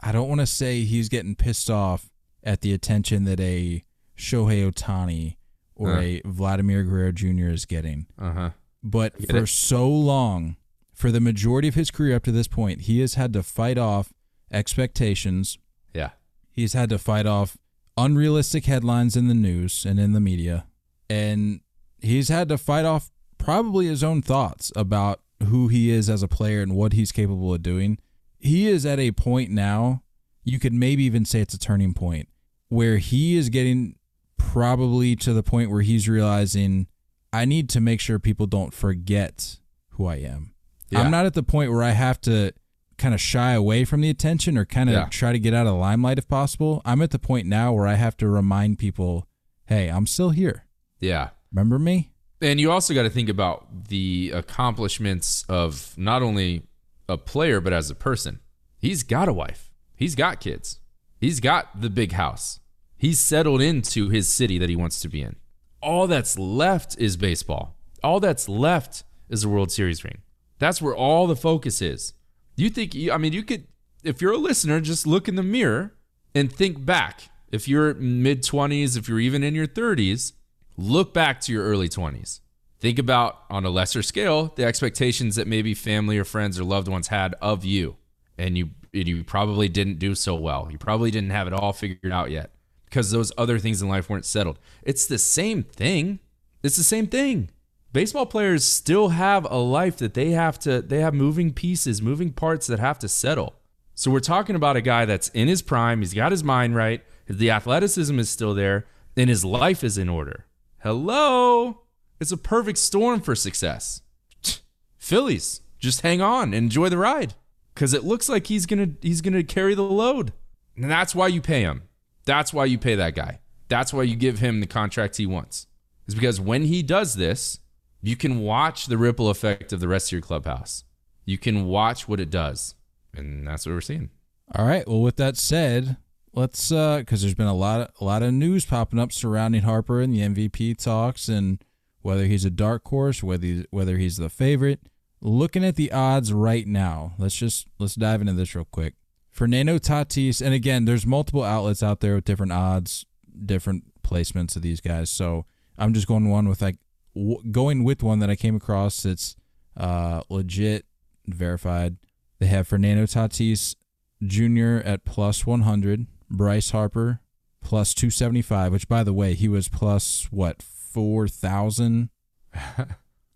I 0.00 0.12
don't 0.12 0.28
want 0.28 0.40
to 0.40 0.46
say 0.46 0.82
he's 0.82 1.08
getting 1.08 1.34
pissed 1.34 1.70
off 1.70 2.10
at 2.42 2.60
the 2.60 2.72
attention 2.72 3.24
that 3.24 3.40
a 3.40 3.84
Shohei 4.16 4.70
Ohtani 4.70 5.36
or 5.74 5.92
Uh. 5.94 6.00
a 6.00 6.22
Vladimir 6.24 6.82
Guerrero 6.84 7.10
Jr. 7.12 7.48
is 7.48 7.64
getting. 7.64 8.06
Uh-huh. 8.18 8.50
But 8.82 9.18
Get 9.18 9.30
for 9.30 9.36
it. 9.38 9.48
so 9.48 9.88
long, 9.88 10.56
for 10.92 11.10
the 11.10 11.20
majority 11.20 11.68
of 11.68 11.74
his 11.74 11.90
career 11.90 12.14
up 12.16 12.22
to 12.24 12.32
this 12.32 12.46
point, 12.48 12.82
he 12.82 13.00
has 13.00 13.14
had 13.14 13.32
to 13.32 13.42
fight 13.42 13.78
off 13.78 14.12
expectations. 14.50 15.58
Yeah. 15.94 16.10
He's 16.50 16.74
had 16.74 16.90
to 16.90 16.98
fight 16.98 17.26
off 17.26 17.56
unrealistic 17.96 18.66
headlines 18.66 19.16
in 19.16 19.28
the 19.28 19.34
news 19.34 19.84
and 19.86 19.98
in 19.98 20.12
the 20.12 20.20
media. 20.20 20.66
And 21.08 21.60
he's 22.04 22.28
had 22.28 22.48
to 22.48 22.58
fight 22.58 22.84
off 22.84 23.10
probably 23.38 23.86
his 23.86 24.02
own 24.04 24.22
thoughts 24.22 24.72
about 24.76 25.20
who 25.48 25.68
he 25.68 25.90
is 25.90 26.08
as 26.08 26.22
a 26.22 26.28
player 26.28 26.62
and 26.62 26.74
what 26.74 26.92
he's 26.92 27.12
capable 27.12 27.52
of 27.52 27.62
doing. 27.62 27.98
He 28.38 28.66
is 28.68 28.86
at 28.86 28.98
a 28.98 29.12
point 29.12 29.50
now, 29.50 30.02
you 30.42 30.58
could 30.58 30.72
maybe 30.72 31.04
even 31.04 31.24
say 31.24 31.40
it's 31.40 31.54
a 31.54 31.58
turning 31.58 31.94
point, 31.94 32.28
where 32.68 32.98
he 32.98 33.36
is 33.36 33.48
getting 33.48 33.96
probably 34.36 35.16
to 35.16 35.32
the 35.32 35.42
point 35.42 35.70
where 35.70 35.82
he's 35.82 36.08
realizing 36.08 36.86
I 37.32 37.44
need 37.44 37.68
to 37.70 37.80
make 37.80 38.00
sure 38.00 38.18
people 38.18 38.46
don't 38.46 38.72
forget 38.72 39.58
who 39.90 40.06
I 40.06 40.16
am. 40.16 40.54
Yeah. 40.90 41.00
I'm 41.00 41.10
not 41.10 41.26
at 41.26 41.34
the 41.34 41.42
point 41.42 41.72
where 41.72 41.82
I 41.82 41.90
have 41.90 42.20
to 42.22 42.52
kind 42.96 43.12
of 43.14 43.20
shy 43.20 43.52
away 43.52 43.84
from 43.84 44.00
the 44.02 44.10
attention 44.10 44.56
or 44.56 44.64
kind 44.64 44.88
of 44.88 44.94
Yeah. 44.94 45.06
try 45.10 45.32
to 45.32 45.38
get 45.38 45.52
out 45.54 45.66
of 45.66 45.72
the 45.72 45.78
limelight 45.78 46.18
if 46.18 46.28
possible. 46.28 46.80
I'm 46.84 47.02
at 47.02 47.10
the 47.10 47.18
point 47.18 47.48
now 47.48 47.72
where 47.72 47.86
I 47.88 47.94
have 47.94 48.16
to 48.18 48.28
remind 48.28 48.78
people, 48.78 49.26
hey, 49.66 49.88
I'm 49.88 50.06
still 50.06 50.30
here. 50.30 50.66
Yeah. 51.00 51.30
Remember 51.54 51.78
me? 51.78 52.10
And 52.42 52.60
you 52.60 52.72
also 52.72 52.94
got 52.94 53.04
to 53.04 53.10
think 53.10 53.28
about 53.28 53.88
the 53.88 54.32
accomplishments 54.34 55.44
of 55.48 55.94
not 55.96 56.20
only 56.20 56.64
a 57.08 57.16
player, 57.16 57.60
but 57.60 57.72
as 57.72 57.90
a 57.90 57.94
person. 57.94 58.40
He's 58.76 59.04
got 59.04 59.28
a 59.28 59.32
wife, 59.32 59.70
he's 59.96 60.14
got 60.14 60.40
kids, 60.40 60.80
he's 61.20 61.40
got 61.40 61.80
the 61.80 61.88
big 61.88 62.12
house, 62.12 62.58
he's 62.98 63.20
settled 63.20 63.62
into 63.62 64.08
his 64.08 64.28
city 64.28 64.58
that 64.58 64.68
he 64.68 64.76
wants 64.76 65.00
to 65.00 65.08
be 65.08 65.22
in. 65.22 65.36
All 65.80 66.06
that's 66.06 66.38
left 66.38 66.98
is 66.98 67.16
baseball. 67.16 67.76
All 68.02 68.20
that's 68.20 68.48
left 68.48 69.04
is 69.28 69.44
a 69.44 69.48
World 69.48 69.70
Series 69.70 70.02
ring. 70.04 70.18
That's 70.58 70.82
where 70.82 70.94
all 70.94 71.26
the 71.26 71.36
focus 71.36 71.80
is. 71.80 72.14
You 72.56 72.68
think, 72.68 72.94
I 73.10 73.16
mean, 73.16 73.32
you 73.32 73.42
could, 73.42 73.68
if 74.02 74.20
you're 74.20 74.32
a 74.32 74.38
listener, 74.38 74.80
just 74.80 75.06
look 75.06 75.28
in 75.28 75.36
the 75.36 75.42
mirror 75.42 75.94
and 76.34 76.52
think 76.52 76.84
back. 76.84 77.30
If 77.52 77.68
you're 77.68 77.94
mid 77.94 78.42
20s, 78.42 78.96
if 78.98 79.08
you're 79.08 79.20
even 79.20 79.42
in 79.44 79.54
your 79.54 79.66
30s, 79.66 80.32
look 80.76 81.14
back 81.14 81.40
to 81.42 81.52
your 81.52 81.64
early 81.64 81.88
20s. 81.88 82.40
Think 82.80 82.98
about, 82.98 83.44
on 83.48 83.64
a 83.64 83.70
lesser 83.70 84.02
scale, 84.02 84.52
the 84.56 84.64
expectations 84.64 85.36
that 85.36 85.46
maybe 85.46 85.74
family 85.74 86.18
or 86.18 86.24
friends 86.24 86.58
or 86.58 86.64
loved 86.64 86.88
ones 86.88 87.08
had 87.08 87.34
of 87.40 87.64
you. 87.64 87.96
And 88.36 88.58
you, 88.58 88.70
you 88.92 89.24
probably 89.24 89.68
didn't 89.68 89.98
do 89.98 90.14
so 90.14 90.34
well. 90.34 90.68
You 90.70 90.78
probably 90.78 91.10
didn't 91.10 91.30
have 91.30 91.46
it 91.46 91.52
all 91.52 91.72
figured 91.72 92.12
out 92.12 92.30
yet 92.30 92.50
because 92.84 93.10
those 93.10 93.32
other 93.38 93.58
things 93.58 93.80
in 93.80 93.88
life 93.88 94.10
weren't 94.10 94.24
settled. 94.24 94.58
It's 94.82 95.06
the 95.06 95.18
same 95.18 95.62
thing. 95.62 96.20
It's 96.62 96.76
the 96.76 96.84
same 96.84 97.06
thing. 97.06 97.50
Baseball 97.92 98.26
players 98.26 98.64
still 98.64 99.10
have 99.10 99.46
a 99.50 99.56
life 99.56 99.96
that 99.98 100.14
they 100.14 100.30
have 100.30 100.58
to, 100.60 100.82
they 100.82 101.00
have 101.00 101.14
moving 101.14 101.52
pieces, 101.52 102.02
moving 102.02 102.32
parts 102.32 102.66
that 102.66 102.80
have 102.80 102.98
to 102.98 103.08
settle. 103.08 103.54
So 103.94 104.10
we're 104.10 104.20
talking 104.20 104.56
about 104.56 104.76
a 104.76 104.80
guy 104.80 105.04
that's 105.04 105.28
in 105.28 105.46
his 105.46 105.62
prime. 105.62 106.00
He's 106.00 106.14
got 106.14 106.32
his 106.32 106.42
mind 106.42 106.74
right. 106.74 107.02
The 107.28 107.50
athleticism 107.50 108.18
is 108.18 108.28
still 108.28 108.52
there, 108.52 108.86
and 109.16 109.30
his 109.30 109.44
life 109.44 109.84
is 109.84 109.96
in 109.96 110.08
order. 110.08 110.46
Hello. 110.84 111.80
It's 112.20 112.30
a 112.30 112.36
perfect 112.36 112.76
storm 112.76 113.22
for 113.22 113.34
success. 113.34 114.02
Phillies, 114.98 115.62
just 115.78 116.02
hang 116.02 116.20
on 116.20 116.52
and 116.52 116.54
enjoy 116.56 116.90
the 116.90 116.98
ride 116.98 117.32
cuz 117.74 117.94
it 117.94 118.04
looks 118.04 118.28
like 118.28 118.48
he's 118.48 118.66
going 118.66 118.78
to 118.86 119.08
he's 119.08 119.22
going 119.22 119.32
to 119.32 119.42
carry 119.42 119.74
the 119.74 119.82
load. 119.82 120.34
And 120.76 120.90
that's 120.90 121.14
why 121.14 121.28
you 121.28 121.40
pay 121.40 121.62
him. 121.62 121.84
That's 122.26 122.52
why 122.52 122.66
you 122.66 122.76
pay 122.76 122.96
that 122.96 123.14
guy. 123.14 123.40
That's 123.68 123.94
why 123.94 124.02
you 124.02 124.14
give 124.14 124.40
him 124.40 124.60
the 124.60 124.66
contract 124.66 125.16
he 125.16 125.24
wants. 125.24 125.68
Is 126.06 126.14
because 126.14 126.38
when 126.38 126.64
he 126.64 126.82
does 126.82 127.14
this, 127.14 127.60
you 128.02 128.14
can 128.14 128.40
watch 128.40 128.84
the 128.84 128.98
ripple 128.98 129.30
effect 129.30 129.72
of 129.72 129.80
the 129.80 129.88
rest 129.88 130.08
of 130.08 130.12
your 130.12 130.20
clubhouse. 130.20 130.84
You 131.24 131.38
can 131.38 131.64
watch 131.64 132.06
what 132.06 132.20
it 132.20 132.28
does. 132.28 132.74
And 133.14 133.48
that's 133.48 133.64
what 133.64 133.72
we're 133.72 133.80
seeing. 133.80 134.10
All 134.54 134.66
right. 134.66 134.86
Well, 134.86 135.00
with 135.00 135.16
that 135.16 135.38
said, 135.38 135.96
let's 136.34 136.72
uh 136.72 136.98
because 136.98 137.22
there's 137.22 137.34
been 137.34 137.46
a 137.46 137.54
lot 137.54 137.80
of 137.80 137.90
a 138.00 138.04
lot 138.04 138.22
of 138.22 138.32
news 138.32 138.64
popping 138.64 138.98
up 138.98 139.12
surrounding 139.12 139.62
Harper 139.62 140.00
and 140.00 140.12
the 140.12 140.20
MVP 140.20 140.76
talks 140.76 141.28
and 141.28 141.62
whether 142.02 142.26
he's 142.26 142.44
a 142.44 142.50
dark 142.50 142.86
horse, 142.88 143.22
whether 143.22 143.46
he's, 143.46 143.64
whether 143.70 143.96
he's 143.96 144.18
the 144.18 144.28
favorite. 144.28 144.80
Looking 145.22 145.64
at 145.64 145.76
the 145.76 145.90
odds 145.90 146.34
right 146.34 146.66
now, 146.66 147.14
let's 147.18 147.34
just 147.34 147.66
let's 147.78 147.94
dive 147.94 148.20
into 148.20 148.34
this 148.34 148.54
real 148.54 148.66
quick. 148.70 148.94
Fernando 149.30 149.78
Tatis, 149.78 150.44
and 150.44 150.52
again, 150.52 150.84
there's 150.84 151.06
multiple 151.06 151.42
outlets 151.42 151.82
out 151.82 152.00
there 152.00 152.14
with 152.14 152.24
different 152.24 152.52
odds, 152.52 153.06
different 153.46 153.84
placements 154.02 154.54
of 154.54 154.60
these 154.60 154.82
guys. 154.82 155.10
So 155.10 155.46
I'm 155.78 155.94
just 155.94 156.06
going 156.06 156.28
one 156.28 156.46
with 156.46 156.60
like 156.60 156.76
w- 157.16 157.42
going 157.50 157.84
with 157.84 158.02
one 158.02 158.18
that 158.18 158.28
I 158.28 158.36
came 158.36 158.54
across 158.54 159.02
that's 159.02 159.34
uh, 159.76 160.20
legit, 160.28 160.84
verified. 161.26 161.96
They 162.38 162.46
have 162.46 162.68
Fernando 162.68 163.04
Tatis 163.04 163.76
Jr. 164.24 164.86
at 164.86 165.06
plus 165.06 165.46
100, 165.46 166.06
Bryce 166.30 166.70
Harper 166.70 167.20
plus 167.62 167.94
275, 167.94 168.72
which 168.72 168.88
by 168.88 169.02
the 169.02 169.12
way, 169.12 169.34
he 169.34 169.48
was 169.48 169.68
plus 169.68 170.28
what 170.30 170.62
4,000 170.62 172.10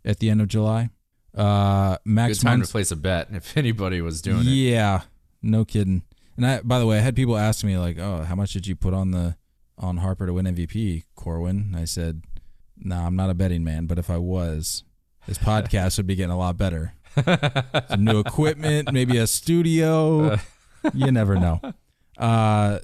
at 0.04 0.18
the 0.18 0.30
end 0.30 0.40
of 0.40 0.48
July. 0.48 0.90
Uh, 1.34 1.96
Max 2.04 2.38
Good 2.38 2.44
time 2.46 2.60
Muncy- 2.60 2.66
to 2.66 2.72
place 2.72 2.90
a 2.90 2.96
bet 2.96 3.28
if 3.32 3.56
anybody 3.56 4.00
was 4.00 4.20
doing 4.22 4.40
it. 4.40 4.44
yeah, 4.50 5.02
no 5.42 5.64
kidding. 5.64 6.02
And 6.36 6.46
I, 6.46 6.60
by 6.62 6.78
the 6.78 6.86
way, 6.86 6.98
I 6.98 7.00
had 7.00 7.14
people 7.16 7.36
ask 7.36 7.64
me 7.64 7.76
like, 7.78 7.98
"Oh, 7.98 8.22
how 8.22 8.34
much 8.34 8.52
did 8.52 8.66
you 8.66 8.74
put 8.76 8.94
on 8.94 9.10
the 9.10 9.36
on 9.76 9.98
Harper 9.98 10.26
to 10.26 10.32
win 10.32 10.46
MVP, 10.46 11.04
Corwin?" 11.14 11.74
I 11.76 11.84
said, 11.84 12.22
"Nah, 12.76 13.06
I'm 13.06 13.16
not 13.16 13.28
a 13.30 13.34
betting 13.34 13.62
man, 13.64 13.86
but 13.86 13.98
if 13.98 14.08
I 14.10 14.16
was, 14.18 14.84
this 15.26 15.38
podcast 15.38 15.96
would 15.96 16.06
be 16.06 16.14
getting 16.14 16.30
a 16.32 16.38
lot 16.38 16.56
better. 16.56 16.94
Some 17.90 18.04
new 18.04 18.20
equipment, 18.20 18.92
maybe 18.92 19.16
a 19.18 19.26
studio. 19.26 20.38
You 20.94 21.10
never 21.10 21.34
know." 21.34 21.60
Uh, 22.18 22.80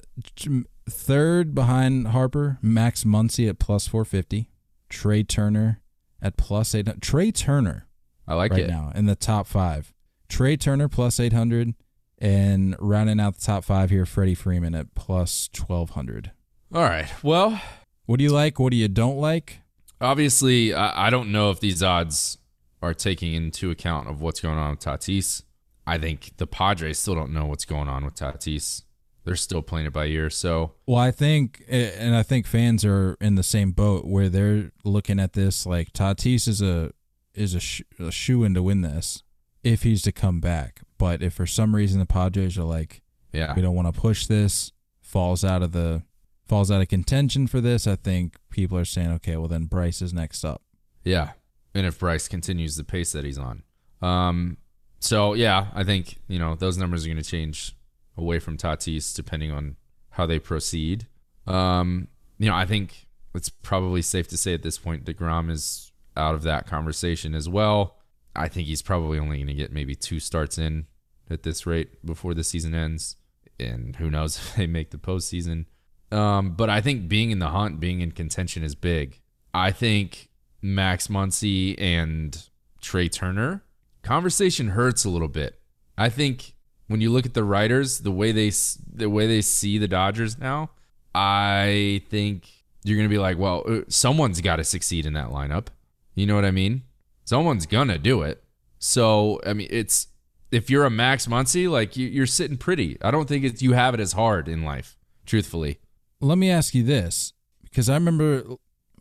third 0.89 1.53
behind 1.53 2.07
Harper, 2.07 2.57
Max 2.61 3.03
Muncy 3.03 3.49
at 3.49 3.59
plus 3.59 3.87
450, 3.87 4.49
Trea 4.89 5.23
Turner 5.23 5.81
at 6.21 6.37
plus 6.37 6.73
800. 6.73 7.01
Trea 7.01 7.31
Turner 7.31 7.87
I 8.27 8.35
like 8.35 8.51
right 8.51 8.61
it. 8.61 8.69
now 8.69 8.91
in 8.95 9.05
the 9.05 9.15
top 9.15 9.47
five. 9.47 9.93
Trea 10.29 10.57
Turner 10.57 10.87
plus 10.87 11.19
800 11.19 11.73
and 12.19 12.75
rounding 12.79 13.19
out 13.19 13.35
the 13.35 13.45
top 13.45 13.63
five 13.63 13.89
here, 13.89 14.05
Freddie 14.05 14.35
Freeman 14.35 14.73
at 14.73 14.95
plus 14.95 15.49
1200. 15.55 16.31
All 16.73 16.81
right. 16.83 17.07
Well, 17.23 17.61
What 18.05 18.17
do 18.17 18.23
you 18.23 18.31
like? 18.31 18.59
What 18.59 18.71
do 18.71 18.77
you 18.77 18.87
don't 18.87 19.17
like? 19.17 19.59
Obviously, 20.01 20.73
I, 20.73 21.07
I 21.07 21.09
don't 21.09 21.31
know 21.31 21.51
if 21.51 21.59
these 21.59 21.81
odds 21.83 22.37
are 22.81 22.93
taking 22.93 23.33
into 23.33 23.71
account 23.71 24.07
of 24.07 24.21
what's 24.21 24.39
going 24.39 24.57
on 24.57 24.71
with 24.71 24.79
Tatis. 24.79 25.43
I 25.87 25.97
think 25.97 26.31
the 26.37 26.47
Padres 26.47 26.99
still 26.99 27.15
don't 27.15 27.31
know 27.33 27.45
what's 27.45 27.65
going 27.65 27.87
on 27.87 28.05
with 28.05 28.15
Tatis. 28.15 28.83
They're 29.25 29.35
still 29.35 29.61
playing 29.61 29.87
it 29.87 29.93
by 29.93 30.05
ear. 30.05 30.29
So 30.29 30.73
Well, 30.85 30.99
I 30.99 31.11
think, 31.11 31.63
and 31.67 32.15
I 32.15 32.23
think 32.23 32.45
fans 32.45 32.85
are 32.85 33.17
in 33.19 33.35
the 33.35 33.43
same 33.43 33.71
boat 33.71 34.05
where 34.05 34.29
they're 34.29 34.71
looking 34.83 35.19
at 35.19 35.33
this 35.33 35.65
like 35.65 35.91
Tatis 35.91 36.47
is 36.47 36.61
a 36.61 36.91
is 37.33 37.53
a, 37.53 37.59
sh- 37.59 37.81
a 37.99 38.11
shoo 38.11 38.45
in 38.45 38.53
to 38.53 38.63
win 38.63 38.81
this 38.81 39.23
if 39.63 39.83
he's 39.83 40.01
to 40.03 40.11
come 40.11 40.39
back. 40.39 40.81
But 40.97 41.21
if 41.21 41.33
for 41.33 41.45
some 41.45 41.75
reason 41.75 41.99
the 41.99 42.05
Padres 42.05 42.57
are 42.57 42.63
like, 42.63 43.01
yeah, 43.33 43.53
we 43.55 43.61
don't 43.61 43.75
want 43.75 43.93
to 43.93 43.99
push 43.99 44.27
this, 44.27 44.71
falls 45.01 45.43
out 45.43 45.61
of 45.61 45.71
the 45.71 46.03
falls 46.47 46.69
out 46.69 46.81
of 46.81 46.87
contention 46.87 47.47
for 47.47 47.59
this, 47.59 47.87
I 47.87 47.95
think 47.95 48.35
people 48.51 48.77
are 48.77 48.85
saying, 48.85 49.11
okay, 49.13 49.35
well 49.37 49.47
then 49.47 49.65
Bryce 49.65 50.01
is 50.01 50.13
next 50.13 50.45
up. 50.45 50.61
Yeah. 51.03 51.31
And 51.73 51.85
if 51.85 51.99
Bryce 51.99 52.27
continues 52.27 52.77
the 52.77 52.83
pace 52.83 53.11
that 53.11 53.25
he's 53.25 53.39
on. 53.39 53.63
Um 54.01 54.57
so 54.99 55.33
yeah, 55.33 55.67
I 55.73 55.83
think, 55.83 56.17
you 56.27 56.39
know, 56.39 56.55
those 56.55 56.77
numbers 56.77 57.05
are 57.05 57.09
going 57.09 57.21
to 57.21 57.29
change 57.29 57.75
away 58.17 58.39
from 58.39 58.57
Tatis 58.57 59.15
depending 59.15 59.51
on 59.51 59.75
how 60.11 60.25
they 60.25 60.39
proceed. 60.39 61.07
Um 61.47 62.07
you 62.37 62.49
know, 62.49 62.55
I 62.55 62.65
think 62.65 63.07
it's 63.33 63.49
probably 63.49 64.01
safe 64.01 64.27
to 64.29 64.37
say 64.37 64.53
at 64.53 64.63
this 64.63 64.77
point 64.77 65.05
deGrom 65.05 65.49
is 65.49 65.91
out 66.17 66.35
of 66.35 66.43
that 66.43 66.67
conversation 66.67 67.35
as 67.35 67.47
well. 67.49 67.97
I 68.35 68.47
think 68.47 68.67
he's 68.67 68.81
probably 68.81 69.19
only 69.19 69.37
going 69.37 69.47
to 69.47 69.53
get 69.53 69.71
maybe 69.71 69.95
two 69.95 70.19
starts 70.19 70.57
in 70.57 70.87
at 71.29 71.43
this 71.43 71.65
rate 71.65 72.05
before 72.05 72.33
the 72.33 72.43
season 72.43 72.73
ends. 72.73 73.15
And 73.59 73.95
who 73.95 74.09
knows 74.09 74.37
if 74.39 74.55
they 74.55 74.67
make 74.67 74.91
the 74.91 74.97
postseason. 74.97 75.65
Um, 76.11 76.51
but 76.51 76.69
I 76.69 76.81
think 76.81 77.07
being 77.07 77.31
in 77.31 77.39
the 77.39 77.49
hunt, 77.49 77.79
being 77.79 78.01
in 78.01 78.11
contention 78.11 78.63
is 78.63 78.75
big. 78.75 79.19
I 79.53 79.71
think 79.71 80.29
Max 80.61 81.07
Muncy 81.07 81.75
and 81.79 82.49
Trea 82.81 83.09
Turner 83.09 83.63
conversation 84.03 84.69
hurts 84.69 85.05
a 85.05 85.09
little 85.09 85.27
bit. 85.27 85.59
I 85.97 86.09
think 86.09 86.54
when 86.87 87.01
you 87.01 87.11
look 87.11 87.25
at 87.25 87.33
the 87.33 87.43
writers, 87.43 87.99
the 87.99 88.11
way 88.11 88.31
they 88.31 88.51
the 88.91 89.09
way 89.09 89.27
they 89.27 89.41
see 89.41 89.77
the 89.77 89.87
Dodgers 89.87 90.37
now, 90.37 90.71
I 91.13 92.01
think 92.09 92.47
you're 92.83 92.97
gonna 92.97 93.09
be 93.09 93.17
like, 93.17 93.37
well, 93.37 93.63
uh, 93.67 93.81
someone's 93.87 94.41
got 94.41 94.57
to 94.57 94.63
succeed 94.63 95.05
in 95.05 95.13
that 95.13 95.29
lineup. 95.29 95.67
You 96.13 96.25
know 96.25 96.35
what 96.35 96.45
I 96.45 96.51
mean? 96.51 96.83
Someone's 97.23 97.65
gonna 97.65 97.97
do 97.97 98.21
it. 98.21 98.43
So 98.79 99.41
I 99.45 99.53
mean, 99.53 99.67
it's 99.71 100.07
if 100.51 100.69
you're 100.69 100.85
a 100.85 100.89
Max 100.89 101.27
Muncy, 101.27 101.69
like 101.69 101.97
you, 101.97 102.07
you're 102.07 102.25
sitting 102.25 102.57
pretty. 102.57 102.97
I 103.01 103.11
don't 103.11 103.27
think 103.27 103.43
it's 103.43 103.61
you 103.61 103.73
have 103.73 103.93
it 103.93 103.99
as 103.99 104.13
hard 104.13 104.47
in 104.47 104.63
life, 104.63 104.97
truthfully. 105.25 105.79
Let 106.21 106.37
me 106.37 106.49
ask 106.49 106.73
you 106.73 106.83
this, 106.83 107.33
because 107.63 107.89
I 107.89 107.95
remember 107.95 108.43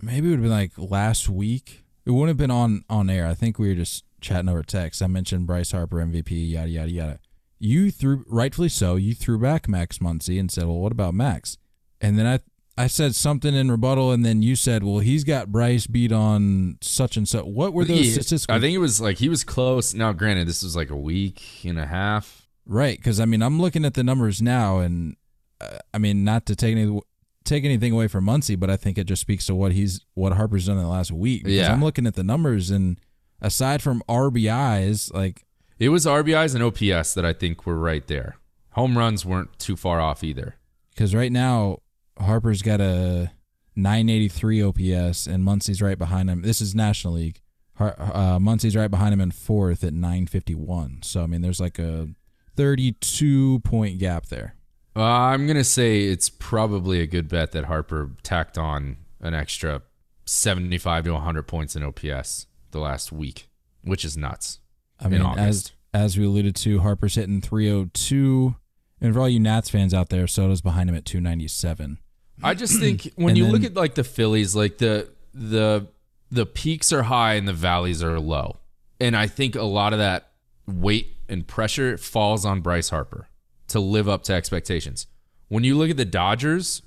maybe 0.01 0.28
it 0.28 0.30
would 0.30 0.41
have 0.41 0.43
been 0.43 0.51
like 0.51 0.72
last 0.76 1.28
week. 1.28 1.85
It 2.07 2.11
wouldn't 2.11 2.28
have 2.28 2.37
been 2.37 2.51
on 2.51 2.85
on 2.89 3.11
air. 3.11 3.26
I 3.26 3.35
think 3.35 3.59
we 3.59 3.68
were 3.68 3.74
just 3.74 4.05
chatting 4.20 4.49
over 4.49 4.62
text. 4.62 5.03
I 5.03 5.07
mentioned 5.07 5.47
Bryce 5.47 5.72
Harper 5.72 5.97
MVP, 5.97 6.51
yada 6.51 6.68
yada 6.68 6.91
yada. 6.91 7.18
You 7.59 7.90
threw 7.90 8.24
rightfully 8.28 8.68
so. 8.68 8.96
You 8.96 9.14
threw 9.14 9.38
back 9.38 9.68
Max 9.68 9.98
Muncy 9.98 10.38
and 10.38 10.50
said, 10.50 10.64
"Well, 10.64 10.78
what 10.78 10.92
about 10.92 11.14
Max?" 11.14 11.57
And 12.00 12.18
then 12.18 12.26
I 12.26 12.40
I 12.76 12.88
said 12.88 13.14
something 13.14 13.55
in 13.55 13.70
rebuttal, 13.70 14.11
and 14.12 14.24
then 14.24 14.42
you 14.42 14.57
said, 14.57 14.82
"Well, 14.82 14.98
he's 14.98 15.22
got 15.24 15.52
Bryce 15.52 15.86
beat 15.86 16.11
on 16.12 16.76
such 16.82 17.16
and 17.16 17.28
such." 17.28 17.44
What 17.44 17.72
were 17.72 17.84
those 17.84 17.98
He- 17.98 18.11
statistics? 18.11 18.46
I 18.48 18.59
think 18.61 18.74
it 18.74 18.78
was 18.78 19.00
like 19.00 19.18
he 19.18 19.28
was 19.28 19.44
close. 19.44 19.94
Now, 19.94 20.12
granted, 20.12 20.48
this 20.48 20.62
was 20.62 20.74
like 20.76 20.90
a 20.90 20.96
week 20.96 21.40
and 21.64 21.78
a 21.78 21.86
half. 21.86 22.48
Right, 22.66 22.96
because 22.98 23.20
I 23.20 23.24
mean, 23.26 23.42
I'm 23.42 23.61
looking 23.61 23.84
at 23.84 23.94
the 23.94 24.02
numbers 24.02 24.42
now, 24.42 24.78
and 24.80 25.16
uh, 25.61 25.78
I 25.92 25.98
mean, 25.98 26.24
not 26.24 26.46
to 26.46 26.57
take 26.57 26.76
any 26.76 27.00
take 27.44 27.64
anything 27.64 27.92
away 27.92 28.09
from 28.09 28.24
Muncy, 28.26 28.59
but 28.59 28.70
I 28.70 28.76
think 28.76 28.98
it 28.98 29.05
just 29.05 29.20
speaks 29.20 29.46
to 29.46 29.55
what 29.55 29.72
he's 29.72 30.00
what 30.14 30.32
Harper's 30.32 30.66
done 30.66 30.76
in 30.78 30.82
the 30.82 30.88
last 30.88 31.12
week. 31.12 31.44
Because 31.44 31.57
Yeah. 31.59 31.72
I'm 31.72 31.84
looking 31.84 32.07
at 32.07 32.14
the 32.14 32.24
numbers, 32.24 32.70
and 32.70 32.98
aside 33.40 33.82
from 33.82 34.02
RBIs, 34.09 35.12
like 35.14 35.43
It 35.78 35.88
was 35.88 36.06
RBIs 36.06 36.54
and 36.54 36.62
OPS 36.64 37.14
that 37.14 37.24
I 37.24 37.32
think 37.32 37.66
were 37.66 37.76
right 37.78 38.06
there. 38.06 38.36
Home 38.70 38.96
runs 38.98 39.24
weren't 39.24 39.58
too 39.58 39.76
far 39.76 40.00
off 40.00 40.22
either. 40.24 40.56
because 40.94 41.14
right 41.14 41.32
now 41.32 41.78
Harper's 42.18 42.62
got 42.62 42.80
a 42.80 43.32
983 43.76 44.62
OPS, 44.62 45.26
and 45.26 45.44
Muncy's 45.44 45.82
right 45.82 45.98
behind 45.98 46.30
him. 46.30 46.42
This 46.42 46.60
is 46.60 46.74
National 46.74 47.14
League. 47.14 47.40
Har- 47.76 47.96
uh, 47.98 48.38
Muncy's 48.38 48.76
right 48.76 48.90
behind 48.90 49.12
him 49.12 49.20
in 49.20 49.32
fourth 49.32 49.82
at 49.82 49.92
951. 49.92 51.00
So 51.02 51.22
I 51.24 51.26
mean, 51.26 51.42
there's 51.42 51.60
like 51.60 51.78
a 51.80 52.08
32 52.56 53.60
point 53.60 53.98
gap 53.98 54.26
there. 54.26 54.54
Uh, 54.96 55.02
I'm 55.02 55.46
gonna 55.48 55.64
say 55.64 56.02
it's 56.02 56.28
probably 56.30 57.00
a 57.00 57.06
good 57.06 57.28
bet 57.28 57.50
that 57.52 57.64
Harper 57.64 58.12
tacked 58.22 58.56
on 58.56 58.98
an 59.20 59.34
extra 59.34 59.82
75 60.24 61.04
to 61.04 61.12
100 61.14 61.42
points 61.48 61.74
in 61.74 61.82
OPS 61.82 62.46
the 62.70 62.78
last 62.78 63.10
week, 63.10 63.48
which 63.82 64.04
is 64.04 64.16
nuts. 64.16 64.60
I 65.01 65.09
mean, 65.09 65.22
as 65.22 65.72
as 65.92 66.18
we 66.18 66.24
alluded 66.24 66.57
to, 66.57 66.80
Harper's 66.80 67.14
hitting 67.14 67.40
302, 67.40 68.55
and 69.01 69.14
for 69.14 69.20
all 69.20 69.28
you 69.28 69.40
Nats 69.40 69.70
fans 69.70 69.95
out 69.95 70.09
there, 70.09 70.26
Soto's 70.26 70.61
behind 70.61 70.88
him 70.88 70.97
at 70.97 71.05
297. 71.05 71.99
I 72.42 72.55
just 72.55 72.78
think 72.80 73.12
when 73.16 73.36
you 73.36 73.45
then- 73.45 73.53
look 73.53 73.64
at 73.64 73.74
like 73.74 73.95
the 73.95 74.05
Phillies, 74.05 74.55
like 74.57 74.78
the 74.78 75.09
the 75.32 75.86
the 76.30 76.47
peaks 76.47 76.92
are 76.92 77.05
high 77.05 77.34
and 77.34 77.47
the 77.47 77.53
valleys 77.53 78.03
are 78.03 78.18
low, 78.18 78.59
and 79.01 79.16
I 79.16 79.26
think 79.26 79.55
a 79.55 79.62
lot 79.62 79.92
of 79.92 79.99
that 79.99 80.30
weight 80.66 81.16
and 81.28 81.47
pressure 81.47 81.97
falls 81.97 82.45
on 82.45 82.61
Bryce 82.61 82.88
Harper 82.90 83.28
to 83.68 83.80
live 83.80 84.09
up 84.09 84.22
to 84.24 84.32
expectations. 84.34 85.07
When 85.49 85.64
you 85.64 85.76
look 85.76 85.90
at 85.90 85.97
the 85.97 86.05
Dodgers 86.05 86.82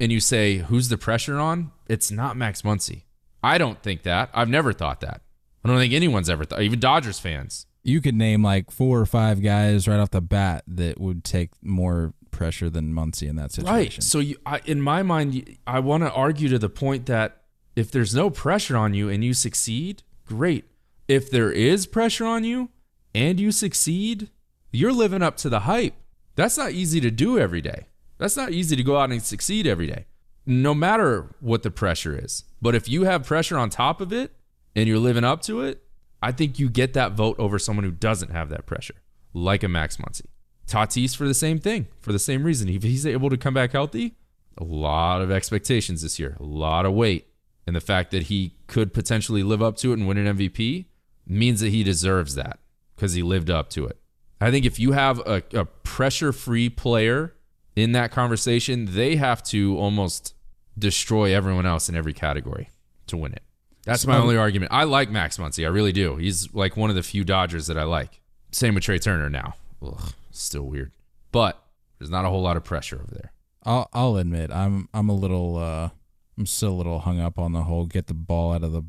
and 0.00 0.12
you 0.12 0.20
say 0.20 0.58
who's 0.58 0.88
the 0.88 0.98
pressure 0.98 1.38
on, 1.38 1.70
it's 1.88 2.10
not 2.10 2.36
Max 2.36 2.62
Muncy. 2.62 3.02
I 3.42 3.58
don't 3.58 3.82
think 3.82 4.02
that. 4.02 4.30
I've 4.34 4.48
never 4.48 4.72
thought 4.72 5.00
that. 5.00 5.22
I 5.64 5.68
don't 5.68 5.78
think 5.78 5.92
anyone's 5.92 6.28
ever 6.28 6.44
thought. 6.44 6.62
Even 6.62 6.80
Dodgers 6.80 7.18
fans. 7.18 7.66
You 7.84 8.00
could 8.00 8.14
name 8.14 8.42
like 8.42 8.70
four 8.70 9.00
or 9.00 9.06
five 9.06 9.42
guys 9.42 9.88
right 9.88 9.98
off 9.98 10.10
the 10.10 10.20
bat 10.20 10.64
that 10.66 11.00
would 11.00 11.24
take 11.24 11.50
more 11.62 12.14
pressure 12.30 12.70
than 12.70 12.94
Muncy 12.94 13.28
in 13.28 13.36
that 13.36 13.52
situation. 13.52 13.74
Right. 13.74 14.02
So 14.02 14.18
you, 14.18 14.36
I, 14.46 14.60
in 14.64 14.80
my 14.80 15.02
mind, 15.02 15.58
I 15.66 15.80
want 15.80 16.02
to 16.02 16.12
argue 16.12 16.48
to 16.48 16.58
the 16.58 16.68
point 16.68 17.06
that 17.06 17.42
if 17.76 17.90
there's 17.90 18.14
no 18.14 18.30
pressure 18.30 18.76
on 18.76 18.94
you 18.94 19.08
and 19.08 19.24
you 19.24 19.34
succeed, 19.34 20.02
great. 20.26 20.64
If 21.08 21.30
there 21.30 21.50
is 21.50 21.86
pressure 21.86 22.26
on 22.26 22.44
you 22.44 22.70
and 23.14 23.38
you 23.38 23.52
succeed, 23.52 24.30
you're 24.72 24.92
living 24.92 25.22
up 25.22 25.36
to 25.38 25.48
the 25.48 25.60
hype. 25.60 25.94
That's 26.34 26.56
not 26.56 26.72
easy 26.72 27.00
to 27.00 27.10
do 27.10 27.38
every 27.38 27.60
day. 27.60 27.86
That's 28.18 28.36
not 28.36 28.52
easy 28.52 28.76
to 28.76 28.82
go 28.82 28.96
out 28.96 29.10
and 29.10 29.22
succeed 29.22 29.66
every 29.66 29.86
day, 29.86 30.06
no 30.46 30.74
matter 30.74 31.34
what 31.40 31.62
the 31.62 31.70
pressure 31.70 32.16
is. 32.16 32.44
But 32.60 32.74
if 32.74 32.88
you 32.88 33.04
have 33.04 33.24
pressure 33.24 33.58
on 33.58 33.68
top 33.68 34.00
of 34.00 34.12
it 34.12 34.32
and 34.74 34.88
you're 34.88 34.98
living 34.98 35.24
up 35.24 35.42
to 35.42 35.62
it, 35.62 35.82
I 36.22 36.32
think 36.32 36.58
you 36.58 36.68
get 36.68 36.94
that 36.94 37.12
vote 37.12 37.36
over 37.38 37.58
someone 37.58 37.84
who 37.84 37.90
doesn't 37.90 38.30
have 38.30 38.48
that 38.50 38.66
pressure, 38.66 38.94
like 39.34 39.62
a 39.62 39.68
Max 39.68 39.96
Muncy. 39.96 40.26
Tatis 40.66 41.16
for 41.16 41.26
the 41.26 41.34
same 41.34 41.58
thing, 41.58 41.88
for 42.00 42.12
the 42.12 42.18
same 42.18 42.44
reason. 42.44 42.68
If 42.68 42.82
he's 42.82 43.06
able 43.06 43.30
to 43.30 43.36
come 43.36 43.54
back 43.54 43.72
healthy, 43.72 44.14
a 44.56 44.64
lot 44.64 45.20
of 45.20 45.30
expectations 45.30 46.02
this 46.02 46.18
year, 46.18 46.36
a 46.38 46.44
lot 46.44 46.86
of 46.86 46.92
weight. 46.92 47.28
And 47.66 47.76
the 47.76 47.80
fact 47.80 48.10
that 48.10 48.24
he 48.24 48.56
could 48.66 48.92
potentially 48.92 49.42
live 49.42 49.62
up 49.62 49.76
to 49.78 49.90
it 49.90 49.98
and 49.98 50.06
win 50.06 50.18
an 50.18 50.36
MVP 50.36 50.86
means 51.26 51.60
that 51.60 51.70
he 51.70 51.84
deserves 51.84 52.34
that 52.34 52.58
because 52.96 53.14
he 53.14 53.22
lived 53.22 53.50
up 53.50 53.70
to 53.70 53.86
it. 53.86 53.98
I 54.40 54.50
think 54.50 54.66
if 54.66 54.78
you 54.78 54.92
have 54.92 55.20
a, 55.20 55.42
a 55.54 55.64
pressure 55.64 56.32
free 56.32 56.68
player 56.68 57.34
in 57.76 57.92
that 57.92 58.10
conversation, 58.10 58.86
they 58.90 59.16
have 59.16 59.42
to 59.44 59.78
almost 59.78 60.34
destroy 60.78 61.34
everyone 61.34 61.66
else 61.66 61.88
in 61.88 61.94
every 61.94 62.12
category 62.12 62.70
to 63.06 63.16
win 63.16 63.32
it. 63.32 63.42
That's 63.84 64.06
my 64.06 64.14
So- 64.14 64.22
only 64.22 64.36
argument. 64.36 64.72
I 64.72 64.84
like 64.84 65.10
Max 65.10 65.38
Muncy. 65.38 65.64
I 65.64 65.68
really 65.68 65.92
do. 65.92 66.16
He's 66.16 66.52
like 66.54 66.76
one 66.76 66.90
of 66.90 66.96
the 66.96 67.02
few 67.02 67.24
Dodgers 67.24 67.66
that 67.66 67.76
I 67.76 67.82
like. 67.84 68.20
Same 68.52 68.74
with 68.74 68.84
Trea 68.84 68.98
Turner 68.98 69.28
now. 69.30 69.54
Ugh, 69.84 70.12
still 70.30 70.62
weird. 70.64 70.92
But 71.32 71.62
there's 71.98 72.10
not 72.10 72.24
a 72.24 72.28
whole 72.28 72.42
lot 72.42 72.56
of 72.56 72.64
pressure 72.64 72.96
over 72.96 73.12
there. 73.14 73.32
I'll 73.64 73.88
I'll 73.92 74.16
admit 74.16 74.50
I'm 74.50 74.88
I'm 74.92 75.08
a 75.08 75.14
little 75.14 75.56
uh 75.56 75.90
I'm 76.36 76.46
still 76.46 76.72
a 76.72 76.74
little 76.74 76.98
hung 77.00 77.20
up 77.20 77.38
on 77.38 77.52
the 77.52 77.62
whole 77.62 77.86
get 77.86 78.06
the 78.08 78.14
ball 78.14 78.52
out 78.52 78.62
of 78.64 78.72
the 78.72 78.84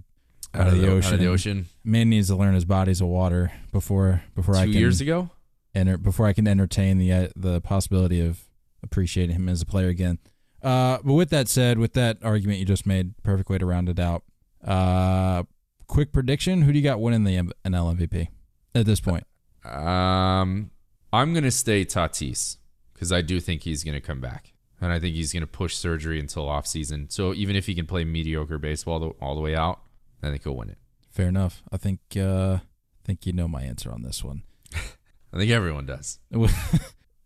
out, 0.56 0.68
of 0.68 0.78
the, 0.80 0.88
ocean. 0.88 1.08
Out 1.08 1.14
of 1.14 1.20
the 1.20 1.28
ocean. 1.28 1.68
Man 1.84 2.10
needs 2.10 2.28
to 2.28 2.36
learn 2.36 2.54
his 2.54 2.66
body's 2.66 3.00
a 3.02 3.06
water 3.06 3.52
before 3.72 4.24
before 4.36 4.56
I 4.56 4.66
Two 4.66 4.72
can 4.74 4.80
years 4.82 5.00
ago? 5.02 5.30
enter 5.76 5.98
before 5.98 6.28
I 6.28 6.34
can 6.34 6.48
entertain 6.48 6.98
the 6.98 7.12
uh, 7.12 7.28
the 7.36 7.62
possibility 7.62 8.20
of 8.26 8.42
appreciating 8.84 9.36
him 9.36 9.48
as 9.50 9.62
a 9.62 9.66
player 9.66 9.88
again. 9.90 10.20
Uh, 10.62 10.98
but 11.04 11.14
with 11.14 11.30
that 11.30 11.48
said, 11.48 11.78
with 11.78 11.94
that 11.94 12.18
argument 12.24 12.60
you 12.60 12.66
just 12.66 12.86
made, 12.86 13.14
perfect 13.24 13.50
way 13.50 13.58
to 13.58 13.66
round 13.66 13.90
it 13.90 14.00
out. 14.00 14.24
Uh, 14.64 15.44
quick 15.88 16.12
prediction: 16.12 16.62
Who 16.64 16.72
do 16.72 16.80
you 16.80 16.84
got 16.84 17.00
winning 17.00 17.24
the 17.24 17.38
NL 17.66 17.96
MVP 17.98 18.28
at 18.76 18.86
this 18.86 19.00
point? 19.00 19.26
Um, 19.66 20.72
I'm 21.12 21.34
gonna 21.34 21.52
stay 21.52 21.86
Tatis 21.86 22.58
because 22.94 23.12
I 23.12 23.22
do 23.22 23.40
think 23.40 23.64
he's 23.64 23.84
gonna 23.84 24.02
come 24.02 24.20
back, 24.22 24.54
and 24.82 24.92
I 24.92 25.00
think 25.00 25.16
he's 25.16 25.32
gonna 25.34 25.48
push 25.48 25.76
surgery 25.76 26.20
until 26.20 26.48
off 26.50 26.68
season. 26.68 27.10
So 27.10 27.34
even 27.34 27.56
if 27.56 27.66
he 27.66 27.76
can 27.76 27.86
play 27.86 28.04
mediocre 28.04 28.58
baseball 28.58 29.00
the, 29.00 29.08
all 29.22 29.36
the 29.36 29.42
way 29.42 29.56
out, 29.56 29.82
I 30.22 30.30
think 30.30 30.44
he'll 30.44 30.56
win 30.56 30.70
it. 30.70 30.78
Fair 31.12 31.28
enough. 31.28 31.62
I 31.72 31.78
think 31.78 32.00
uh, 32.18 32.60
I 32.62 33.06
think 33.06 33.26
you 33.26 33.34
know 33.34 33.48
my 33.48 33.62
answer 33.64 33.92
on 33.92 34.02
this 34.02 34.24
one. 34.24 34.44
I 34.74 35.38
think 35.38 35.52
everyone 35.52 35.86
does. 35.86 36.20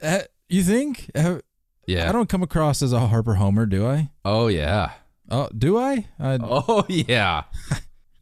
Uh, 0.01 0.19
you 0.49 0.63
think? 0.63 1.09
Uh, 1.15 1.39
Yeah. 1.85 2.09
I 2.09 2.11
don't 2.11 2.29
come 2.29 2.43
across 2.43 2.81
as 2.81 2.91
a 2.93 3.07
Harper 3.07 3.35
homer, 3.35 3.65
do 3.65 3.87
I? 3.87 4.09
oh 4.25 4.47
yeah. 4.47 4.91
Oh, 5.29 5.49
do 5.57 5.77
I? 5.77 6.07
I 6.19 6.37
Oh 6.41 6.85
yeah, 6.87 7.43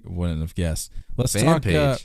wouldn't 0.03 0.41
have 0.41 0.55
guessed. 0.55 0.91
Let's 1.17 1.33
fan 1.33 1.45
talk. 1.45 1.61
page. 1.63 1.75
Uh, 1.75 1.97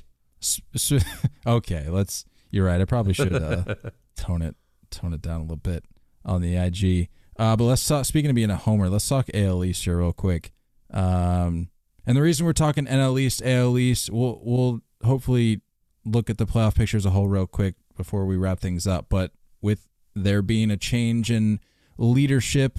s- 0.42 0.60
s- 0.74 1.04
okay, 1.46 1.86
let's. 1.88 2.24
You're 2.50 2.66
right. 2.66 2.80
I 2.80 2.84
probably 2.84 3.12
should 3.14 3.32
uh, 3.34 3.74
tone 4.16 4.42
it 4.42 4.56
tone 4.90 5.12
it 5.12 5.22
down 5.22 5.40
a 5.40 5.42
little 5.42 5.56
bit 5.56 5.84
on 6.24 6.40
the 6.42 6.56
IG. 6.56 7.08
Uh, 7.38 7.56
but 7.56 7.64
let's 7.64 7.86
talk. 7.86 8.04
Speaking 8.04 8.28
of 8.30 8.34
being 8.34 8.50
a 8.50 8.56
homer, 8.56 8.88
let's 8.88 9.08
talk 9.08 9.28
AL 9.32 9.64
East 9.64 9.84
here 9.84 9.98
real 9.98 10.12
quick. 10.12 10.52
Um, 10.92 11.70
and 12.06 12.16
the 12.16 12.22
reason 12.22 12.44
we're 12.44 12.52
talking 12.52 12.86
NL 12.86 13.18
East, 13.20 13.40
AL 13.44 13.78
East, 13.78 14.10
we'll 14.10 14.40
we'll 14.44 14.80
hopefully 15.04 15.60
look 16.04 16.28
at 16.28 16.38
the 16.38 16.46
playoff 16.46 16.74
picture 16.74 16.96
as 16.96 17.06
a 17.06 17.10
whole 17.10 17.28
real 17.28 17.46
quick 17.46 17.76
before 17.96 18.26
we 18.26 18.36
wrap 18.36 18.58
things 18.60 18.86
up. 18.86 19.06
But 19.08 19.32
with 19.62 19.86
there 20.14 20.42
being 20.42 20.70
a 20.70 20.76
change 20.76 21.30
in 21.30 21.60
leadership, 21.96 22.78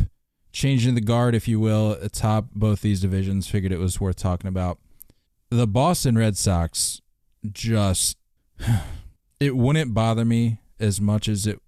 changing 0.52 0.95
the 0.95 1.02
guard, 1.02 1.36
if 1.36 1.47
you 1.47 1.60
will, 1.60 1.93
atop 1.93 2.49
both 2.54 2.82
these 2.82 3.02
divisions, 3.02 3.47
figured 3.47 3.72
it 3.72 3.80
was 3.80 3.99
worth 3.99 4.18
talking 4.18 4.47
about. 4.47 4.80
The 5.49 5.68
Boston 5.68 6.18
Red 6.18 6.38
Sox 6.38 7.02
just 7.52 8.18
it 9.39 9.56
wouldn't 9.56 9.93
bother 9.93 10.26
me 10.26 10.60
as 10.80 11.02
much 11.02 11.28
as 11.28 11.47
it 11.47 11.60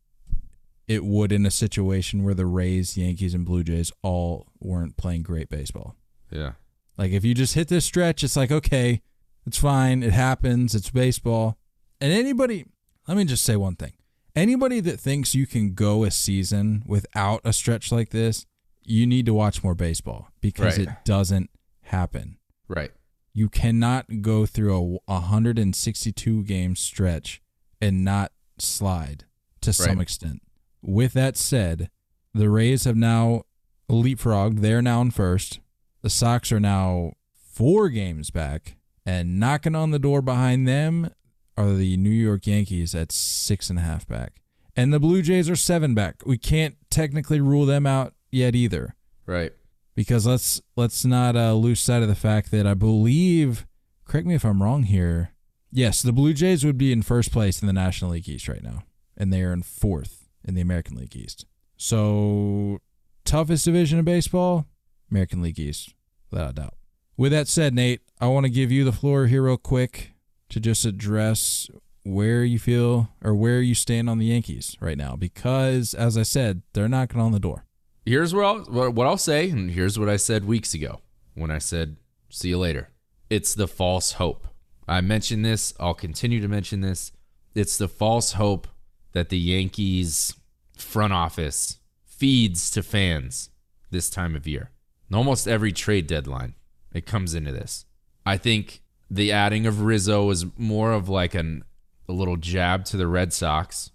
it 0.88 1.06
would 1.06 1.32
in 1.32 1.46
a 1.46 1.52
situation 1.52 2.24
where 2.24 2.34
the 2.34 2.46
Rays, 2.46 2.98
Yankees, 2.98 3.34
and 3.34 3.46
Blue 3.46 3.64
Jays 3.64 3.92
all 4.02 4.48
weren't 4.60 4.98
playing 4.98 5.24
great 5.24 5.50
baseball. 5.50 5.96
yeah. 6.30 6.54
Like 6.98 7.12
if 7.12 7.24
you 7.26 7.34
just 7.34 7.56
hit 7.56 7.70
this 7.70 7.86
stretch, 7.86 8.24
it's 8.24 8.36
like 8.36 8.52
okay, 8.52 9.02
it's 9.46 9.58
fine, 9.58 10.04
it 10.04 10.14
happens, 10.14 10.76
it's 10.76 10.90
baseball. 10.90 11.58
And 12.00 12.12
anybody, 12.12 12.66
let 13.08 13.18
me 13.18 13.26
just 13.26 13.44
say 13.44 13.56
one 13.56 13.76
thing. 13.76 13.94
Anybody 14.36 14.80
that 14.82 15.00
thinks 15.00 15.36
you 15.36 15.46
can 15.48 15.74
go 15.74 16.04
a 16.04 16.12
season 16.12 16.84
without 16.86 17.42
a 17.44 17.54
stretch 17.54 17.92
like 17.92 18.10
this, 18.10 18.46
you 18.86 19.06
need 19.08 19.26
to 19.26 19.34
watch 19.34 19.64
more 19.64 19.76
baseball 19.76 20.30
because 20.42 20.78
Right. 20.78 20.88
it 20.88 20.94
doesn't 21.06 21.50
happen. 21.84 22.38
Right. 22.68 22.92
You 23.34 23.50
cannot 23.50 24.22
go 24.22 24.46
through 24.46 25.00
a 25.08 25.14
162 25.14 26.44
game 26.44 26.76
stretch 26.76 27.42
and 27.82 28.04
not 28.04 28.32
slide 28.58 29.26
to 29.62 29.74
some 29.74 30.00
extent. 30.02 30.42
With 30.82 31.14
that 31.14 31.38
said, 31.38 31.90
the 32.34 32.50
Rays 32.50 32.84
have 32.86 32.96
now 32.96 33.44
leapfrogged. 33.90 34.60
They're 34.62 34.82
now 34.82 35.02
in 35.02 35.12
first. 35.12 35.60
The 36.02 36.10
Sox 36.10 36.52
are 36.52 36.60
now 36.60 37.14
four 37.34 37.90
games 37.90 38.30
back, 38.30 38.76
and 39.06 39.40
knocking 39.40 39.76
on 39.76 39.92
the 39.92 40.00
door 40.00 40.22
behind 40.22 40.68
them 40.68 41.10
are 41.56 41.74
the 41.74 41.98
New 41.98 42.10
York 42.10 42.46
Yankees 42.48 42.94
at 42.96 43.12
six 43.12 43.70
and 43.70 43.80
a 43.80 43.84
half 43.84 44.08
back. 44.08 44.42
And 44.76 44.92
the 44.92 45.00
Blue 45.00 45.22
Jays 45.22 45.50
are 45.50 45.56
seven 45.56 45.94
back. 45.94 46.24
We 46.26 46.38
can't 46.38 46.76
technically 46.90 47.40
rule 47.40 47.66
them 47.66 47.86
out 47.86 48.14
yet 48.34 48.56
either 48.56 48.96
Right. 49.26 49.52
because 49.96 50.26
let's 50.26 50.62
let's 50.76 51.06
not 51.06 51.36
uh, 51.36 51.54
lose 51.54 51.80
sight 51.80 52.02
of 52.02 52.08
the 52.10 52.16
fact 52.16 52.52
that 52.52 52.66
I 52.68 52.74
believe, 52.74 53.66
correct 54.06 54.28
me 54.28 54.36
if 54.36 54.44
I'm 54.46 54.62
wrong 54.62 54.84
here. 54.84 55.32
Yes, 55.72 56.02
the 56.02 56.12
Blue 56.14 56.34
Jays 56.34 56.64
would 56.66 56.78
be 56.78 56.92
in 56.92 57.02
first 57.02 57.32
place 57.32 57.62
in 57.62 57.68
the 57.68 57.74
National 57.74 58.12
League 58.12 58.30
East 58.30 58.48
right 58.48 58.62
now, 58.64 58.84
and 59.18 59.32
they 59.34 59.42
are 59.44 59.54
in 59.54 59.64
fourth 59.64 60.30
in 60.44 60.54
the 60.56 60.62
American 60.62 60.98
League 60.98 61.16
East. 61.16 61.46
So 61.78 62.80
toughest 63.26 63.66
division 63.66 64.00
of 64.00 64.06
baseball, 64.06 64.66
American 65.10 65.42
League 65.42 65.60
East, 65.60 65.94
without 66.32 66.50
a 66.52 66.54
doubt. 66.54 66.74
With 67.18 67.32
that 67.32 67.48
said, 67.48 67.74
Nate, 67.74 68.02
I 68.20 68.28
want 68.28 68.46
to 68.46 68.50
give 68.52 68.72
you 68.72 68.84
the 68.84 68.92
floor 68.92 69.28
here 69.28 69.44
real 69.44 69.58
quick 69.58 70.12
to 70.50 70.60
just 70.60 70.86
address 70.86 71.70
where 72.04 72.44
you 72.44 72.60
feel 72.60 73.10
or 73.24 73.34
where 73.34 73.62
you 73.62 73.76
stand 73.76 74.10
on 74.10 74.18
the 74.18 74.26
Yankees 74.28 74.76
right 74.80 74.98
now, 74.98 75.16
because 75.16 75.94
as 75.94 76.18
I 76.18 76.24
said, 76.24 76.62
they're 76.74 76.90
knocking 76.90 77.22
on 77.22 77.32
the 77.32 77.40
door. 77.40 77.66
Here's 78.06 78.34
what 78.34 78.46
I'll, 78.46 78.92
what 78.92 79.08
I'll 79.08 79.18
say, 79.18 79.50
and 79.50 79.72
here's 79.72 79.98
what 79.98 80.10
I 80.10 80.18
said 80.18 80.46
weeks 80.46 80.74
ago 80.74 81.00
when 81.36 81.52
I 81.52 81.58
said, 81.58 81.98
"See 82.30 82.50
you 82.50 82.58
later." 82.58 82.90
It's 83.30 83.56
the 83.56 83.68
false 83.68 84.14
hope. 84.14 84.48
I 84.88 85.02
mentioned 85.02 85.46
this. 85.46 85.74
I'll 85.80 85.94
continue 85.94 86.42
to 86.42 86.48
mention 86.48 86.82
this. 86.82 87.12
It's 87.56 87.78
the 87.78 87.88
false 87.88 88.34
hope 88.34 88.68
that 89.14 89.30
the 89.30 89.40
Yankees 89.40 90.36
front 90.78 91.14
office 91.14 91.78
feeds 92.06 92.70
to 92.72 92.84
fans 92.84 93.50
this 93.92 94.10
time 94.10 94.36
of 94.36 94.48
year. 94.48 94.72
And 95.08 95.16
almost 95.16 95.48
every 95.48 95.72
trade 95.72 96.08
deadline, 96.08 96.56
it 96.94 97.06
comes 97.06 97.34
into 97.34 97.52
this. 97.52 97.86
I 98.26 98.38
think 98.38 98.82
the 99.10 99.32
adding 99.32 99.66
of 99.66 99.82
Rizzo 99.82 100.30
is 100.30 100.46
more 100.58 100.92
of 100.92 101.10
like 101.10 101.36
an 101.36 101.64
a 102.08 102.12
little 102.12 102.38
jab 102.38 102.84
to 102.86 102.98
the 102.98 103.08
Red 103.08 103.32
Sox 103.32 103.92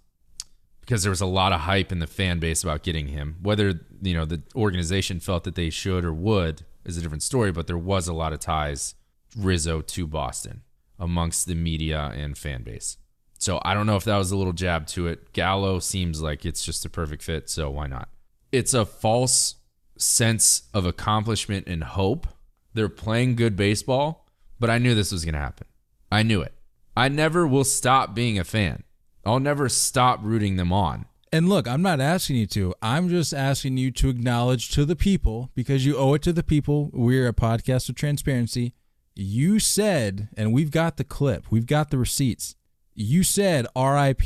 because 0.89 1.03
there 1.03 1.11
was 1.11 1.21
a 1.21 1.27
lot 1.27 1.53
of 1.53 1.59
hype 1.61 1.91
in 1.91 1.99
the 1.99 2.07
fan 2.07 2.39
base 2.39 2.63
about 2.63 2.81
getting 2.81 3.09
him. 3.09 3.35
Whether 3.43 3.81
you 4.01 4.15
know 4.15 4.25
the 4.25 4.41
organization 4.55 5.19
felt 5.19 5.43
that 5.43 5.53
they 5.53 5.69
should 5.69 6.03
or 6.03 6.11
would 6.11 6.65
is 6.83 6.97
a 6.97 7.01
different 7.01 7.21
story, 7.21 7.51
but 7.51 7.67
there 7.67 7.77
was 7.77 8.07
a 8.07 8.13
lot 8.13 8.33
of 8.33 8.39
ties 8.39 8.95
Rizzo 9.37 9.81
to 9.81 10.07
Boston 10.07 10.63
amongst 10.97 11.45
the 11.45 11.53
media 11.53 12.11
and 12.15 12.35
fan 12.35 12.63
base. 12.63 12.97
So 13.37 13.61
I 13.63 13.75
don't 13.75 13.85
know 13.85 13.97
if 13.97 14.03
that 14.05 14.17
was 14.17 14.31
a 14.31 14.35
little 14.35 14.51
jab 14.51 14.87
to 14.87 15.05
it. 15.05 15.31
Gallo 15.31 15.77
seems 15.77 16.23
like 16.23 16.43
it's 16.43 16.65
just 16.65 16.83
a 16.85 16.89
perfect 16.89 17.21
fit, 17.21 17.51
so 17.51 17.69
why 17.69 17.85
not? 17.85 18.09
It's 18.51 18.73
a 18.73 18.83
false 18.83 19.57
sense 19.95 20.63
of 20.73 20.87
accomplishment 20.87 21.67
and 21.67 21.83
hope. 21.83 22.25
They're 22.73 22.89
playing 22.89 23.35
good 23.35 23.55
baseball, 23.55 24.27
but 24.59 24.71
I 24.71 24.79
knew 24.79 24.95
this 24.95 25.11
was 25.11 25.23
going 25.23 25.35
to 25.35 25.39
happen. 25.39 25.67
I 26.11 26.23
knew 26.23 26.41
it. 26.41 26.53
I 26.97 27.09
never 27.09 27.45
will 27.45 27.63
stop 27.63 28.15
being 28.15 28.39
a 28.39 28.43
fan. 28.43 28.83
I'll 29.25 29.39
never 29.39 29.69
stop 29.69 30.19
rooting 30.23 30.55
them 30.55 30.71
on. 30.71 31.05
And 31.31 31.47
look, 31.47 31.67
I'm 31.67 31.81
not 31.81 31.99
asking 32.01 32.37
you 32.37 32.47
to. 32.47 32.73
I'm 32.81 33.07
just 33.09 33.33
asking 33.33 33.77
you 33.77 33.91
to 33.91 34.09
acknowledge 34.09 34.69
to 34.71 34.83
the 34.85 34.95
people 34.95 35.51
because 35.53 35.85
you 35.85 35.95
owe 35.95 36.15
it 36.15 36.23
to 36.23 36.33
the 36.33 36.43
people. 36.43 36.89
We're 36.91 37.27
a 37.27 37.33
podcast 37.33 37.87
of 37.89 37.95
transparency. 37.95 38.73
You 39.15 39.59
said, 39.59 40.29
and 40.35 40.53
we've 40.53 40.71
got 40.71 40.97
the 40.97 41.03
clip, 41.03 41.51
we've 41.51 41.67
got 41.67 41.91
the 41.91 41.97
receipts. 41.97 42.55
You 42.95 43.23
said 43.23 43.67
RIP. 43.75 44.23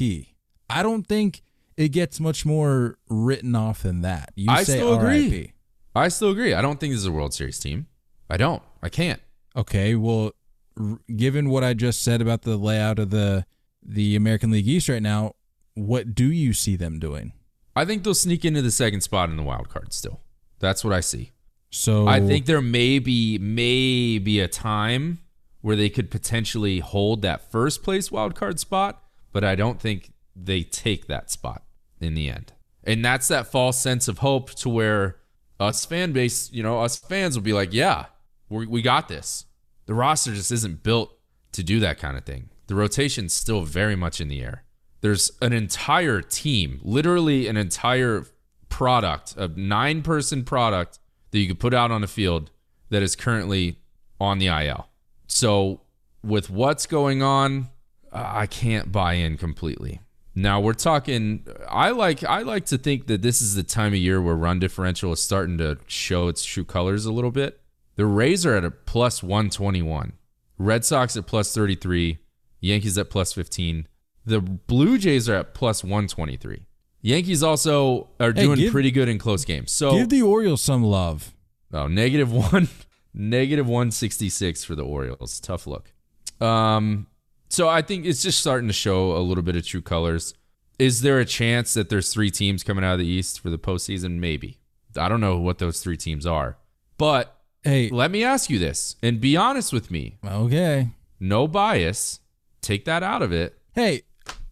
I 0.69 0.81
don't 0.81 1.05
think 1.05 1.41
it 1.75 1.89
gets 1.89 2.19
much 2.19 2.45
more 2.45 2.97
written 3.09 3.55
off 3.55 3.83
than 3.83 4.01
that. 4.01 4.31
You 4.35 4.49
I 4.51 4.63
say 4.63 4.77
still 4.77 4.97
agree. 4.97 5.29
RIP. 5.29 5.49
I 5.95 6.07
still 6.07 6.31
agree. 6.31 6.53
I 6.53 6.61
don't 6.61 6.79
think 6.79 6.93
this 6.93 7.01
is 7.01 7.05
a 7.05 7.11
World 7.11 7.33
Series 7.33 7.59
team. 7.59 7.87
I 8.29 8.37
don't. 8.37 8.63
I 8.81 8.89
can't. 8.89 9.21
Okay, 9.55 9.93
well, 9.95 10.31
r- 10.79 10.99
given 11.15 11.49
what 11.49 11.63
I 11.63 11.73
just 11.73 12.01
said 12.01 12.21
about 12.21 12.43
the 12.43 12.57
layout 12.57 12.97
of 12.97 13.09
the 13.09 13.45
the 13.85 14.15
American 14.15 14.51
League 14.51 14.67
East 14.67 14.89
right 14.89 15.01
now, 15.01 15.35
what 15.73 16.15
do 16.15 16.31
you 16.31 16.53
see 16.53 16.75
them 16.75 16.99
doing? 16.99 17.33
I 17.75 17.85
think 17.85 18.03
they'll 18.03 18.13
sneak 18.13 18.45
into 18.45 18.61
the 18.61 18.71
second 18.71 19.01
spot 19.01 19.29
in 19.29 19.37
the 19.37 19.43
wild 19.43 19.69
card 19.69 19.93
still. 19.93 20.21
That's 20.59 20.83
what 20.83 20.93
I 20.93 20.99
see. 20.99 21.31
So 21.71 22.07
I 22.07 22.19
think 22.19 22.45
there 22.45 22.61
may 22.61 22.99
be 22.99 23.39
maybe 23.39 24.39
a 24.39 24.47
time 24.47 25.19
where 25.61 25.75
they 25.75 25.89
could 25.89 26.11
potentially 26.11 26.79
hold 26.79 27.23
that 27.23 27.51
first 27.51 27.81
place 27.81 28.11
wild 28.11 28.35
card 28.35 28.59
spot, 28.59 29.01
but 29.31 29.43
I 29.43 29.55
don't 29.55 29.81
think 29.81 30.13
they 30.35 30.61
take 30.61 31.07
that 31.07 31.31
spot 31.31 31.63
in 31.99 32.13
the 32.13 32.29
end. 32.29 32.53
And 32.83 33.03
that's 33.03 33.27
that 33.29 33.47
false 33.47 33.81
sense 33.81 34.07
of 34.07 34.19
hope 34.19 34.51
to 34.55 34.69
where 34.69 35.17
us 35.59 35.85
fan 35.85 36.11
base, 36.11 36.51
you 36.51 36.61
know, 36.61 36.81
us 36.81 36.99
fans 36.99 37.35
will 37.35 37.43
be 37.43 37.53
like, 37.53 37.73
yeah, 37.73 38.05
we 38.49 38.67
we 38.67 38.81
got 38.81 39.07
this. 39.07 39.45
The 39.85 39.93
roster 39.93 40.33
just 40.33 40.51
isn't 40.51 40.83
built 40.83 41.17
to 41.53 41.63
do 41.63 41.79
that 41.79 41.97
kind 41.97 42.17
of 42.17 42.25
thing. 42.25 42.49
The 42.67 42.75
rotation's 42.75 43.33
still 43.33 43.61
very 43.61 43.95
much 43.95 44.21
in 44.21 44.27
the 44.27 44.41
air. 44.41 44.63
There's 45.01 45.31
an 45.41 45.51
entire 45.53 46.21
team, 46.21 46.79
literally 46.81 47.47
an 47.47 47.57
entire 47.57 48.25
product, 48.69 49.35
a 49.37 49.49
nine 49.49 50.01
person 50.01 50.43
product 50.43 50.99
that 51.31 51.39
you 51.39 51.47
could 51.47 51.59
put 51.59 51.73
out 51.73 51.91
on 51.91 52.01
the 52.01 52.07
field 52.07 52.51
that 52.89 53.03
is 53.03 53.15
currently 53.15 53.79
on 54.19 54.39
the 54.39 54.47
IL. 54.47 54.87
So, 55.27 55.81
with 56.23 56.49
what's 56.49 56.85
going 56.85 57.21
on, 57.21 57.67
I 58.13 58.47
can't 58.47 58.91
buy 58.91 59.13
in 59.13 59.37
completely. 59.37 59.99
Now 60.35 60.59
we're 60.59 60.73
talking. 60.73 61.45
I 61.69 61.89
like. 61.91 62.23
I 62.23 62.41
like 62.41 62.65
to 62.67 62.77
think 62.77 63.07
that 63.07 63.21
this 63.21 63.41
is 63.41 63.55
the 63.55 63.63
time 63.63 63.93
of 63.93 63.99
year 63.99 64.21
where 64.21 64.35
run 64.35 64.59
differential 64.59 65.11
is 65.11 65.21
starting 65.21 65.57
to 65.59 65.77
show 65.85 66.27
its 66.27 66.43
true 66.43 66.63
colors 66.63 67.05
a 67.05 67.11
little 67.11 67.31
bit. 67.31 67.59
The 67.95 68.05
Rays 68.05 68.45
are 68.45 68.55
at 68.55 68.65
a 68.65 68.71
plus 68.71 69.21
one 69.21 69.49
twenty 69.49 69.81
one. 69.81 70.13
Red 70.57 70.85
Sox 70.85 71.15
at 71.15 71.27
plus 71.27 71.53
thirty 71.53 71.75
three. 71.75 72.19
Yankees 72.63 72.97
at 72.97 73.09
plus 73.09 73.33
fifteen. 73.33 73.87
The 74.25 74.39
Blue 74.39 74.97
Jays 74.97 75.27
are 75.27 75.35
at 75.35 75.53
plus 75.53 75.83
one 75.83 76.07
twenty 76.07 76.37
three. 76.37 76.65
Yankees 77.01 77.43
also 77.43 78.07
are 78.19 78.31
Hey, 78.33 78.43
doing 78.43 78.57
give- 78.59 78.71
pretty 78.71 78.89
good 78.91 79.09
in 79.09 79.17
close 79.19 79.43
games. 79.43 79.71
So 79.71 79.91
give 79.97 80.09
the 80.09 80.21
Orioles 80.21 80.61
some 80.61 80.83
love. 80.83 81.33
Oh, 81.73 81.87
negative 81.87 82.31
one, 82.31 82.69
negative 83.13 83.67
one 83.67 83.91
sixty 83.91 84.29
six 84.29 84.63
for 84.63 84.75
the 84.75 84.83
Orioles. 84.85 85.39
Tough 85.41 85.67
look. 85.67 85.91
Um, 86.39 87.07
so 87.49 87.67
I 87.67 87.81
think 87.81 88.05
it's 88.05 88.23
just 88.23 88.39
starting 88.39 88.67
to 88.67 88.73
show 88.73 89.15
a 89.17 89.19
little 89.19 89.43
bit 89.43 89.55
of 89.57 89.65
true 89.65 89.81
colors. 89.81 90.33
Is 90.79 91.01
there 91.01 91.19
a 91.19 91.25
chance 91.25 91.73
that 91.75 91.89
there's 91.89 92.11
three 92.13 92.31
teams 92.31 92.63
coming 92.63 92.83
out 92.83 92.93
of 92.93 92.99
the 92.99 93.05
East 93.05 93.39
for 93.41 93.49
the 93.49 93.59
postseason? 93.59 94.19
Maybe. 94.19 94.59
I 94.97 95.09
don't 95.09 95.21
know 95.21 95.37
what 95.37 95.57
those 95.59 95.81
three 95.81 95.97
teams 95.97 96.25
are, 96.25 96.57
but 96.97 97.35
Hey, 97.63 97.89
let 97.89 98.11
me 98.11 98.23
ask 98.23 98.49
you 98.49 98.59
this 98.59 98.95
and 99.03 99.19
be 99.21 99.35
honest 99.37 99.71
with 99.73 99.89
me. 99.91 100.17
okay. 100.25 100.89
No 101.19 101.47
bias. 101.47 102.19
Take 102.63 102.85
that 102.85 103.03
out 103.03 103.21
of 103.21 103.31
it. 103.31 103.57
Hey, 103.73 104.01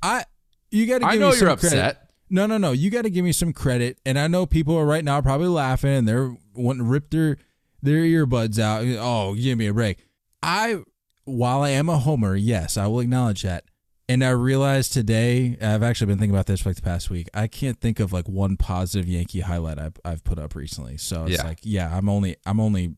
I 0.04 0.26
you 0.70 0.86
got 0.86 1.00
to 1.00 1.00
give 1.00 1.10
I 1.10 1.16
know 1.16 1.30
you're 1.30 1.56
credit. 1.56 1.66
upset. 1.66 2.12
No, 2.30 2.46
no, 2.46 2.58
no. 2.58 2.72
You 2.72 2.90
got 2.92 3.02
to 3.04 3.10
give 3.10 3.26
me 3.26 3.32
some 3.32 3.52
credit. 3.54 4.00
And 4.06 4.18
I 4.20 4.28
know 4.28 4.46
people 4.46 4.78
are 4.78 4.86
right 4.86 5.04
now 5.04 5.20
probably 5.22 5.48
laughing 5.48 5.92
and 5.92 6.08
they're 6.08 6.36
wanting 6.54 6.84
to 6.84 6.90
rip 6.90 7.10
their 7.10 7.38
their 7.82 8.04
earbuds 8.04 8.60
out. 8.60 8.84
Oh, 9.00 9.34
give 9.36 9.58
me 9.58 9.68
a 9.68 9.74
break. 9.74 10.06
I, 10.44 10.82
while 11.26 11.62
I 11.62 11.70
am 11.70 11.90
a 11.90 11.98
homer, 11.98 12.36
yes, 12.36 12.78
I 12.78 12.88
will 12.88 13.00
acknowledge 13.00 13.42
that. 13.44 13.66
And 14.08 14.24
I 14.24 14.30
realized 14.32 14.92
today, 14.94 15.58
I've 15.62 15.84
actually 15.84 16.08
been 16.08 16.18
thinking 16.20 16.36
about 16.36 16.46
this 16.46 16.62
for 16.62 16.70
like 16.70 16.76
the 16.76 16.82
past 16.82 17.10
week. 17.10 17.30
I 17.34 17.48
can't 17.48 17.80
think 17.80 18.00
of 18.00 18.12
like 18.14 18.28
one 18.28 18.56
positive 18.58 19.08
Yankee 19.08 19.40
highlight 19.42 19.80
I've, 19.80 19.94
I've 20.04 20.24
put 20.24 20.38
up 20.40 20.54
recently. 20.56 20.98
So 20.98 21.24
it's 21.26 21.38
Yeah. 21.38 21.44
like, 21.44 21.60
yeah, 21.64 21.96
I'm 21.96 22.08
only 22.10 22.36
I'm 22.46 22.60
only 22.60 22.96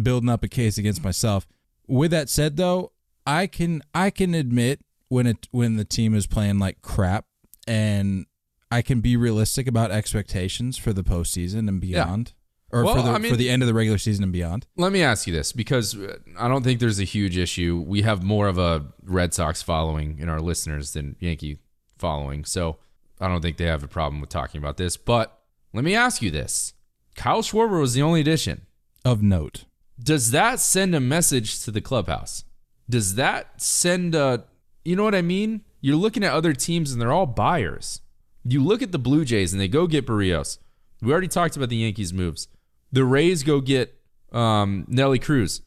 building 0.00 0.28
up 0.28 0.42
a 0.44 0.48
case 0.48 0.76
against 0.78 1.02
myself. 1.04 1.46
With 1.86 2.10
that 2.10 2.28
said, 2.28 2.56
though, 2.56 2.92
I 3.26 3.46
can 3.46 3.82
I 3.94 4.10
can 4.10 4.34
admit 4.34 4.80
when 5.08 5.26
it 5.26 5.48
when 5.50 5.76
the 5.76 5.84
team 5.84 6.14
is 6.14 6.26
playing 6.26 6.58
like 6.58 6.82
crap, 6.82 7.26
and 7.66 8.26
I 8.70 8.82
can 8.82 9.00
be 9.00 9.16
realistic 9.16 9.66
about 9.66 9.90
expectations 9.90 10.76
for 10.78 10.92
the 10.92 11.02
postseason 11.04 11.68
and 11.68 11.80
beyond, 11.80 12.32
or 12.72 12.84
Well, 12.84 12.96
for 12.96 13.02
the 13.02 13.10
I 13.10 13.18
mean- 13.18 13.30
for 13.30 13.36
the 13.36 13.50
end 13.50 13.62
of 13.62 13.66
the 13.68 13.74
regular 13.74 13.98
season 13.98 14.22
and 14.24 14.32
beyond. 14.32 14.66
Let 14.76 14.92
me 14.92 15.02
ask 15.02 15.26
you 15.26 15.32
this 15.32 15.52
because 15.52 15.96
uh, 15.96 16.18
I 16.38 16.48
don't 16.48 16.62
think 16.62 16.80
there's 16.80 17.00
a 17.00 17.04
huge 17.04 17.36
issue. 17.36 17.82
We 17.86 18.02
have 18.02 18.22
more 18.22 18.48
of 18.48 18.58
a 18.58 18.86
Red 19.02 19.34
Sox 19.34 19.62
following 19.62 20.18
in 20.18 20.28
our 20.28 20.40
listeners 20.40 20.92
than 20.92 21.16
Yankee 21.20 21.58
following. 21.98 22.44
So 22.44 22.78
I 23.20 23.28
don't 23.28 23.40
think 23.40 23.56
they 23.56 23.64
have 23.66 23.82
a 23.84 23.88
problem 23.88 24.20
with 24.20 24.30
talking 24.30 24.58
about 24.58 24.76
this. 24.76 24.96
But 24.96 25.38
let 25.72 25.84
me 25.84 25.94
ask 25.94 26.22
you 26.22 26.30
this 26.30 26.74
Kyle 27.14 27.42
Schwarber 27.42 27.80
was 27.80 27.94
the 27.94 28.02
only 28.02 28.20
addition. 28.20 28.66
Of 29.04 29.22
note, 29.22 29.64
Does 30.02 30.32
that 30.32 30.58
send 30.58 30.94
a 30.94 31.00
message 31.00 31.62
to 31.64 31.70
the 31.70 31.80
clubhouse? 31.80 32.42
Does 32.88 33.16
that 33.16 33.60
send 33.60 34.14
a, 34.14 34.44
you 34.84 34.96
know 34.96 35.04
what 35.04 35.14
I 35.14 35.22
mean? 35.22 35.62
You're 35.80 35.96
looking 35.96 36.24
at 36.24 36.32
other 36.32 36.52
teams 36.52 36.92
and 36.92 37.00
they're 37.00 37.12
all 37.12 37.26
buyers. 37.26 38.00
You 38.44 38.62
look 38.62 38.82
at 38.82 38.92
the 38.92 38.98
Blue 38.98 39.24
Jays 39.24 39.52
and 39.52 39.60
they 39.60 39.68
go 39.68 39.86
get 39.86 40.06
Berrios. 40.06 40.58
We 41.02 41.12
already 41.12 41.28
talked 41.28 41.56
about 41.56 41.68
the 41.68 41.76
Yankees' 41.76 42.12
moves. 42.12 42.48
The 42.92 43.04
Rays 43.04 43.42
go 43.42 43.60
get 43.60 43.98
um, 44.32 44.84
Nelly 44.88 45.18
Cruz. 45.18 45.62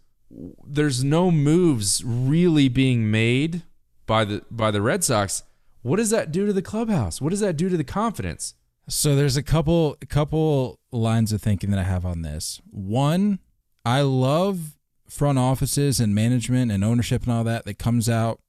There's 0.65 1.03
no 1.03 1.31
moves 1.31 2.03
really 2.03 2.69
being 2.69 3.11
made 3.11 3.63
by 4.05 4.25
the 4.25 4.43
by 4.49 4.71
the 4.71 4.81
Red 4.81 5.03
Sox. 5.03 5.43
What 5.81 5.97
does 5.97 6.09
that 6.09 6.31
do 6.31 6.45
to 6.45 6.53
the 6.53 6.61
clubhouse? 6.61 7.21
What 7.21 7.29
does 7.29 7.39
that 7.39 7.57
do 7.57 7.69
to 7.69 7.77
the 7.77 7.83
confidence? 7.83 8.55
So 8.87 9.15
there's 9.15 9.37
a 9.37 9.43
couple 9.43 9.97
couple 10.07 10.79
lines 10.91 11.31
of 11.31 11.41
thinking 11.41 11.71
that 11.71 11.79
I 11.79 11.83
have 11.83 12.05
on 12.05 12.21
this. 12.21 12.59
One, 12.71 13.39
I 13.85 14.01
love 14.01 14.77
front 15.09 15.37
offices 15.39 15.99
and 15.99 16.13
management 16.15 16.71
and 16.71 16.83
ownership 16.83 17.23
and 17.23 17.31
all 17.33 17.43
that 17.43 17.65
that 17.65 17.77
comes 17.79 18.07
out 18.07 18.39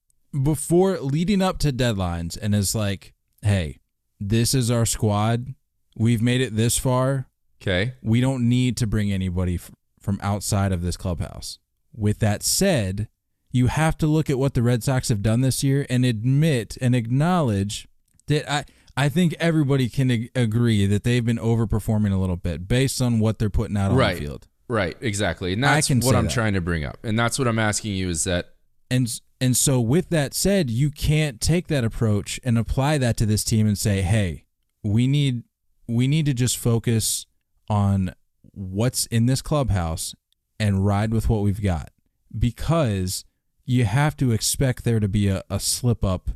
before 0.43 0.99
leading 1.01 1.43
up 1.43 1.59
to 1.59 1.73
deadlines 1.73 2.39
and 2.41 2.55
is 2.55 2.75
like, 2.75 3.15
"Hey, 3.43 3.79
this 4.21 4.55
is 4.55 4.71
our 4.71 4.87
squad. 4.87 5.55
We've 5.97 6.23
made 6.23 6.41
it 6.41 6.55
this 6.57 6.79
far. 6.79 7.29
Okay. 7.61 7.95
We 8.03 8.21
don't 8.21 8.49
need 8.49 8.77
to 8.79 8.87
bring 8.87 9.11
anybody 9.13 9.57
f- 9.57 9.71
from 10.01 10.19
outside 10.23 10.73
of 10.73 10.83
this 10.83 10.97
clubhouse." 10.97 11.59
With 11.93 12.21
that 12.21 12.43
said, 12.43 13.09
you 13.51 13.67
have 13.67 13.99
to 13.99 14.07
look 14.07 14.31
at 14.31 14.39
what 14.39 14.55
the 14.55 14.63
Red 14.63 14.85
Sox 14.85 15.09
have 15.09 15.23
done 15.23 15.41
this 15.41 15.65
year 15.65 15.85
and 15.91 16.05
admit 16.05 16.79
and 16.81 16.95
acknowledge 16.95 17.89
that 18.29 18.51
I 18.51 18.65
I 18.97 19.09
think 19.09 19.35
everybody 19.41 19.89
can 19.89 20.11
ag- 20.11 20.31
agree 20.35 20.85
that 20.87 21.05
they've 21.05 21.25
been 21.25 21.39
overperforming 21.39 22.13
a 22.13 22.17
little 22.19 22.37
bit 22.37 22.69
based 22.69 23.01
on 23.01 23.19
what 23.19 23.39
they're 23.39 23.49
putting 23.49 23.77
out 23.77 23.91
on 23.93 23.97
Right. 23.97 24.15
the 24.17 24.21
field. 24.27 24.47
Right, 24.71 24.97
exactly. 25.01 25.53
And 25.53 25.65
that's 25.65 25.91
what 25.91 26.15
I'm 26.15 26.27
that. 26.27 26.33
trying 26.33 26.55
to 26.55 26.61
bring 26.61 26.85
up. 26.85 26.99
And 27.03 27.19
that's 27.19 27.41
what 27.41 27.49
I'm 27.49 27.59
asking 27.59 27.95
you 27.95 28.09
is 28.09 28.23
that 28.23 28.55
And 28.89 29.21
and 29.41 29.57
so 29.57 29.81
with 29.81 30.11
that 30.11 30.33
said, 30.33 30.71
you 30.71 30.91
can't 30.93 31.41
take 31.41 31.67
that 31.67 31.83
approach 31.83 32.39
and 32.45 32.57
apply 32.57 32.99
that 32.99 33.17
to 33.17 33.27
this 33.27 33.43
team 33.43 33.67
and 33.67 33.77
say, 33.77 34.01
"Hey, 34.03 34.45
we 34.85 35.09
need 35.09 35.43
we 35.89 36.07
need 36.07 36.25
to 36.27 36.35
just 36.35 36.57
focus 36.57 37.27
on 37.69 38.15
what's 38.53 39.07
in 39.07 39.27
this 39.27 39.43
clubhouse 39.43 40.15
and 40.61 40.87
ride 40.87 41.13
with 41.13 41.29
what 41.29 41.43
we've 41.43 41.63
got." 41.63 41.91
Because 42.39 43.25
you 43.65 43.87
have 43.87 44.17
to 44.19 44.31
expect 44.31 44.85
there 44.85 45.01
to 45.01 45.09
be 45.09 45.27
a, 45.27 45.43
a 45.51 45.59
slip 45.59 46.05
up 46.05 46.31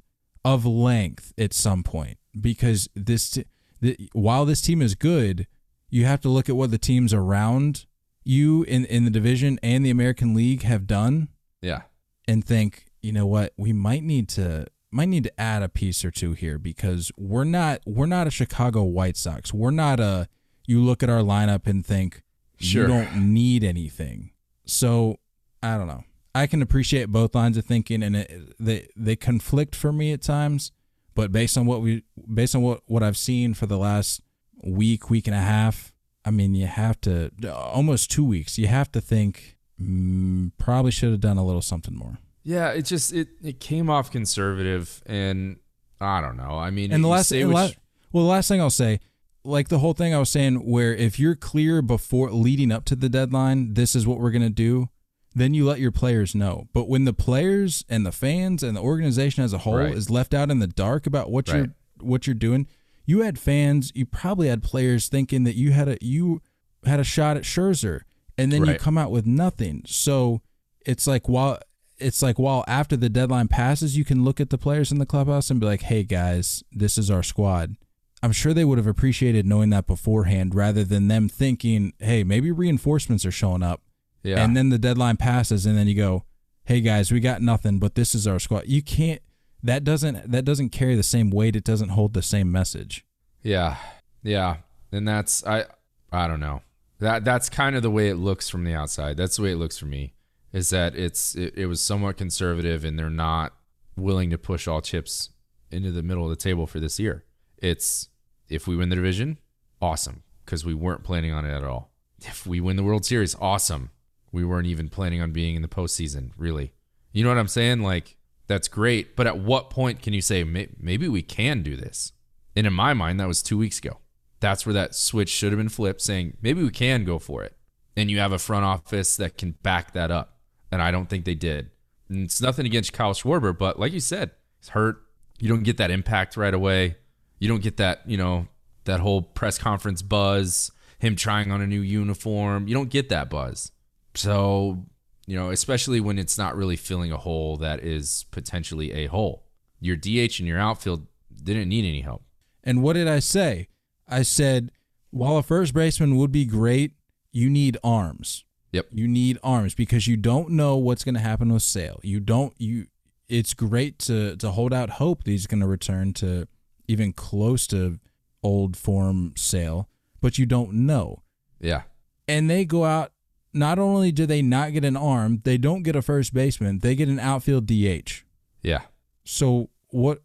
of 0.44 0.66
length 0.66 1.32
at 1.38 1.52
some 1.52 1.84
point 1.84 2.18
because 2.40 2.88
this 2.96 3.30
t- 3.30 3.44
the, 3.80 3.96
while 4.12 4.44
this 4.44 4.60
team 4.60 4.82
is 4.82 4.96
good, 4.96 5.46
you 5.88 6.04
have 6.04 6.20
to 6.22 6.28
look 6.28 6.48
at 6.48 6.56
what 6.56 6.72
the 6.72 6.78
teams 6.78 7.14
around 7.14 7.86
you 8.24 8.62
in 8.64 8.84
in 8.86 9.04
the 9.04 9.10
division 9.10 9.58
and 9.62 9.84
the 9.84 9.90
American 9.90 10.34
League 10.34 10.62
have 10.62 10.86
done 10.86 11.28
yeah. 11.62 11.82
and 12.26 12.44
think, 12.44 12.86
you 13.02 13.12
know 13.12 13.26
what, 13.26 13.52
we 13.56 13.72
might 13.72 14.02
need 14.02 14.28
to 14.30 14.66
might 14.90 15.08
need 15.08 15.24
to 15.24 15.40
add 15.40 15.62
a 15.62 15.68
piece 15.68 16.04
or 16.04 16.10
two 16.10 16.32
here 16.32 16.58
because 16.58 17.10
we're 17.16 17.44
not 17.44 17.80
we're 17.84 18.06
not 18.06 18.26
a 18.26 18.30
Chicago 18.30 18.82
White 18.84 19.16
Sox. 19.16 19.52
We're 19.52 19.70
not 19.70 20.00
a 20.00 20.28
you 20.66 20.82
look 20.82 21.02
at 21.02 21.10
our 21.10 21.20
lineup 21.20 21.66
and 21.66 21.84
think 21.84 22.22
Sure. 22.58 22.82
you 22.82 22.88
don't 22.88 23.32
need 23.32 23.64
anything. 23.64 24.30
So 24.64 25.18
I 25.62 25.76
don't 25.76 25.88
know. 25.88 26.04
I 26.34 26.46
can 26.46 26.62
appreciate 26.62 27.06
both 27.06 27.34
lines 27.34 27.56
of 27.56 27.64
thinking 27.64 28.02
and 28.02 28.16
it, 28.16 28.54
they 28.58 28.88
they 28.96 29.16
conflict 29.16 29.74
for 29.74 29.92
me 29.92 30.12
at 30.12 30.22
times, 30.22 30.72
but 31.14 31.32
based 31.32 31.56
on 31.58 31.66
what 31.66 31.80
we 31.80 32.04
based 32.32 32.54
on 32.54 32.62
what 32.62 32.80
what 32.86 33.02
I've 33.02 33.16
seen 33.16 33.54
for 33.54 33.66
the 33.66 33.78
last 33.78 34.20
week, 34.62 35.10
week 35.10 35.26
and 35.26 35.36
a 35.36 35.40
half, 35.40 35.92
I 36.24 36.30
mean, 36.30 36.54
you 36.54 36.66
have 36.66 37.00
to 37.02 37.30
almost 37.52 38.10
2 38.10 38.24
weeks. 38.24 38.56
You 38.58 38.66
have 38.68 38.90
to 38.92 39.00
think 39.00 39.56
mm, 39.80 40.52
probably 40.58 40.90
should 40.90 41.10
have 41.10 41.20
done 41.20 41.36
a 41.36 41.44
little 41.44 41.62
something 41.62 41.94
more. 41.94 42.18
Yeah, 42.42 42.70
it 42.70 42.82
just 42.82 43.12
it, 43.12 43.28
it 43.42 43.60
came 43.60 43.88
off 43.90 44.10
conservative 44.10 45.02
and 45.06 45.58
I 46.00 46.20
don't 46.20 46.36
know. 46.36 46.58
I 46.58 46.70
mean, 46.70 46.92
And 46.92 47.02
the 47.02 47.08
last, 47.08 47.28
say 47.28 47.42
and 47.42 47.52
what 47.52 47.76
well, 48.12 48.24
the 48.24 48.30
last 48.30 48.48
thing 48.48 48.60
I'll 48.60 48.70
say, 48.70 49.00
like 49.44 49.68
the 49.68 49.78
whole 49.78 49.92
thing 49.94 50.14
I 50.14 50.18
was 50.18 50.30
saying, 50.30 50.56
where 50.70 50.94
if 50.94 51.18
you're 51.18 51.34
clear 51.36 51.82
before 51.82 52.30
leading 52.30 52.70
up 52.72 52.84
to 52.86 52.96
the 52.96 53.08
deadline, 53.08 53.74
this 53.74 53.94
is 53.94 54.06
what 54.06 54.18
we're 54.20 54.30
gonna 54.30 54.50
do, 54.50 54.88
then 55.34 55.52
you 55.54 55.64
let 55.66 55.80
your 55.80 55.90
players 55.92 56.34
know. 56.34 56.68
But 56.72 56.88
when 56.88 57.04
the 57.04 57.12
players 57.12 57.84
and 57.88 58.04
the 58.06 58.12
fans 58.12 58.62
and 58.62 58.76
the 58.76 58.80
organization 58.80 59.42
as 59.44 59.52
a 59.52 59.58
whole 59.58 59.76
Right. 59.78 59.94
is 59.94 60.08
left 60.10 60.32
out 60.34 60.50
in 60.50 60.58
the 60.60 60.66
dark 60.66 61.06
about 61.06 61.30
what 61.30 61.48
Right. 61.48 61.56
you're 61.56 61.74
what 62.00 62.26
you're 62.26 62.34
doing, 62.34 62.66
you 63.06 63.20
had 63.20 63.38
fans, 63.38 63.92
you 63.94 64.06
probably 64.06 64.48
had 64.48 64.62
players 64.62 65.08
thinking 65.08 65.44
that 65.44 65.56
you 65.56 65.72
had 65.72 65.88
a 65.88 65.98
you 66.00 66.40
had 66.84 67.00
a 67.00 67.04
shot 67.04 67.36
at 67.36 67.44
Scherzer, 67.44 68.02
and 68.38 68.52
then 68.52 68.64
you 68.64 68.74
come 68.74 68.98
out 68.98 69.10
with 69.10 69.26
nothing. 69.26 69.82
So 69.86 70.42
it's 70.84 71.06
like 71.06 71.28
while 71.28 71.58
it's 71.98 72.22
like 72.22 72.38
while 72.38 72.64
after 72.66 72.96
the 72.96 73.08
deadline 73.08 73.48
passes, 73.48 73.96
you 73.96 74.04
can 74.04 74.24
look 74.24 74.40
at 74.40 74.50
the 74.50 74.58
players 74.58 74.90
in 74.90 74.98
the 74.98 75.06
clubhouse 75.06 75.50
and 75.50 75.60
be 75.60 75.66
like, 75.66 75.82
"Hey 75.82 76.02
guys, 76.02 76.64
this 76.72 76.98
is 76.98 77.10
our 77.10 77.22
squad." 77.22 77.76
I'm 78.22 78.32
sure 78.32 78.54
they 78.54 78.64
would 78.64 78.78
have 78.78 78.86
appreciated 78.86 79.44
knowing 79.46 79.68
that 79.70 79.86
beforehand, 79.86 80.54
rather 80.54 80.82
than 80.82 81.08
them 81.08 81.28
thinking, 81.28 81.92
"Hey, 81.98 82.24
maybe 82.24 82.50
reinforcements 82.50 83.24
are 83.26 83.30
showing 83.30 83.62
up," 83.62 83.82
yeah. 84.22 84.42
and 84.42 84.56
then 84.56 84.70
the 84.70 84.78
deadline 84.78 85.18
passes, 85.18 85.66
and 85.66 85.76
then 85.76 85.86
you 85.86 85.94
go, 85.94 86.24
"Hey 86.64 86.80
guys, 86.80 87.12
we 87.12 87.20
got 87.20 87.42
nothing, 87.42 87.78
but 87.78 87.94
this 87.94 88.14
is 88.14 88.26
our 88.26 88.38
squad." 88.38 88.64
You 88.66 88.82
can't. 88.82 89.20
That 89.64 89.82
doesn't 89.82 90.30
that 90.30 90.44
doesn't 90.44 90.68
carry 90.68 90.94
the 90.94 91.02
same 91.02 91.30
weight. 91.30 91.56
It 91.56 91.64
doesn't 91.64 91.88
hold 91.88 92.12
the 92.12 92.22
same 92.22 92.52
message. 92.52 93.04
Yeah. 93.42 93.78
Yeah. 94.22 94.58
And 94.92 95.08
that's 95.08 95.44
I 95.46 95.64
I 96.12 96.28
don't 96.28 96.40
know. 96.40 96.60
That 97.00 97.24
that's 97.24 97.48
kind 97.48 97.74
of 97.74 97.82
the 97.82 97.90
way 97.90 98.10
it 98.10 98.16
looks 98.16 98.48
from 98.50 98.64
the 98.64 98.74
outside. 98.74 99.16
That's 99.16 99.36
the 99.36 99.42
way 99.42 99.52
it 99.52 99.56
looks 99.56 99.78
for 99.78 99.86
me. 99.86 100.12
Is 100.52 100.68
that 100.70 100.94
it's 100.94 101.34
it, 101.34 101.54
it 101.56 101.66
was 101.66 101.80
somewhat 101.80 102.18
conservative 102.18 102.84
and 102.84 102.98
they're 102.98 103.08
not 103.08 103.54
willing 103.96 104.28
to 104.30 104.38
push 104.38 104.68
all 104.68 104.82
chips 104.82 105.30
into 105.70 105.90
the 105.90 106.02
middle 106.02 106.24
of 106.24 106.30
the 106.30 106.36
table 106.36 106.66
for 106.66 106.78
this 106.78 107.00
year. 107.00 107.24
It's 107.56 108.10
if 108.50 108.66
we 108.66 108.76
win 108.76 108.90
the 108.90 108.96
division, 108.96 109.38
awesome, 109.80 110.22
because 110.44 110.64
we 110.64 110.74
weren't 110.74 111.04
planning 111.04 111.32
on 111.32 111.46
it 111.46 111.56
at 111.56 111.64
all. 111.64 111.90
If 112.20 112.46
we 112.46 112.60
win 112.60 112.76
the 112.76 112.82
World 112.82 113.04
Series, 113.06 113.34
awesome. 113.40 113.90
We 114.30 114.44
weren't 114.44 114.66
even 114.66 114.88
planning 114.88 115.22
on 115.22 115.32
being 115.32 115.56
in 115.56 115.62
the 115.62 115.68
postseason, 115.68 116.32
really. 116.36 116.72
You 117.12 117.22
know 117.22 117.30
what 117.30 117.38
I'm 117.38 117.48
saying? 117.48 117.80
Like, 117.80 118.16
that's 118.46 118.68
great. 118.68 119.16
But 119.16 119.26
at 119.26 119.38
what 119.38 119.70
point 119.70 120.02
can 120.02 120.12
you 120.12 120.20
say, 120.20 120.44
maybe 120.44 121.08
we 121.08 121.22
can 121.22 121.62
do 121.62 121.76
this? 121.76 122.12
And 122.56 122.66
in 122.66 122.72
my 122.72 122.94
mind, 122.94 123.18
that 123.20 123.28
was 123.28 123.42
two 123.42 123.58
weeks 123.58 123.78
ago. 123.78 123.98
That's 124.40 124.66
where 124.66 124.74
that 124.74 124.94
switch 124.94 125.30
should 125.30 125.52
have 125.52 125.58
been 125.58 125.68
flipped, 125.68 126.02
saying, 126.02 126.36
maybe 126.42 126.62
we 126.62 126.70
can 126.70 127.04
go 127.04 127.18
for 127.18 127.42
it. 127.42 127.56
And 127.96 128.10
you 128.10 128.18
have 128.18 128.32
a 128.32 128.38
front 128.38 128.64
office 128.64 129.16
that 129.16 129.38
can 129.38 129.52
back 129.62 129.92
that 129.92 130.10
up. 130.10 130.38
And 130.70 130.82
I 130.82 130.90
don't 130.90 131.08
think 131.08 131.24
they 131.24 131.34
did. 131.34 131.70
And 132.08 132.24
it's 132.24 132.40
nothing 132.40 132.66
against 132.66 132.92
Kyle 132.92 133.14
Schwarber, 133.14 133.56
but 133.56 133.78
like 133.80 133.92
you 133.92 134.00
said, 134.00 134.32
he's 134.60 134.70
hurt. 134.70 135.02
You 135.38 135.48
don't 135.48 135.62
get 135.62 135.78
that 135.78 135.90
impact 135.90 136.36
right 136.36 136.52
away. 136.52 136.96
You 137.38 137.48
don't 137.48 137.62
get 137.62 137.78
that, 137.78 138.02
you 138.06 138.16
know, 138.16 138.48
that 138.84 139.00
whole 139.00 139.22
press 139.22 139.58
conference 139.58 140.02
buzz, 140.02 140.70
him 140.98 141.16
trying 141.16 141.50
on 141.50 141.60
a 141.60 141.66
new 141.66 141.80
uniform. 141.80 142.68
You 142.68 142.74
don't 142.74 142.90
get 142.90 143.08
that 143.08 143.30
buzz. 143.30 143.72
So, 144.14 144.84
you 145.26 145.36
know, 145.36 145.50
especially 145.50 146.00
when 146.00 146.18
it's 146.18 146.38
not 146.38 146.56
really 146.56 146.76
filling 146.76 147.12
a 147.12 147.16
hole 147.16 147.56
that 147.58 147.80
is 147.80 148.26
potentially 148.30 148.92
a 148.92 149.06
hole. 149.06 149.44
Your 149.80 149.96
DH 149.96 150.38
and 150.38 150.46
your 150.46 150.58
outfield 150.58 151.06
didn't 151.42 151.68
need 151.68 151.84
any 151.84 152.00
help. 152.00 152.24
And 152.62 152.82
what 152.82 152.94
did 152.94 153.08
I 153.08 153.18
say? 153.18 153.68
I 154.08 154.22
said, 154.22 154.70
while 155.10 155.36
a 155.36 155.42
first 155.42 155.74
baseman 155.74 156.16
would 156.16 156.32
be 156.32 156.44
great, 156.44 156.92
you 157.32 157.50
need 157.50 157.76
arms. 157.84 158.44
Yep. 158.72 158.88
You 158.90 159.06
need 159.06 159.38
arms 159.44 159.74
because 159.74 160.06
you 160.06 160.16
don't 160.16 160.50
know 160.50 160.76
what's 160.76 161.04
going 161.04 161.14
to 161.14 161.20
happen 161.20 161.52
with 161.52 161.62
Sale. 161.62 162.00
You 162.02 162.18
don't 162.18 162.54
you 162.58 162.86
it's 163.28 163.54
great 163.54 163.98
to 164.00 164.36
to 164.36 164.50
hold 164.50 164.72
out 164.72 164.90
hope 164.90 165.22
that 165.24 165.30
he's 165.30 165.46
going 165.46 165.60
to 165.60 165.66
return 165.66 166.12
to 166.14 166.48
even 166.88 167.12
close 167.12 167.66
to 167.68 168.00
old 168.42 168.76
form 168.76 169.32
Sale, 169.36 169.88
but 170.20 170.38
you 170.38 170.46
don't 170.46 170.72
know. 170.72 171.22
Yeah. 171.60 171.82
And 172.26 172.50
they 172.50 172.64
go 172.64 172.84
out 172.84 173.12
not 173.54 173.78
only 173.78 174.12
do 174.12 174.26
they 174.26 174.42
not 174.42 174.72
get 174.72 174.84
an 174.84 174.96
arm, 174.96 175.40
they 175.44 175.56
don't 175.56 175.82
get 175.82 175.96
a 175.96 176.02
first 176.02 176.34
baseman. 176.34 176.80
They 176.80 176.94
get 176.94 177.08
an 177.08 177.20
outfield 177.20 177.66
DH. 177.66 178.24
Yeah. 178.62 178.82
So 179.24 179.70
what? 179.90 180.22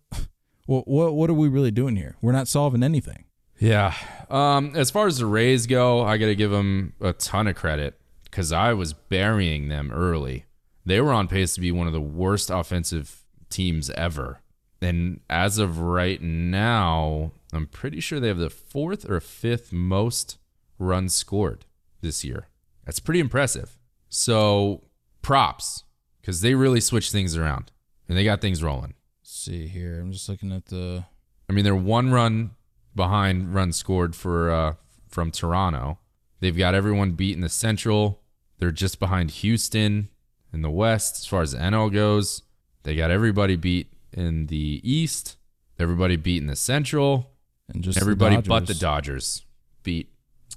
What? 0.65 0.87
What? 0.87 1.13
What 1.13 1.29
are 1.29 1.35
we 1.35 1.47
really 1.47 1.71
doing 1.71 1.95
here? 1.95 2.15
We're 2.21 2.31
not 2.31 2.47
solving 2.47 2.83
anything. 2.83 3.25
Yeah. 3.59 3.93
Um, 4.29 4.73
as 4.75 4.89
far 4.89 5.07
as 5.07 5.17
the 5.17 5.25
Rays 5.25 5.67
go, 5.67 6.03
I 6.03 6.17
got 6.17 6.27
to 6.27 6.35
give 6.35 6.51
them 6.51 6.93
a 7.01 7.13
ton 7.13 7.47
of 7.47 7.55
credit 7.55 7.99
because 8.23 8.51
I 8.51 8.73
was 8.73 8.93
burying 8.93 9.67
them 9.69 9.91
early. 9.91 10.45
They 10.85 11.01
were 11.01 11.11
on 11.11 11.27
pace 11.27 11.53
to 11.55 11.61
be 11.61 11.71
one 11.71 11.87
of 11.87 11.93
the 11.93 12.01
worst 12.01 12.49
offensive 12.49 13.23
teams 13.49 13.89
ever. 13.91 14.41
And 14.81 15.19
as 15.29 15.57
of 15.57 15.79
right 15.79 16.21
now, 16.21 17.31
I'm 17.51 17.67
pretty 17.67 17.99
sure 17.99 18.19
they 18.19 18.29
have 18.29 18.37
the 18.37 18.49
fourth 18.49 19.09
or 19.09 19.19
fifth 19.19 19.73
most 19.73 20.37
runs 20.77 21.13
scored 21.13 21.65
this 22.01 22.23
year. 22.23 22.47
That's 22.89 22.99
pretty 22.99 23.19
impressive. 23.19 23.77
So 24.07 24.81
props 25.21 25.83
because 26.19 26.41
they 26.41 26.55
really 26.55 26.81
switched 26.81 27.11
things 27.11 27.37
around 27.37 27.71
and 28.07 28.17
they 28.17 28.23
got 28.23 28.41
things 28.41 28.63
rolling. 28.63 28.95
Let's 29.21 29.31
see 29.31 29.67
here. 29.67 29.99
I'm 29.99 30.11
just 30.11 30.27
looking 30.27 30.51
at 30.51 30.65
the. 30.65 31.05
I 31.47 31.53
mean, 31.53 31.63
they're 31.63 31.75
one 31.75 32.09
run 32.11 32.55
behind 32.95 33.53
run 33.53 33.73
scored 33.73 34.15
for 34.15 34.49
uh, 34.49 34.73
from 35.07 35.29
Toronto. 35.29 35.99
They've 36.39 36.57
got 36.57 36.73
everyone 36.73 37.11
beat 37.11 37.35
in 37.35 37.41
the 37.41 37.49
Central. 37.49 38.23
They're 38.57 38.71
just 38.71 38.99
behind 38.99 39.29
Houston 39.29 40.09
in 40.51 40.63
the 40.63 40.71
West 40.71 41.19
as 41.19 41.25
far 41.27 41.43
as 41.43 41.51
the 41.51 41.59
NL 41.59 41.93
goes. 41.93 42.41
They 42.81 42.95
got 42.95 43.11
everybody 43.11 43.55
beat 43.55 43.93
in 44.11 44.47
the 44.47 44.81
East. 44.83 45.37
Everybody 45.77 46.15
beat 46.15 46.41
in 46.41 46.47
the 46.47 46.55
Central. 46.55 47.33
And 47.71 47.83
just 47.83 47.99
the 47.99 48.01
everybody 48.01 48.37
but 48.37 48.65
the. 48.65 48.73
Dodgers 48.73 49.45
beat 49.83 50.09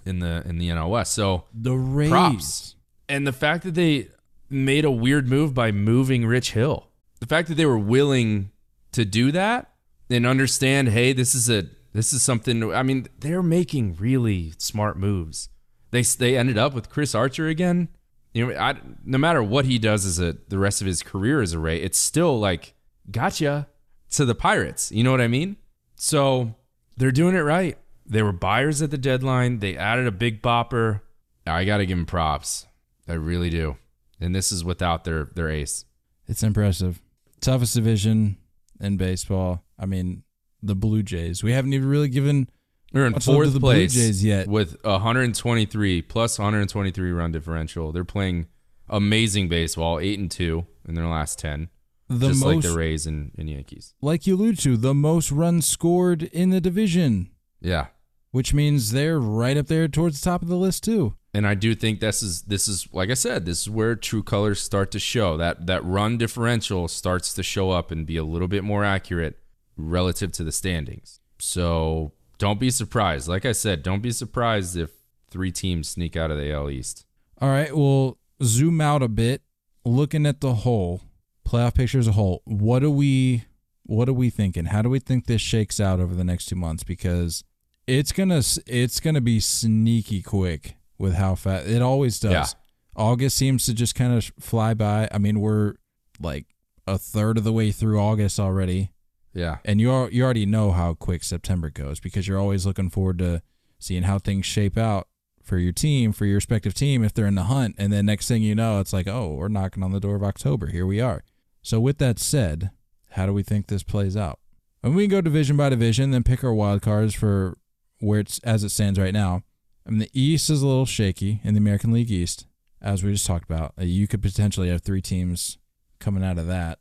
in 0.05 0.19
the 0.19 0.43
in 0.47 0.59
the 0.59 0.69
NL 0.69 0.91
West. 0.91 1.13
So 1.15 1.45
The 1.55 1.75
Rays. 1.75 2.11
props. 2.11 2.77
And 3.09 3.27
the 3.27 3.33
fact 3.33 3.65
that 3.65 3.75
they 3.75 4.09
made 4.49 4.85
a 4.85 4.91
weird 4.91 5.29
move 5.29 5.55
by 5.55 5.73
moving 5.73 6.27
Rich 6.27 6.53
Hill. 6.53 6.89
The 7.21 7.27
fact 7.27 7.49
that 7.49 7.55
they 7.55 7.67
were 7.67 7.79
willing 7.79 8.51
to 8.93 9.05
do 9.05 9.33
that 9.33 9.73
and 10.11 10.27
understand, 10.27 10.89
hey, 10.89 11.13
this 11.13 11.35
is 11.35 11.49
a 11.49 11.67
this 11.93 12.13
is 12.13 12.23
something 12.23 12.73
I 12.73 12.83
mean, 12.83 13.07
they're 13.19 13.43
making 13.43 13.97
really 13.97 14.53
smart 14.59 14.99
moves. 14.99 15.49
They 15.91 16.03
they 16.03 16.37
ended 16.37 16.59
up 16.59 16.75
with 16.75 16.91
Chris 16.91 17.15
Archer 17.15 17.49
again. 17.49 17.89
You 18.35 18.47
know, 18.47 18.59
I, 18.59 18.77
no 19.05 19.19
matter 19.19 19.43
what 19.43 19.67
he 19.67 19.79
does 19.79 20.07
as 20.07 20.19
a 20.19 20.37
the 20.49 20.59
rest 20.59 20.81
of 20.81 20.87
his 20.87 21.03
career 21.03 21.43
as 21.43 21.53
a 21.53 21.59
Ray, 21.59 21.81
it's 21.83 21.99
still 21.99 22.39
like 22.39 22.75
gotcha 23.11 23.69
to 24.13 24.25
the 24.25 24.35
Pirates. 24.35 24.91
You 24.91 25.05
know 25.05 25.11
what 25.11 25.21
I 25.21 25.29
mean? 25.29 25.57
So 25.97 26.55
they're 26.97 27.13
doing 27.13 27.35
it 27.35 27.41
right. 27.41 27.77
They 28.13 28.23
were 28.23 28.33
buyers 28.33 28.83
at 28.83 28.91
the 28.91 28.99
deadline. 28.99 29.59
They 29.61 29.77
added 29.77 30.07
a 30.07 30.13
big 30.13 30.43
bopper. 30.43 31.01
I 31.47 31.65
got 31.65 31.79
to 31.79 31.87
give 31.87 31.97
them 31.97 32.07
props. 32.07 32.67
I 33.09 33.15
really 33.15 33.51
do. 33.51 33.77
And 34.21 34.35
this 34.35 34.53
is 34.53 34.63
without 34.65 35.05
their 35.05 35.25
their 35.35 35.49
ace. 35.49 35.85
It's 36.29 36.43
impressive. 36.43 37.01
Toughest 37.41 37.75
division 37.75 38.37
in 38.81 38.97
baseball. 38.97 39.65
I 39.79 39.87
mean, 39.87 40.23
the 40.63 40.75
Blue 40.77 41.03
Jays. 41.03 41.43
We 41.43 41.53
haven't 41.53 41.73
even 41.73 41.89
really 41.89 42.09
given 42.09 42.49
They're 42.93 43.07
in 43.07 43.13
much 43.13 43.27
love 43.27 43.35
to 43.35 43.39
fourth 43.39 43.53
the 43.55 43.61
Blue 43.61 43.73
place 43.73 43.95
Jays 43.95 44.25
yet. 44.25 44.47
with 44.47 44.77
123 44.85 46.03
plus 46.03 46.39
123 46.39 47.11
run 47.13 47.33
differential. 47.33 47.91
They're 47.93 48.05
playing 48.05 48.47
amazing 48.89 49.49
baseball, 49.49 49.99
eight 49.99 50.19
and 50.19 50.31
two 50.31 50.67
in 50.87 50.95
their 50.95 51.07
last 51.09 51.39
ten, 51.39 51.69
the 52.09 52.29
just 52.29 52.45
most, 52.45 52.55
like 52.57 52.63
the 52.73 52.79
Rays 52.79 53.07
and, 53.07 53.33
and 53.39 53.49
Yankees. 53.51 53.95
like 54.01 54.27
you 54.27 54.37
allude 54.37 54.59
to, 54.61 54.77
the 54.77 54.95
most 54.95 55.33
runs 55.33 55.67
scored 55.67 56.23
in 56.25 56.51
the 56.51 56.61
division, 56.61 57.31
Yeah, 57.61 57.87
which 58.33 58.53
means 58.53 58.91
they're 58.91 59.21
right 59.21 59.57
up 59.57 59.69
there 59.69 59.87
towards 59.87 60.21
the 60.21 60.25
top 60.25 60.43
of 60.43 60.49
the 60.49 60.57
list 60.57 60.83
too. 60.83 61.15
and 61.33 61.47
I 61.47 61.55
do 61.55 61.75
think 61.75 62.01
this 62.01 62.23
is 62.23 62.43
this 62.43 62.67
is 62.69 62.89
like 62.93 63.11
I 63.11 63.15
said, 63.15 63.47
this 63.47 63.61
is 63.63 63.71
where 63.71 63.95
true 63.95 64.23
colors 64.23 64.61
start 64.61 64.91
to 64.91 64.99
show. 64.99 65.37
That 65.37 65.67
that 65.67 65.85
run 65.85 66.19
differential 66.19 66.89
starts 66.89 67.33
to 67.35 67.43
show 67.43 67.71
up 67.71 67.91
and 67.91 68.05
be 68.05 68.17
a 68.17 68.25
little 68.25 68.49
bit 68.49 68.65
more 68.65 68.85
accurate 68.85 69.39
relative 69.77 70.33
to 70.33 70.45
the 70.45 70.53
standings. 70.53 71.21
So 71.39 72.13
don't 72.39 72.61
be 72.61 72.71
surprised. 72.71 73.29
Like 73.29 73.47
I 73.47 73.53
said, 73.53 73.83
don't 73.83 74.03
be 74.03 74.13
surprised 74.13 74.77
if 74.77 74.91
three 75.31 75.53
teams 75.53 75.89
sneak 75.89 76.17
out 76.17 76.31
of 76.31 76.37
the 76.37 76.53
AL 76.53 76.69
East. 76.71 77.07
All 77.41 77.49
right, 77.49 77.75
well, 77.75 78.19
zoom 78.43 78.81
out 78.81 79.03
a 79.03 79.09
bit, 79.09 79.43
looking 79.85 80.27
at 80.27 80.41
the 80.41 80.55
whole 80.55 81.01
playoff 81.49 81.75
picture 81.75 81.99
as 81.99 82.07
a 82.07 82.13
whole. 82.13 82.43
What 82.45 82.83
are 82.85 82.91
we 82.91 83.45
what 83.85 84.09
are 84.09 84.13
we 84.13 84.31
thinking? 84.31 84.67
How 84.67 84.83
do 84.83 84.89
we 84.91 84.99
think 85.01 85.27
this 85.27 85.41
shakes 85.41 85.81
out 85.81 85.99
over 86.01 86.15
the 86.15 86.25
next 86.25 86.47
2 86.47 86.55
months 86.57 86.85
because 86.85 87.43
it's 87.87 88.13
going 88.13 88.29
to 88.29 88.63
it's 88.67 89.01
to 89.01 89.21
be 89.21 89.41
sneaky 89.41 90.23
quick 90.23 90.77
with 90.99 91.15
how 91.15 91.35
fast 91.35 91.69
it 91.69 91.83
always 91.83 92.21
does. 92.21 92.33
Yeah. 92.33 92.47
August 92.95 93.37
seems 93.37 93.67
to 93.67 93.75
just 93.75 93.95
kind 93.95 94.13
of 94.13 94.31
fly 94.39 94.75
by. 94.75 95.09
I 95.11 95.19
mean, 95.19 95.41
we're 95.41 95.75
like 96.21 96.47
a 96.87 96.99
third 96.99 97.39
of 97.39 97.45
the 97.45 97.53
way 97.53 97.73
through 97.73 97.99
August 98.01 98.39
already. 98.39 98.93
Yeah. 99.35 99.59
And 99.65 99.81
you 99.81 99.91
al- 99.91 100.11
you 100.11 100.23
already 100.23 100.47
know 100.47 100.73
how 100.73 100.95
quick 100.95 101.25
September 101.25 101.71
goes 101.71 102.01
because 102.01 102.29
you're 102.29 102.39
always 102.39 102.67
looking 102.67 102.91
forward 102.91 103.19
to 103.19 103.43
seeing 103.79 104.03
how 104.03 104.19
things 104.19 104.47
shape 104.47 104.77
out 104.77 105.09
for 105.43 105.59
your 105.59 105.73
team, 105.73 106.13
for 106.13 106.27
your 106.27 106.37
respective 106.37 106.75
team 106.75 107.03
if 107.03 107.13
they're 107.15 107.27
in 107.27 107.35
the 107.35 107.45
hunt. 107.45 107.75
And 107.79 107.93
then 107.93 108.07
next 108.07 108.29
thing 108.29 108.43
you 108.43 108.55
know, 108.55 108.79
it's 108.79 108.93
like, 108.93 109.09
oh, 109.09 109.35
we're 109.35 109.49
knocking 109.49 109.83
on 109.83 109.93
the 109.93 110.01
door 110.01 110.15
of 110.15 110.23
October. 110.23 110.69
Here 110.69 110.87
we 110.87 111.01
are. 111.01 111.25
So 111.63 111.81
with 111.81 111.99
that 111.99 112.19
said, 112.19 112.71
how 113.13 113.27
do 113.27 113.33
we 113.33 113.43
think 113.43 113.67
this 113.67 113.83
plays 113.83 114.17
out? 114.17 114.39
And 114.83 114.95
we 114.95 115.05
can 115.05 115.11
go 115.11 115.21
division 115.21 115.57
by 115.57 115.69
division, 115.69 116.11
then 116.11 116.23
pick 116.25 116.45
our 116.45 116.53
wild 116.53 116.83
cards 116.83 117.15
for 117.15 117.57
where 118.03 118.21
it's 118.21 118.39
as 118.41 118.65
it 118.65 118.71
stands 118.71 118.99
right 118.99 119.15
now. 119.15 119.43
I 119.87 119.91
mean, 119.91 119.99
the 120.01 120.11
East 120.13 120.51
is 120.51 120.63
a 120.63 120.67
little 120.67 120.87
shaky 120.87 121.41
in 121.45 121.55
the 121.55 121.59
American 121.59 121.93
League 121.93 122.11
East, 122.11 122.47
as 122.81 123.03
we 123.03 123.13
just 123.13 123.27
talked 123.27 123.45
about. 123.49 123.75
Uh, 123.81 123.85
You 123.85 124.07
could 124.07 124.23
potentially 124.23 124.69
have 124.69 124.83
three 124.83 125.01
teams 125.01 125.59
coming 125.99 126.25
out 126.25 126.39
of 126.39 126.47
that. 126.49 126.79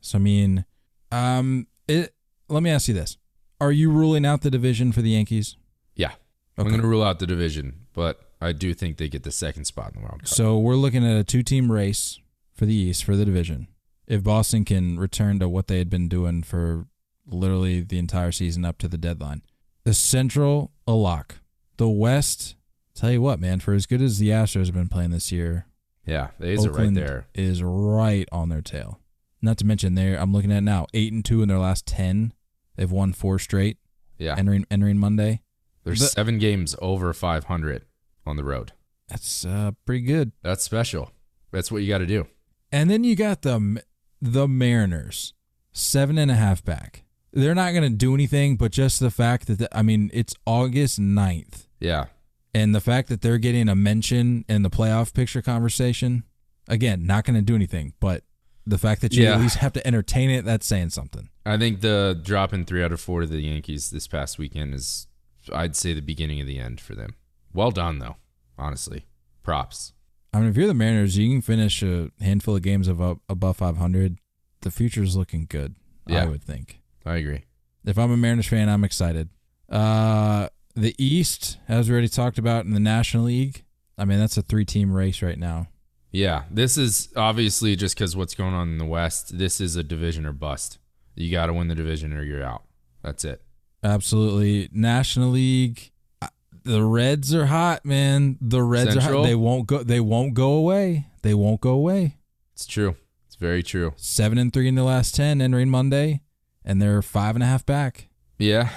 So 0.00 0.18
I 0.18 0.20
mean, 0.20 0.64
um, 1.10 1.66
it. 1.88 2.14
Let 2.48 2.62
me 2.62 2.70
ask 2.70 2.88
you 2.88 2.94
this: 2.94 3.16
Are 3.60 3.72
you 3.72 3.90
ruling 3.90 4.24
out 4.26 4.42
the 4.42 4.50
division 4.50 4.92
for 4.92 5.02
the 5.02 5.10
Yankees? 5.10 5.56
Yeah. 5.94 6.12
I'm 6.58 6.68
going 6.68 6.80
to 6.82 6.86
rule 6.86 7.02
out 7.02 7.20
the 7.20 7.26
division, 7.26 7.86
but 7.94 8.20
I 8.40 8.52
do 8.52 8.74
think 8.74 8.98
they 8.98 9.08
get 9.08 9.22
the 9.22 9.30
second 9.32 9.64
spot 9.64 9.92
in 9.94 10.00
the 10.02 10.06
wild 10.06 10.20
card. 10.20 10.28
So 10.28 10.58
we're 10.58 10.74
looking 10.74 11.06
at 11.06 11.16
a 11.16 11.24
two-team 11.24 11.72
race 11.72 12.18
for 12.52 12.66
the 12.66 12.74
East 12.74 13.04
for 13.04 13.16
the 13.16 13.24
division. 13.24 13.68
If 14.06 14.22
Boston 14.22 14.66
can 14.66 14.98
return 14.98 15.38
to 15.38 15.48
what 15.48 15.68
they 15.68 15.78
had 15.78 15.88
been 15.88 16.08
doing 16.08 16.42
for 16.42 16.86
literally 17.26 17.80
the 17.80 17.98
entire 17.98 18.32
season 18.32 18.64
up 18.66 18.76
to 18.78 18.88
the 18.88 18.98
deadline, 18.98 19.40
the 19.84 19.94
Central 19.94 20.72
a 20.86 20.92
lock. 20.92 21.36
The 21.76 21.88
West, 21.88 22.56
tell 22.94 23.10
you 23.10 23.22
what, 23.22 23.40
man, 23.40 23.60
for 23.60 23.72
as 23.74 23.86
good 23.86 24.02
as 24.02 24.18
the 24.18 24.28
Astros 24.28 24.66
have 24.66 24.74
been 24.74 24.88
playing 24.88 25.10
this 25.10 25.32
year, 25.32 25.66
yeah, 26.06 26.28
the 26.38 26.48
A's 26.50 26.66
are 26.66 26.70
right 26.70 26.92
there. 26.94 27.26
is 27.34 27.62
right 27.62 28.28
on 28.32 28.48
their 28.48 28.60
tail. 28.62 29.00
Not 29.42 29.56
to 29.58 29.64
mention 29.66 29.94
they 29.94 30.14
I'm 30.16 30.32
looking 30.32 30.52
at 30.52 30.62
now 30.62 30.86
eight 30.92 31.12
and 31.12 31.24
two 31.24 31.42
in 31.42 31.48
their 31.48 31.58
last 31.58 31.86
ten. 31.86 32.32
They've 32.76 32.90
won 32.90 33.12
four 33.12 33.38
straight 33.38 33.78
Yeah. 34.18 34.34
entering 34.36 34.66
entering 34.70 34.98
Monday. 34.98 35.42
There's 35.84 36.00
the- 36.00 36.06
seven 36.08 36.38
games 36.38 36.76
over 36.82 37.12
500 37.14 37.84
on 38.26 38.36
the 38.36 38.44
road. 38.44 38.72
That's 39.08 39.44
uh, 39.44 39.72
pretty 39.86 40.02
good. 40.02 40.32
That's 40.42 40.62
special. 40.62 41.10
That's 41.52 41.72
what 41.72 41.82
you 41.82 41.88
got 41.88 41.98
to 41.98 42.06
do. 42.06 42.26
And 42.70 42.90
then 42.90 43.02
you 43.02 43.16
got 43.16 43.42
the 43.42 43.82
the 44.20 44.46
Mariners, 44.46 45.32
seven 45.72 46.18
and 46.18 46.30
a 46.30 46.34
half 46.34 46.62
back. 46.64 47.04
They're 47.32 47.54
not 47.54 47.72
going 47.72 47.84
to 47.90 47.96
do 47.96 48.14
anything, 48.14 48.56
but 48.56 48.72
just 48.72 48.98
the 49.00 49.10
fact 49.10 49.46
that 49.46 49.58
the, 49.60 49.76
I 49.76 49.82
mean 49.82 50.10
it's 50.12 50.34
August 50.46 50.98
9th, 51.00 51.66
Yeah. 51.78 52.06
and 52.54 52.74
the 52.74 52.80
fact 52.80 53.08
that 53.08 53.20
they're 53.22 53.38
getting 53.38 53.68
a 53.68 53.76
mention 53.76 54.44
in 54.48 54.62
the 54.62 54.70
playoff 54.70 55.14
picture 55.14 55.40
conversation, 55.42 56.24
again, 56.68 57.06
not 57.06 57.24
going 57.24 57.36
to 57.36 57.42
do 57.42 57.54
anything, 57.54 57.92
but 58.00 58.24
the 58.66 58.78
fact 58.78 59.00
that 59.02 59.14
you 59.14 59.24
Yeah. 59.24 59.34
at 59.34 59.40
least 59.40 59.56
have 59.58 59.72
to 59.74 59.86
entertain 59.86 60.30
it, 60.30 60.44
that's 60.44 60.66
saying 60.66 60.90
something. 60.90 61.28
I 61.46 61.56
think 61.56 61.80
the 61.80 62.20
dropping 62.22 62.64
three 62.64 62.82
out 62.82 62.92
of 62.92 63.00
four 63.00 63.20
to 63.22 63.26
the 63.26 63.40
Yankees 63.40 63.90
this 63.90 64.06
past 64.08 64.38
weekend 64.38 64.74
is, 64.74 65.06
I'd 65.52 65.76
say, 65.76 65.94
the 65.94 66.02
beginning 66.02 66.40
of 66.40 66.46
the 66.46 66.58
end 66.58 66.80
for 66.80 66.94
them. 66.94 67.14
Well 67.52 67.70
done, 67.70 67.98
though. 68.00 68.16
Honestly, 68.58 69.06
props. 69.42 69.92
I 70.34 70.38
mean, 70.40 70.50
if 70.50 70.56
you're 70.56 70.66
the 70.68 70.74
Mariners, 70.74 71.16
you 71.16 71.28
can 71.30 71.40
finish 71.40 71.82
a 71.82 72.10
handful 72.20 72.54
of 72.56 72.62
games 72.62 72.86
of 72.88 73.00
up, 73.00 73.18
above 73.28 73.56
500. 73.56 74.18
The 74.60 74.70
future's 74.70 75.16
looking 75.16 75.46
good. 75.48 75.76
Yeah. 76.06 76.22
I 76.24 76.26
would 76.26 76.42
think. 76.44 76.79
I 77.04 77.16
agree. 77.16 77.44
If 77.84 77.98
I'm 77.98 78.10
a 78.10 78.16
Mariners 78.16 78.46
fan, 78.46 78.68
I'm 78.68 78.84
excited. 78.84 79.28
Uh, 79.68 80.48
the 80.74 80.94
East, 80.98 81.58
as 81.68 81.88
we 81.88 81.92
already 81.92 82.08
talked 82.08 82.38
about 82.38 82.64
in 82.64 82.72
the 82.72 82.80
National 82.80 83.24
League, 83.24 83.64
I 83.96 84.04
mean 84.04 84.18
that's 84.18 84.36
a 84.36 84.42
three-team 84.42 84.92
race 84.92 85.22
right 85.22 85.38
now. 85.38 85.68
Yeah, 86.12 86.44
this 86.50 86.76
is 86.76 87.08
obviously 87.16 87.76
just 87.76 87.94
because 87.94 88.16
what's 88.16 88.34
going 88.34 88.52
on 88.54 88.68
in 88.68 88.78
the 88.78 88.84
West. 88.84 89.38
This 89.38 89.60
is 89.60 89.76
a 89.76 89.82
division 89.84 90.26
or 90.26 90.32
bust. 90.32 90.78
You 91.14 91.30
got 91.30 91.46
to 91.46 91.52
win 91.52 91.68
the 91.68 91.74
division 91.74 92.12
or 92.12 92.22
you're 92.22 92.42
out. 92.42 92.64
That's 93.02 93.24
it. 93.24 93.42
Absolutely, 93.82 94.68
National 94.72 95.30
League. 95.30 95.90
uh, 96.20 96.28
The 96.64 96.82
Reds 96.84 97.34
are 97.34 97.46
hot, 97.46 97.84
man. 97.84 98.36
The 98.40 98.62
Reds 98.62 98.96
are 98.96 99.00
Central? 99.00 99.22
hot. 99.22 99.28
They 99.28 99.34
won't 99.34 99.66
go. 99.66 99.82
They 99.82 100.00
won't 100.00 100.34
go 100.34 100.52
away. 100.52 101.06
They 101.22 101.34
won't 101.34 101.60
go 101.60 101.70
away. 101.70 102.16
It's 102.54 102.66
true. 102.66 102.96
It's 103.26 103.36
very 103.36 103.62
true. 103.62 103.92
Seven 103.96 104.36
and 104.38 104.52
three 104.52 104.68
in 104.68 104.74
the 104.74 104.84
last 104.84 105.14
ten 105.14 105.40
entering 105.40 105.70
Monday, 105.70 106.20
and 106.64 106.80
they're 106.80 107.02
five 107.02 107.36
and 107.36 107.42
a 107.42 107.46
half 107.46 107.64
back. 107.66 108.08
Yeah, 108.38 108.70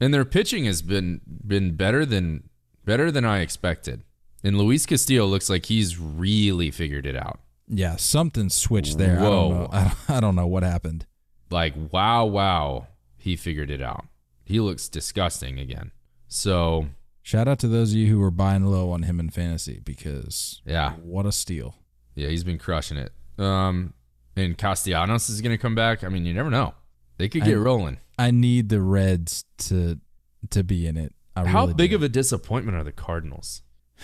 and 0.00 0.12
their 0.14 0.24
pitching 0.24 0.64
has 0.64 0.82
been 0.82 1.20
been 1.46 1.74
better 1.76 2.04
than 2.06 2.48
better 2.84 3.10
than 3.10 3.24
I 3.24 3.40
expected. 3.40 4.02
And 4.42 4.56
Luis 4.56 4.86
Castillo 4.86 5.26
looks 5.26 5.50
like 5.50 5.66
he's 5.66 5.98
really 5.98 6.70
figured 6.70 7.04
it 7.04 7.16
out. 7.16 7.40
Yeah, 7.68 7.96
something 7.96 8.48
switched 8.48 8.96
there. 8.98 9.18
I 9.18 9.22
don't 9.22 9.50
Whoa. 9.50 9.58
know. 9.62 9.68
I 9.72 9.82
don't, 9.84 10.10
I 10.16 10.20
don't 10.20 10.34
know 10.36 10.46
what 10.46 10.62
happened. 10.62 11.06
Like, 11.50 11.74
wow, 11.92 12.24
wow, 12.24 12.86
he 13.18 13.36
figured 13.36 13.70
it 13.70 13.82
out. 13.82 14.06
He 14.44 14.58
looks 14.60 14.88
disgusting 14.88 15.58
again. 15.58 15.92
So, 16.26 16.86
Shout 17.22 17.48
out 17.48 17.58
to 17.60 17.68
those 17.68 17.90
of 17.92 17.98
you 17.98 18.06
who 18.06 18.18
were 18.18 18.30
buying 18.30 18.64
low 18.64 18.90
on 18.92 19.02
him 19.02 19.20
in 19.20 19.30
fantasy 19.30 19.80
because 19.84 20.62
yeah, 20.64 20.92
what 21.02 21.26
a 21.26 21.32
steal. 21.32 21.74
yeah, 22.14 22.28
he's 22.28 22.44
been 22.44 22.58
crushing 22.58 22.96
it. 22.96 23.12
Um, 23.38 23.92
and 24.36 24.56
Castellanos 24.56 25.28
is 25.28 25.40
going 25.40 25.52
to 25.56 25.60
come 25.60 25.74
back. 25.74 26.02
I 26.02 26.08
mean, 26.08 26.24
you 26.24 26.32
never 26.32 26.50
know. 26.50 26.74
They 27.20 27.28
could 27.28 27.44
get 27.44 27.54
I- 27.54 27.60
rolling. 27.60 27.98
I 28.18 28.30
need 28.32 28.68
the 28.68 28.80
Reds 28.82 29.44
to 29.58 29.98
to 30.50 30.64
be 30.64 30.86
in 30.86 30.96
it. 30.96 31.14
I 31.36 31.46
How 31.46 31.62
really 31.62 31.74
big 31.74 31.90
do. 31.90 31.96
of 31.96 32.02
a 32.02 32.08
disappointment 32.08 32.76
are 32.76 32.84
the 32.84 32.92
Cardinals? 32.92 33.62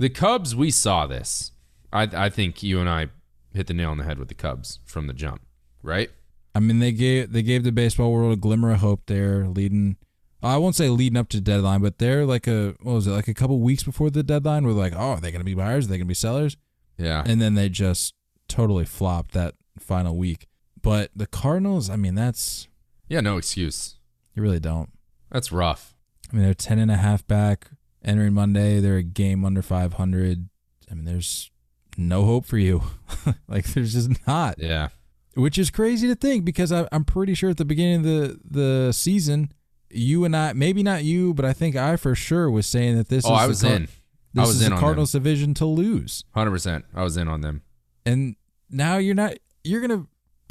The 0.00 0.08
Cubs, 0.08 0.54
we 0.54 0.70
saw 0.70 1.06
this. 1.08 1.50
I 1.92 2.02
I 2.02 2.28
think 2.28 2.62
you 2.62 2.78
and 2.78 2.88
I 2.88 3.08
hit 3.52 3.66
the 3.66 3.74
nail 3.74 3.90
on 3.90 3.98
the 3.98 4.04
head 4.04 4.18
with 4.18 4.28
the 4.28 4.34
Cubs 4.34 4.78
from 4.84 5.06
the 5.08 5.12
jump, 5.12 5.40
right? 5.82 6.10
I 6.54 6.60
mean, 6.60 6.78
they 6.78 6.92
gave 6.92 7.32
they 7.32 7.42
gave 7.42 7.64
the 7.64 7.72
baseball 7.72 8.12
world 8.12 8.32
a 8.32 8.36
glimmer 8.36 8.72
of 8.72 8.80
hope 8.80 9.02
there, 9.06 9.46
leading. 9.48 9.96
I 10.40 10.56
won't 10.56 10.76
say 10.76 10.88
leading 10.88 11.16
up 11.16 11.28
to 11.30 11.40
deadline, 11.40 11.80
but 11.80 11.98
they're 11.98 12.24
like 12.26 12.46
a 12.46 12.74
what 12.82 12.92
was 12.92 13.06
it 13.08 13.10
like 13.12 13.26
a 13.28 13.34
couple 13.34 13.58
weeks 13.60 13.82
before 13.82 14.10
the 14.10 14.22
deadline? 14.22 14.64
We're 14.64 14.72
like, 14.72 14.92
oh, 14.94 15.12
are 15.14 15.20
they 15.20 15.32
going 15.32 15.40
to 15.40 15.44
be 15.44 15.54
buyers? 15.54 15.86
Are 15.86 15.88
they 15.88 15.96
going 15.98 16.06
to 16.06 16.10
be 16.10 16.14
sellers? 16.14 16.56
Yeah. 16.96 17.22
And 17.26 17.40
then 17.40 17.54
they 17.54 17.68
just 17.68 18.14
totally 18.48 18.84
flopped 18.84 19.32
that 19.32 19.54
final 19.78 20.16
week. 20.16 20.46
But 20.82 21.10
the 21.14 21.26
Cardinals, 21.26 21.90
I 21.90 21.96
mean, 21.96 22.14
that's 22.14 22.68
Yeah, 23.08 23.20
no 23.20 23.36
excuse. 23.36 23.96
you 24.34 24.42
really 24.42 24.60
don't. 24.60 24.90
That's 25.30 25.50
rough. 25.52 25.94
I 26.32 26.36
mean, 26.36 26.44
they're 26.44 26.54
ten 26.54 26.78
and 26.78 26.90
a 26.90 26.96
half 26.96 27.26
back 27.26 27.70
entering 28.04 28.34
Monday. 28.34 28.80
They're 28.80 28.96
a 28.96 29.02
game 29.02 29.44
under 29.44 29.62
five 29.62 29.94
hundred. 29.94 30.48
I 30.90 30.94
mean, 30.94 31.04
there's 31.04 31.50
no 31.96 32.24
hope 32.24 32.44
for 32.46 32.58
you. 32.58 32.82
like, 33.48 33.66
there's 33.74 33.92
just 33.94 34.26
not. 34.26 34.56
Yeah. 34.58 34.88
which 35.34 35.58
is 35.58 35.70
crazy 35.70 36.06
to 36.08 36.14
think 36.14 36.44
because 36.44 36.72
I, 36.72 36.86
I'm 36.92 37.04
pretty 37.04 37.34
sure 37.34 37.50
at 37.50 37.56
the 37.56 37.64
beginning 37.64 37.96
of 37.96 38.02
the 38.04 38.40
the 38.44 38.92
season, 38.92 39.52
you 39.90 40.24
and 40.24 40.34
I, 40.36 40.52
maybe 40.52 40.82
not 40.82 41.04
you, 41.04 41.34
but 41.34 41.44
I 41.44 41.52
think 41.52 41.76
I 41.76 41.96
for 41.96 42.14
sure 42.14 42.50
was 42.50 42.66
saying 42.66 42.96
that 42.96 43.08
this 43.08 43.24
oh, 43.26 43.34
is 43.34 43.38
I 43.40 43.42
the 43.42 43.48
was 43.48 43.62
Car- 43.62 43.72
in. 43.72 43.82
This 44.34 44.44
I 44.44 44.46
was 44.46 44.56
is 44.60 44.66
in 44.66 44.74
the 44.74 44.78
Cardinals 44.80 45.12
division 45.12 45.54
to 45.54 45.64
lose, 45.66 46.24
100%. 46.36 46.82
I 46.94 47.02
was 47.02 47.16
in 47.16 47.28
on 47.28 47.40
them. 47.40 47.62
and 48.04 48.36
now 48.70 48.98
you're 48.98 49.14
not. 49.14 49.32
You're 49.64 49.80
gonna 49.80 50.06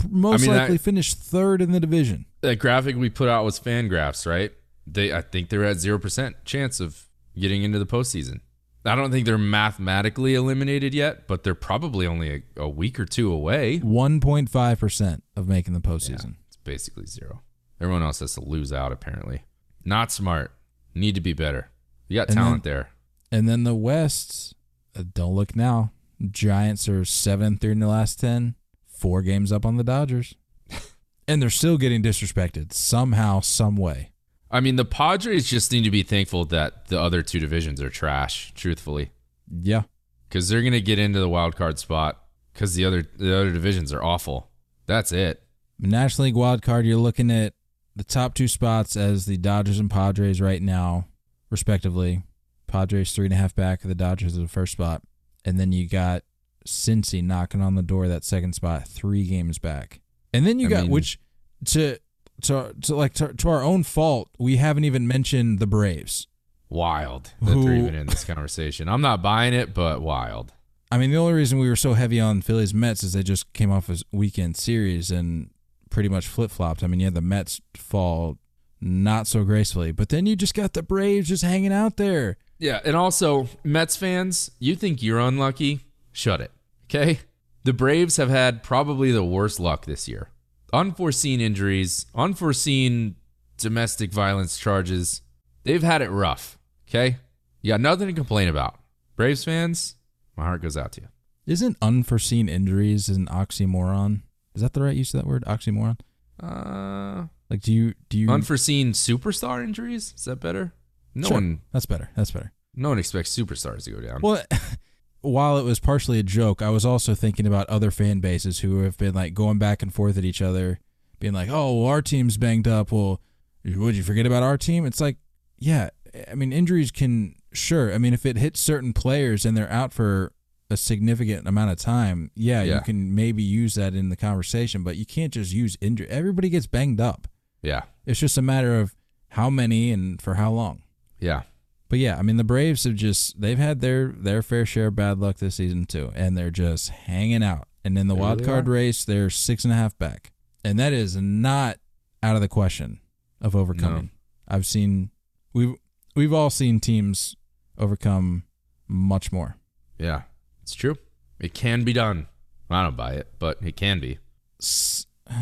most 0.09 0.41
mean, 0.41 0.51
that- 0.51 0.57
likely 0.61 0.77
finish 0.77 1.13
third 1.13 1.61
in 1.61 1.71
the 1.71 1.79
division. 1.79 2.25
That 2.41 2.57
graphic 2.57 2.95
we 2.95 3.09
put 3.09 3.29
out 3.29 3.43
was 3.45 3.59
FanGraphs, 3.59 4.25
right? 4.25 4.51
They 4.85 5.11
I 5.13 5.21
think 5.21 5.49
they're 5.49 5.65
at 5.65 5.77
0% 5.77 6.33
chance 6.45 6.79
of 6.79 7.05
getting 7.37 7.63
into 7.63 7.79
the 7.79 7.85
postseason. 7.85 8.41
I 8.85 8.95
don't 8.95 9.11
think 9.11 9.25
they're 9.25 9.37
mathematically 9.37 10.33
eliminated 10.33 10.93
yet, 10.93 11.27
but 11.27 11.43
they're 11.43 11.53
probably 11.55 12.07
only 12.07 12.35
a, 12.57 12.61
a 12.61 12.69
week 12.69 12.97
or 12.99 13.05
two 13.05 13.31
away. 13.33 13.79
1.5 13.81 14.79
percent 14.79 15.23
of 15.35 15.47
making 15.47 15.73
the 15.73 15.81
Yeah, 15.83 15.93
postseason. 15.95 16.35
it's 16.47 16.55
basically 16.63 17.05
zero. 17.05 17.41
Everyone 17.81 18.01
else 18.01 18.19
has 18.19 18.33
to 18.35 18.41
lose 18.41 18.71
out, 18.71 18.91
apparently. 18.93 19.41
Not 19.83 20.11
smart. 20.11 20.51
Need 20.95 21.15
to 21.15 21.21
be 21.21 21.33
better. 21.33 21.69
You 22.07 22.15
got 22.19 22.29
And 22.29 22.37
talent 22.37 22.63
there. 22.63 22.89
And 23.31 23.47
then 23.49 23.65
the 23.65 23.75
West, 23.75 24.55
uh, 24.97 25.03
don't 25.13 25.35
look 25.35 25.53
now. 25.55 25.91
Giants 26.31 26.87
are 26.87 27.03
seven 27.05 27.57
three 27.57 27.71
in 27.73 27.79
the 27.79 27.87
last 27.87 28.19
ten, 28.21 28.55
four 28.97 29.21
games 29.21 29.51
up 29.51 29.65
on 29.65 29.77
the 29.77 29.83
Dodgers, 29.83 30.35
and 31.27 31.41
they're 31.41 31.49
still 31.49 31.77
getting 31.77 32.01
disrespected 32.01 32.73
somehow, 32.73 33.39
some 33.39 33.75
way. 33.75 34.11
I 34.49 34.59
mean, 34.59 34.77
the 34.77 34.85
Padres 34.85 35.49
just 35.49 35.71
need 35.71 35.83
to 35.83 35.91
be 35.91 36.03
thankful 36.03 36.45
that 36.45 36.87
the 36.87 36.99
other 36.99 37.21
two 37.21 37.39
divisions 37.39 37.81
are 37.81 37.89
trash, 37.89 38.53
truthfully. 38.55 39.11
Yeah, 39.51 39.83
because 40.27 40.49
they're 40.49 40.61
gonna 40.63 40.79
get 40.79 40.99
into 40.99 41.19
the 41.19 41.29
wild 41.29 41.55
card 41.55 41.79
spot 41.79 42.21
because 42.53 42.75
the 42.75 42.85
other 42.85 43.03
the 43.17 43.35
other 43.35 43.51
divisions 43.51 43.93
are 43.93 44.03
awful. 44.03 44.49
That's 44.85 45.11
it. 45.11 45.43
National 45.79 46.25
League 46.25 46.35
wild 46.35 46.61
card. 46.61 46.85
You're 46.85 46.97
looking 46.97 47.29
at 47.29 47.53
the 47.95 48.03
top 48.03 48.33
two 48.33 48.47
spots 48.47 48.95
as 48.95 49.25
the 49.25 49.37
Dodgers 49.37 49.79
and 49.79 49.89
Padres 49.91 50.41
right 50.41 50.61
now, 50.61 51.07
respectively. 51.49 52.23
Padres 52.67 53.11
three 53.13 53.25
and 53.25 53.33
a 53.33 53.37
half 53.37 53.55
back. 53.55 53.83
of 53.83 53.89
The 53.89 53.95
Dodgers 53.95 54.37
are 54.37 54.41
the 54.41 54.47
first 54.47 54.73
spot, 54.73 55.01
and 55.45 55.59
then 55.59 55.71
you 55.71 55.87
got 55.87 56.23
Cincy 56.67 57.23
knocking 57.23 57.61
on 57.61 57.75
the 57.75 57.81
door 57.81 58.07
that 58.07 58.23
second 58.23 58.53
spot, 58.53 58.87
three 58.87 59.25
games 59.25 59.57
back. 59.59 59.99
And 60.33 60.45
then 60.45 60.59
you 60.59 60.67
I 60.67 60.69
got 60.69 60.81
mean- 60.83 60.91
which 60.91 61.19
to 61.65 61.97
to 62.43 62.73
to 62.81 62.95
like 62.95 63.13
to, 63.15 63.33
to 63.33 63.49
our 63.49 63.63
own 63.63 63.83
fault, 63.83 64.29
we 64.37 64.57
haven't 64.57 64.83
even 64.83 65.07
mentioned 65.07 65.59
the 65.59 65.67
Braves. 65.67 66.27
Wild 66.69 67.31
that 67.41 67.51
Who- 67.53 67.63
they're 67.63 67.75
even 67.75 67.95
in 67.95 68.07
this 68.07 68.23
conversation. 68.25 68.89
I'm 68.89 69.01
not 69.01 69.21
buying 69.21 69.53
it, 69.53 69.73
but 69.73 70.01
wild. 70.01 70.53
I 70.91 70.97
mean, 70.97 71.11
the 71.11 71.17
only 71.17 71.33
reason 71.33 71.59
we 71.59 71.67
were 71.69 71.75
so 71.75 71.93
heavy 71.95 72.19
on 72.19 72.41
Phillies 72.41 72.73
Mets 72.73 73.03
is 73.03 73.13
they 73.13 73.23
just 73.23 73.51
came 73.53 73.71
off 73.71 73.89
a 73.89 73.97
weekend 74.11 74.55
series 74.55 75.11
and 75.11 75.49
pretty 75.89 76.07
much 76.09 76.27
flip 76.27 76.51
flopped. 76.51 76.83
I 76.83 76.87
mean, 76.87 76.99
you 77.01 77.05
had 77.07 77.13
the 77.13 77.21
Mets 77.21 77.59
fall 77.75 78.37
not 78.79 79.27
so 79.27 79.43
gracefully, 79.43 79.91
but 79.91 80.09
then 80.09 80.25
you 80.25 80.35
just 80.35 80.53
got 80.53 80.73
the 80.73 80.83
Braves 80.83 81.27
just 81.29 81.43
hanging 81.43 81.73
out 81.73 81.97
there. 81.97 82.37
Yeah, 82.59 82.79
and 82.85 82.95
also 82.95 83.49
Mets 83.63 83.95
fans, 83.97 84.51
you 84.59 84.75
think 84.75 85.01
you're 85.03 85.19
unlucky? 85.19 85.81
Shut 86.13 86.39
it. 86.41 86.51
Okay? 86.89 87.19
The 87.63 87.73
Braves 87.73 88.17
have 88.17 88.29
had 88.29 88.63
probably 88.63 89.11
the 89.11 89.23
worst 89.23 89.59
luck 89.59 89.85
this 89.85 90.07
year. 90.07 90.29
Unforeseen 90.73 91.41
injuries, 91.41 92.05
unforeseen 92.15 93.15
domestic 93.57 94.11
violence 94.11 94.57
charges. 94.57 95.21
They've 95.63 95.83
had 95.83 96.01
it 96.01 96.09
rough. 96.09 96.57
Okay? 96.89 97.17
You 97.61 97.69
got 97.73 97.81
nothing 97.81 98.07
to 98.07 98.13
complain 98.13 98.47
about. 98.47 98.79
Braves 99.15 99.43
fans, 99.43 99.95
my 100.35 100.45
heart 100.45 100.61
goes 100.61 100.77
out 100.77 100.91
to 100.93 101.01
you. 101.01 101.07
Isn't 101.45 101.77
unforeseen 101.81 102.47
injuries 102.49 103.09
an 103.09 103.25
oxymoron? 103.27 104.21
Is 104.53 104.61
that 104.61 104.73
the 104.73 104.81
right 104.83 104.95
use 104.95 105.13
of 105.13 105.21
that 105.21 105.27
word? 105.27 105.43
Oxymoron? 105.45 105.97
Uh 106.41 107.27
Like, 107.49 107.61
do 107.61 107.73
you 107.73 107.93
do 108.09 108.17
you? 108.17 108.29
unforeseen 108.29 108.91
superstar 108.93 109.63
injuries? 109.63 110.13
Is 110.15 110.25
that 110.25 110.39
better? 110.39 110.73
No 111.15 111.27
Sure. 111.29 111.35
one 111.37 111.61
That's 111.73 111.85
better. 111.85 112.09
That's 112.15 112.31
better. 112.31 112.51
no 112.75 112.89
one 112.89 112.99
expects 112.99 113.35
superstars 113.35 113.85
to 113.85 113.91
go 113.91 114.01
down. 114.01 114.19
Well, 114.21 114.43
while 115.27 115.57
it 115.57 115.63
was 115.63 115.79
partially 115.79 116.19
a 116.19 116.23
joke, 116.23 116.61
I 116.61 116.69
was 116.69 116.85
also 116.85 117.13
thinking 117.15 117.45
about 117.47 117.67
other 117.69 117.91
fan 117.91 118.19
bases 118.19 118.59
who 118.59 118.81
have 118.83 118.97
been 118.97 119.13
like 119.13 119.33
going 119.33 119.57
back 119.57 119.81
and 119.81 119.93
forth 119.93 120.17
at 120.17 120.25
each 120.25 120.41
other, 120.41 120.79
being 121.19 121.33
like, 121.33 121.49
"Oh, 121.49 121.79
well, 121.81 121.87
our 121.89 122.01
team's 122.01 122.37
banged 122.37 122.67
up. 122.67 122.91
Well, 122.91 123.21
would 123.65 123.95
you 123.95 124.03
forget 124.03 124.25
about 124.25 124.43
our 124.43 124.57
team?" 124.57 124.85
It's 124.85 125.01
like, 125.01 125.17
yeah, 125.59 125.89
I 126.29 126.35
mean, 126.35 126.51
injuries 126.53 126.91
can 126.91 127.35
sure. 127.53 127.93
I 127.93 127.97
mean, 127.97 128.13
if 128.13 128.25
it 128.25 128.37
hits 128.37 128.59
certain 128.59 128.93
players 128.93 129.45
and 129.45 129.55
they're 129.57 129.71
out 129.71 129.93
for 129.93 130.31
a 130.69 130.77
significant 130.77 131.47
amount 131.47 131.71
of 131.71 131.77
time, 131.77 132.29
yeah, 132.35 132.61
Yeah. 132.61 132.75
you 132.75 132.81
can 132.81 133.15
maybe 133.15 133.41
use 133.41 133.75
that 133.75 133.93
in 133.95 134.09
the 134.09 134.15
conversation, 134.17 134.83
but 134.83 134.97
you 134.97 135.05
can't 135.05 135.33
just 135.33 135.53
use 135.53 135.77
injury. 135.81 136.07
Everybody 136.09 136.49
gets 136.49 136.67
banged 136.67 136.99
up. 137.01 137.27
yeah. 137.61 137.83
It's 138.05 138.19
just 138.19 138.37
a 138.37 138.41
matter 138.41 138.79
of 138.79 138.95
how 139.29 139.49
many 139.49 139.91
and 139.91 140.21
for 140.21 140.35
how 140.35 140.51
long. 140.51 140.83
Yeah. 141.19 141.43
But 141.89 141.99
yeah, 141.99 142.17
I 142.17 142.21
mean 142.21 142.37
the 142.37 142.43
Braves 142.43 142.83
have 142.83 142.95
just 142.95 143.39
they've 143.39 143.57
had 143.57 143.79
their 143.81 144.07
their 144.09 144.41
fair 144.41 144.65
share 144.65 144.87
of 144.87 144.95
bad 144.95 145.19
luck 145.19 145.37
this 145.37 145.55
season 145.55 145.85
too, 145.85 146.11
and 146.15 146.37
they're 146.37 146.51
just 146.51 146.89
hanging 146.89 147.43
out. 147.43 147.67
And 147.83 147.97
in 147.97 148.07
the 148.07 148.15
They 148.15 148.19
wild 148.21 148.43
card 148.43 148.67
are. 148.67 148.71
race, 148.71 149.05
they're 149.05 149.29
six 149.29 149.63
and 149.63 149.71
a 149.71 149.77
half 149.77 149.97
back, 149.97 150.31
and 150.65 150.77
that 150.79 150.91
is 150.93 151.15
not 151.15 151.77
out 152.21 152.35
of 152.35 152.41
the 152.41 152.47
question 152.49 152.99
of 153.39 153.55
overcoming. 153.55 154.11
I've 154.47 154.65
seen 154.65 155.11
we've 155.53 155.75
we've 156.15 156.33
all 156.33 156.49
seen 156.49 156.79
teams 156.81 157.35
overcome 157.77 158.43
much 158.87 159.31
more. 159.31 159.57
Yeah. 159.97 160.23
It's 160.63 160.73
true. 160.75 160.95
It 161.39 161.53
can 161.53 161.83
be 161.83 161.93
done. 161.93 162.27
I 162.69 162.83
don't 162.83 162.97
buy 162.97 163.13
it, 163.13 163.31
but 163.39 163.57
it 163.61 163.75
can 163.77 163.99
be. 164.01 164.17
S- 164.61 165.05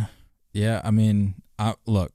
Yeah, 0.54 0.80
I 0.86 0.92
mean, 0.92 1.36
I, 1.60 1.74
look, 1.86 2.14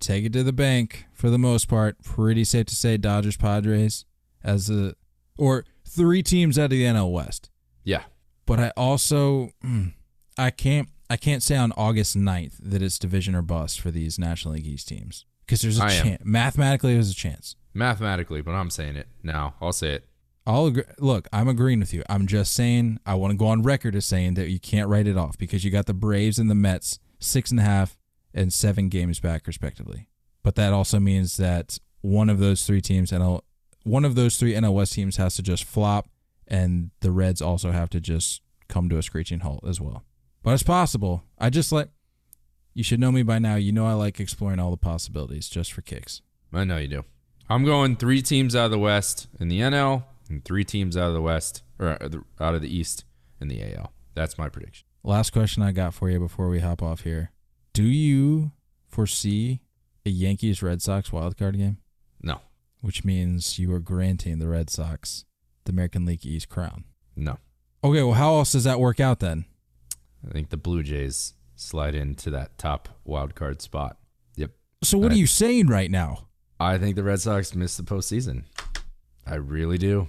take 0.00 0.24
it 0.24 0.32
to 0.34 0.42
the 0.42 0.52
bank 0.52 1.06
for 1.12 1.30
the 1.30 1.38
most 1.38 1.68
part. 1.68 2.02
Pretty 2.02 2.44
safe 2.44 2.66
to 2.66 2.74
say 2.74 2.96
Dodgers, 2.96 3.36
Padres 3.36 4.04
as 4.42 4.70
a 4.70 4.94
or 5.36 5.64
three 5.86 6.22
teams 6.22 6.58
out 6.58 6.64
of 6.64 6.70
the 6.70 6.84
NL 6.84 7.12
West. 7.12 7.50
Yeah. 7.84 8.02
but 8.46 8.58
I 8.60 8.70
also 8.76 9.50
mm, 9.64 9.92
I 10.36 10.50
can't 10.50 10.88
I 11.10 11.16
can't 11.16 11.42
say 11.42 11.56
on 11.56 11.72
August 11.72 12.16
9th 12.16 12.56
that 12.60 12.82
it's 12.82 12.98
division 12.98 13.34
or 13.34 13.42
bust 13.42 13.80
for 13.80 13.90
these 13.90 14.18
National 14.18 14.54
League 14.54 14.66
East 14.66 14.88
teams 14.88 15.24
because 15.46 15.62
there's 15.62 15.78
a 15.78 15.88
chance 15.88 16.22
mathematically 16.24 16.94
there's 16.94 17.10
a 17.10 17.14
chance. 17.14 17.56
Mathematically, 17.74 18.40
but 18.42 18.52
I'm 18.52 18.70
saying 18.70 18.96
it 18.96 19.06
now. 19.22 19.54
I'll 19.60 19.72
say 19.72 19.92
it. 19.92 20.04
I'll 20.46 20.66
agree. 20.66 20.84
Look, 20.98 21.28
I'm 21.32 21.46
agreeing 21.48 21.80
with 21.80 21.92
you. 21.94 22.02
I'm 22.08 22.26
just 22.26 22.52
saying 22.54 22.98
I 23.06 23.14
want 23.14 23.32
to 23.32 23.36
go 23.36 23.46
on 23.48 23.62
record 23.62 23.94
as 23.94 24.06
saying 24.06 24.34
that 24.34 24.48
you 24.48 24.58
can't 24.58 24.88
write 24.88 25.06
it 25.06 25.16
off 25.16 25.36
because 25.38 25.64
you 25.64 25.70
got 25.70 25.86
the 25.86 25.94
Braves 25.94 26.38
and 26.38 26.50
the 26.50 26.54
Mets 26.54 26.98
six 27.20 27.50
and 27.50 27.60
a 27.60 27.62
half 27.64 27.96
and 28.34 28.52
seven 28.52 28.88
games 28.88 29.20
back 29.20 29.46
respectively. 29.46 30.08
But 30.42 30.54
that 30.56 30.72
also 30.72 30.98
means 31.00 31.36
that 31.36 31.78
one 32.00 32.30
of 32.30 32.38
those 32.38 32.64
three 32.64 32.80
teams 32.80 33.10
NL 33.10 33.42
one 33.84 34.04
of 34.04 34.14
those 34.14 34.36
three 34.36 34.54
NL 34.54 34.74
West 34.74 34.92
teams 34.92 35.16
has 35.16 35.34
to 35.36 35.42
just 35.42 35.64
flop, 35.64 36.08
and 36.46 36.90
the 37.00 37.10
Reds 37.10 37.40
also 37.40 37.72
have 37.72 37.88
to 37.90 38.00
just 38.00 38.42
come 38.68 38.88
to 38.90 38.98
a 38.98 39.02
screeching 39.02 39.40
halt 39.40 39.64
as 39.66 39.80
well. 39.80 40.04
But 40.42 40.52
it's 40.52 40.62
possible. 40.62 41.24
I 41.38 41.50
just 41.50 41.72
like 41.72 41.88
you 42.74 42.84
should 42.84 43.00
know 43.00 43.10
me 43.10 43.22
by 43.22 43.38
now. 43.38 43.56
You 43.56 43.72
know 43.72 43.86
I 43.86 43.94
like 43.94 44.20
exploring 44.20 44.60
all 44.60 44.70
the 44.70 44.76
possibilities 44.76 45.48
just 45.48 45.72
for 45.72 45.82
kicks. 45.82 46.22
I 46.52 46.64
know 46.64 46.76
you 46.76 46.88
do. 46.88 47.04
I'm 47.50 47.64
going 47.64 47.96
three 47.96 48.22
teams 48.22 48.54
out 48.54 48.66
of 48.66 48.70
the 48.70 48.78
West 48.78 49.26
in 49.40 49.48
the 49.48 49.60
NL, 49.60 50.04
And 50.28 50.44
three 50.44 50.64
teams 50.64 50.96
out 50.96 51.08
of 51.08 51.14
the 51.14 51.22
West 51.22 51.62
or 51.78 51.88
uh, 52.02 52.08
out 52.40 52.54
of 52.54 52.62
the 52.62 52.74
East 52.74 53.04
in 53.40 53.48
the 53.48 53.62
AL. 53.74 53.92
That's 54.14 54.36
my 54.36 54.48
prediction. 54.48 54.86
Last 55.02 55.30
question 55.30 55.62
I 55.62 55.72
got 55.72 55.94
for 55.94 56.10
you 56.10 56.18
before 56.18 56.48
we 56.48 56.60
hop 56.60 56.82
off 56.82 57.02
here. 57.02 57.30
Do 57.72 57.84
you 57.84 58.52
foresee 58.86 59.60
a 60.04 60.10
Yankees 60.10 60.62
Red 60.62 60.82
Sox 60.82 61.10
wildcard 61.10 61.56
game? 61.56 61.78
No, 62.22 62.40
Which 62.80 63.04
means 63.04 63.58
you 63.58 63.72
are 63.72 63.78
granting 63.80 64.38
the 64.38 64.48
Red 64.48 64.70
Sox 64.70 65.24
the 65.64 65.72
American 65.72 66.04
League 66.06 66.24
East 66.26 66.48
crown. 66.48 66.84
no. 67.16 67.38
Okay, 67.84 68.02
well, 68.02 68.14
how 68.14 68.34
else 68.38 68.50
does 68.52 68.64
that 68.64 68.80
work 68.80 68.98
out 68.98 69.20
then? 69.20 69.44
I 70.28 70.32
think 70.32 70.48
the 70.48 70.56
Blue 70.56 70.82
Jays 70.82 71.34
slide 71.54 71.94
into 71.94 72.28
that 72.30 72.58
top 72.58 72.88
wild 73.04 73.36
card 73.36 73.62
spot. 73.62 73.98
Yep. 74.34 74.50
So, 74.82 74.98
what 74.98 75.12
I- 75.12 75.14
are 75.14 75.18
you 75.18 75.28
saying 75.28 75.68
right 75.68 75.88
now? 75.90 76.26
I 76.58 76.76
think 76.78 76.96
the 76.96 77.04
Red 77.04 77.20
Sox 77.20 77.54
miss 77.54 77.76
the 77.76 77.84
postseason. 77.84 78.44
I 79.24 79.36
really 79.36 79.78
do. 79.78 80.08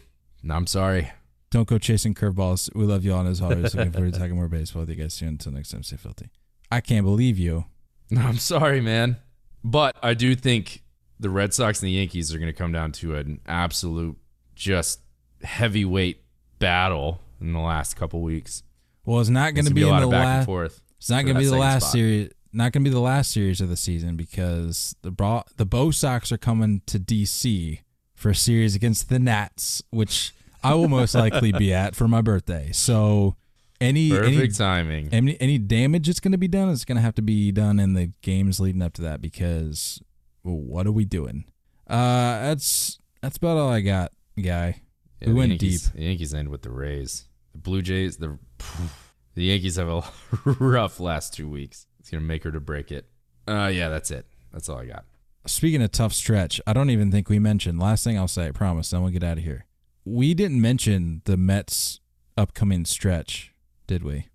I'm 0.49 0.65
sorry. 0.65 1.11
Don't 1.51 1.67
go 1.67 1.77
chasing 1.77 2.15
curveballs. 2.15 2.73
We 2.73 2.85
love 2.85 3.05
you 3.05 3.13
all, 3.13 3.19
and 3.19 3.29
as 3.29 3.39
always, 3.39 3.75
looking 3.75 3.91
forward 3.91 4.13
to 4.13 4.19
talking 4.19 4.35
more 4.35 4.47
baseball 4.47 4.81
with 4.81 4.89
you 4.89 4.95
guys 4.95 5.13
soon. 5.13 5.27
Until 5.29 5.51
next 5.51 5.69
time, 5.69 5.83
stay 5.83 5.97
filthy. 5.97 6.29
I 6.71 6.81
can't 6.81 7.05
believe 7.05 7.37
you. 7.37 7.65
I'm 8.17 8.37
sorry, 8.37 8.81
man. 8.81 9.17
But 9.63 9.95
I 10.01 10.13
do 10.13 10.35
think 10.35 10.83
the 11.19 11.29
Red 11.29 11.53
Sox 11.53 11.81
and 11.81 11.87
the 11.87 11.91
Yankees 11.93 12.33
are 12.33 12.37
going 12.37 12.51
to 12.51 12.57
come 12.57 12.71
down 12.71 12.91
to 12.93 13.15
an 13.15 13.41
absolute, 13.45 14.17
just 14.55 15.01
heavyweight 15.43 16.21
battle 16.59 17.19
in 17.41 17.53
the 17.53 17.59
last 17.59 17.95
couple 17.95 18.21
weeks. 18.21 18.63
Well, 19.05 19.19
it's 19.19 19.29
not 19.29 19.53
going 19.53 19.65
to 19.65 19.71
gonna 19.71 19.75
be, 19.75 19.81
a 19.83 19.85
in 19.87 19.91
lot 19.91 19.99
the 20.01 20.05
of 20.07 20.11
back 20.11 20.25
and 20.25 20.37
last. 20.37 20.45
forth. 20.45 20.81
It's 20.97 21.09
not 21.09 21.23
going 21.23 21.35
to 21.35 21.39
be 21.39 21.45
the 21.47 21.57
last 21.57 21.83
spot. 21.83 21.91
series. 21.93 22.29
Not 22.51 22.71
going 22.71 22.83
to 22.83 22.89
be 22.89 22.93
the 22.93 22.99
last 22.99 23.31
series 23.31 23.61
of 23.61 23.69
the 23.69 23.77
season 23.77 24.15
because 24.15 24.95
the 25.03 25.11
Bro- 25.11 25.43
the 25.57 25.65
Bo 25.65 25.91
Sox 25.91 26.31
are 26.31 26.37
coming 26.37 26.81
to 26.87 26.99
DC 26.99 27.79
for 28.15 28.29
a 28.31 28.35
series 28.35 28.75
against 28.75 29.07
the 29.09 29.19
Nats, 29.19 29.83
which 29.91 30.33
I 30.63 30.73
will 30.73 30.87
most 30.89 31.13
likely 31.15 31.51
be 31.51 31.71
at 31.73 31.95
for 31.95 32.07
my 32.07 32.21
birthday. 32.21 32.71
So 32.71 33.35
any 33.81 34.11
any 34.11 34.35
Perfect 34.35 34.57
timing. 34.57 35.09
any 35.11 35.39
any 35.39 35.57
damage 35.57 36.07
that's 36.07 36.19
going 36.19 36.31
to 36.33 36.37
be 36.37 36.47
done 36.47 36.69
is 36.69 36.85
going 36.85 36.97
to 36.97 37.01
have 37.01 37.15
to 37.15 37.21
be 37.21 37.51
done 37.51 37.79
in 37.79 37.93
the 37.93 38.11
games 38.21 38.59
leading 38.59 38.81
up 38.81 38.93
to 38.93 39.01
that 39.03 39.21
because 39.21 40.01
well, 40.43 40.57
what 40.57 40.87
are 40.87 40.91
we 40.91 41.05
doing? 41.05 41.45
Uh, 41.87 42.39
that's 42.41 42.99
that's 43.21 43.37
about 43.37 43.57
all 43.57 43.69
I 43.69 43.81
got, 43.81 44.11
guy. 44.41 44.81
Yeah, 45.21 45.27
we 45.29 45.33
went 45.33 45.49
Yankees, 45.51 45.83
deep. 45.83 45.93
The 45.93 46.03
Yankees 46.03 46.33
end 46.33 46.49
with 46.49 46.61
the 46.61 46.71
Rays. 46.71 47.25
The 47.51 47.57
Blue 47.57 47.81
Jays, 47.81 48.17
the 48.17 48.37
the 49.35 49.43
Yankees 49.45 49.75
have 49.77 49.89
a 49.89 50.03
rough 50.59 50.99
last 50.99 51.33
two 51.33 51.49
weeks. 51.49 51.87
It's 51.99 52.09
gonna 52.09 52.21
make 52.21 52.43
her 52.43 52.51
to 52.51 52.59
break 52.59 52.91
it. 52.91 53.09
Uh, 53.47 53.71
yeah, 53.73 53.89
that's 53.89 54.11
it. 54.11 54.25
That's 54.51 54.69
all 54.69 54.77
I 54.77 54.85
got. 54.85 55.05
Speaking 55.45 55.81
of 55.81 55.91
tough 55.91 56.13
stretch, 56.13 56.61
I 56.67 56.73
don't 56.73 56.89
even 56.89 57.11
think 57.11 57.29
we 57.29 57.39
mentioned. 57.39 57.79
Last 57.79 58.03
thing 58.03 58.17
I'll 58.17 58.27
say, 58.27 58.47
I 58.47 58.51
promise. 58.51 58.91
Then 58.91 59.01
we'll 59.01 59.11
get 59.11 59.23
out 59.23 59.37
of 59.37 59.43
here. 59.43 59.65
We 60.05 60.33
didn't 60.33 60.61
mention 60.61 61.21
the 61.25 61.37
Mets' 61.37 61.99
upcoming 62.37 62.85
stretch, 62.85 63.53
did 63.89 64.03
we? 64.03 64.27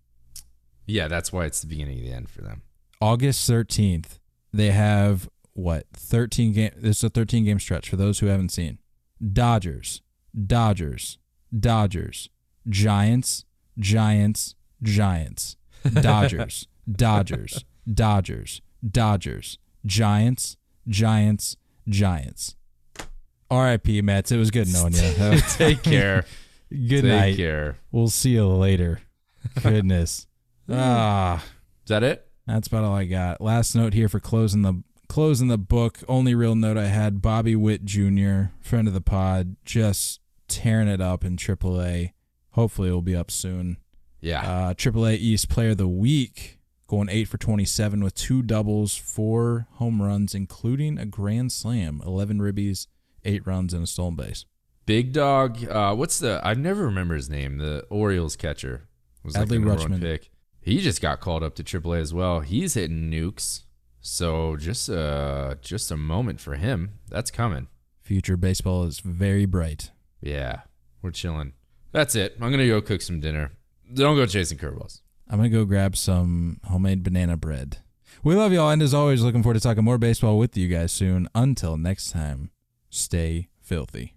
Yeah, 0.85 1.07
that's 1.07 1.33
why 1.33 1.45
it's 1.45 1.61
the 1.61 1.69
beginning 1.69 1.99
of 1.99 2.05
the 2.05 2.13
end 2.13 2.29
for 2.29 2.43
them. 2.43 2.63
August 3.01 3.47
thirteenth, 3.47 4.19
they 4.53 4.73
have 4.73 5.31
what 5.53 5.87
thirteen 5.95 6.53
game. 6.53 6.73
This 6.77 6.99
is 6.99 7.05
a 7.05 7.09
thirteen 7.09 7.45
game 7.45 7.61
stretch 7.61 7.89
for 7.89 7.97
those 7.97 8.19
who 8.19 8.27
haven't 8.27 8.51
seen. 8.51 8.79
Dodgers, 9.33 10.03
Dodgers, 10.35 11.19
Dodgers, 11.59 12.29
Giants, 12.69 13.45
Giants, 13.79 14.57
Giants, 14.83 15.57
Dodgers, 16.03 16.67
Dodgers, 16.91 17.65
Dodgers, 17.93 18.61
Dodgers, 18.91 19.59
Giants, 19.87 20.57
Giants, 20.89 21.57
Giants. 21.89 22.57
R.I.P. 23.51 24.03
Mets. 24.03 24.33
It 24.33 24.39
was 24.39 24.51
good 24.51 24.67
knowing 24.73 24.95
you. 24.95 25.01
Take 25.51 25.85
care. 25.85 26.25
Good 26.71 27.03
Take 27.03 27.05
night. 27.05 27.21
Take 27.29 27.37
care. 27.37 27.77
We'll 27.93 28.09
see 28.09 28.31
you 28.31 28.49
later. 28.49 29.01
Goodness. 29.63 30.27
ah. 30.71 31.45
Is 31.85 31.89
that 31.89 32.03
it? 32.03 32.27
That's 32.47 32.69
about 32.69 32.85
all 32.85 32.95
I 32.95 33.05
got. 33.05 33.41
Last 33.41 33.75
note 33.75 33.95
here 33.95 34.09
for 34.09 34.21
closing 34.21 34.63
the 34.63 34.83
closing 35.09 35.49
the 35.49 35.59
book. 35.59 35.99
Only 36.09 36.35
real 36.35 36.55
note 36.55 36.77
I 36.77 36.87
had: 36.87 37.23
Bobby 37.23 37.57
Witt 37.57 37.85
Jr., 37.85 38.45
friend 38.61 38.87
of 38.89 38.95
the 38.95 39.01
pod, 39.01 39.57
just 39.65 40.21
tearing 40.49 40.89
it 40.89 41.01
up 41.01 41.25
in 41.25 41.37
AAA. 41.37 42.13
Hopefully, 42.51 42.89
it'll 42.89 43.03
be 43.03 43.17
up 43.17 43.31
soon. 43.31 43.79
Yeah. 44.21 44.41
Uh, 44.41 44.75
AAA 44.75 45.17
East 45.17 45.49
Player 45.49 45.71
of 45.71 45.79
the 45.79 45.89
Week, 45.89 46.59
going 46.87 47.09
eight 47.09 47.29
for 47.29 47.39
twenty-seven 47.39 48.05
with 48.05 48.15
two 48.15 48.43
doubles, 48.43 48.97
four 48.97 49.67
home 49.73 50.03
runs, 50.03 50.35
including 50.35 50.99
a 50.99 51.07
grand 51.07 51.53
slam, 51.53 52.03
eleven 52.05 52.41
ribbies, 52.41 52.87
eight 53.25 53.47
runs, 53.47 53.73
and 53.73 53.85
a 53.85 53.87
stolen 53.87 54.17
base. 54.17 54.45
Big 54.87 55.13
dog. 55.13 55.67
Uh, 55.67 55.95
what's 55.95 56.19
the? 56.19 56.41
I 56.45 56.53
never 56.53 56.85
remember 56.85 57.15
his 57.15 57.31
name. 57.31 57.57
The 57.57 57.87
Orioles 57.89 58.37
catcher 58.37 58.89
was 59.25 59.35
like 59.35 59.47
Adley 59.47 59.49
the 59.49 59.59
number 59.61 59.75
one 59.75 59.93
Rutschman. 59.93 60.01
pick. 60.01 60.31
He 60.61 60.79
just 60.81 61.03
got 61.03 61.21
called 61.21 61.43
up 61.43 61.55
to 61.57 61.65
AAA 61.65 62.01
as 62.01 62.15
well. 62.15 62.41
He's 62.41 62.75
hitting 62.75 63.11
nukes. 63.11 63.63
So 64.01 64.57
just 64.57 64.91
uh 64.91 65.55
just 65.61 65.91
a 65.91 65.97
moment 65.97 66.41
for 66.41 66.57
him. 66.57 66.99
That's 67.09 67.31
coming. 67.31 67.69
Future 68.03 68.37
baseball 68.37 68.85
is 68.85 69.01
very 69.01 69.47
bright. 69.47 69.91
Yeah, 70.21 70.61
we're 71.03 71.11
chilling. 71.11 71.55
That's 71.93 72.15
it. 72.15 72.37
I'm 72.41 72.51
gonna 72.51 72.67
go 72.67 72.81
cook 72.83 73.01
some 73.03 73.21
dinner. 73.21 73.53
Don't 73.93 74.17
go 74.17 74.27
chasing 74.27 74.59
curveballs. 74.59 75.01
I'm 75.29 75.39
gonna 75.39 75.49
go 75.49 75.65
grab 75.65 75.97
some 75.97 76.61
homemade 76.65 77.03
banana 77.03 77.37
bread. 77.37 77.79
We 78.23 78.35
love 78.35 78.53
y'all, 78.53 78.71
and 78.71 78.83
as 78.83 78.95
always, 78.95 79.23
looking 79.23 79.43
forward 79.43 79.55
to 79.55 79.61
talking 79.61 79.85
more 79.85 79.99
baseball 79.99 80.39
with 80.39 80.57
you 80.57 80.69
guys 80.69 80.93
soon. 80.93 81.29
Until 81.35 81.77
next 81.77 82.11
time, 82.11 82.51
stay 82.91 83.49
filthy. 83.61 84.15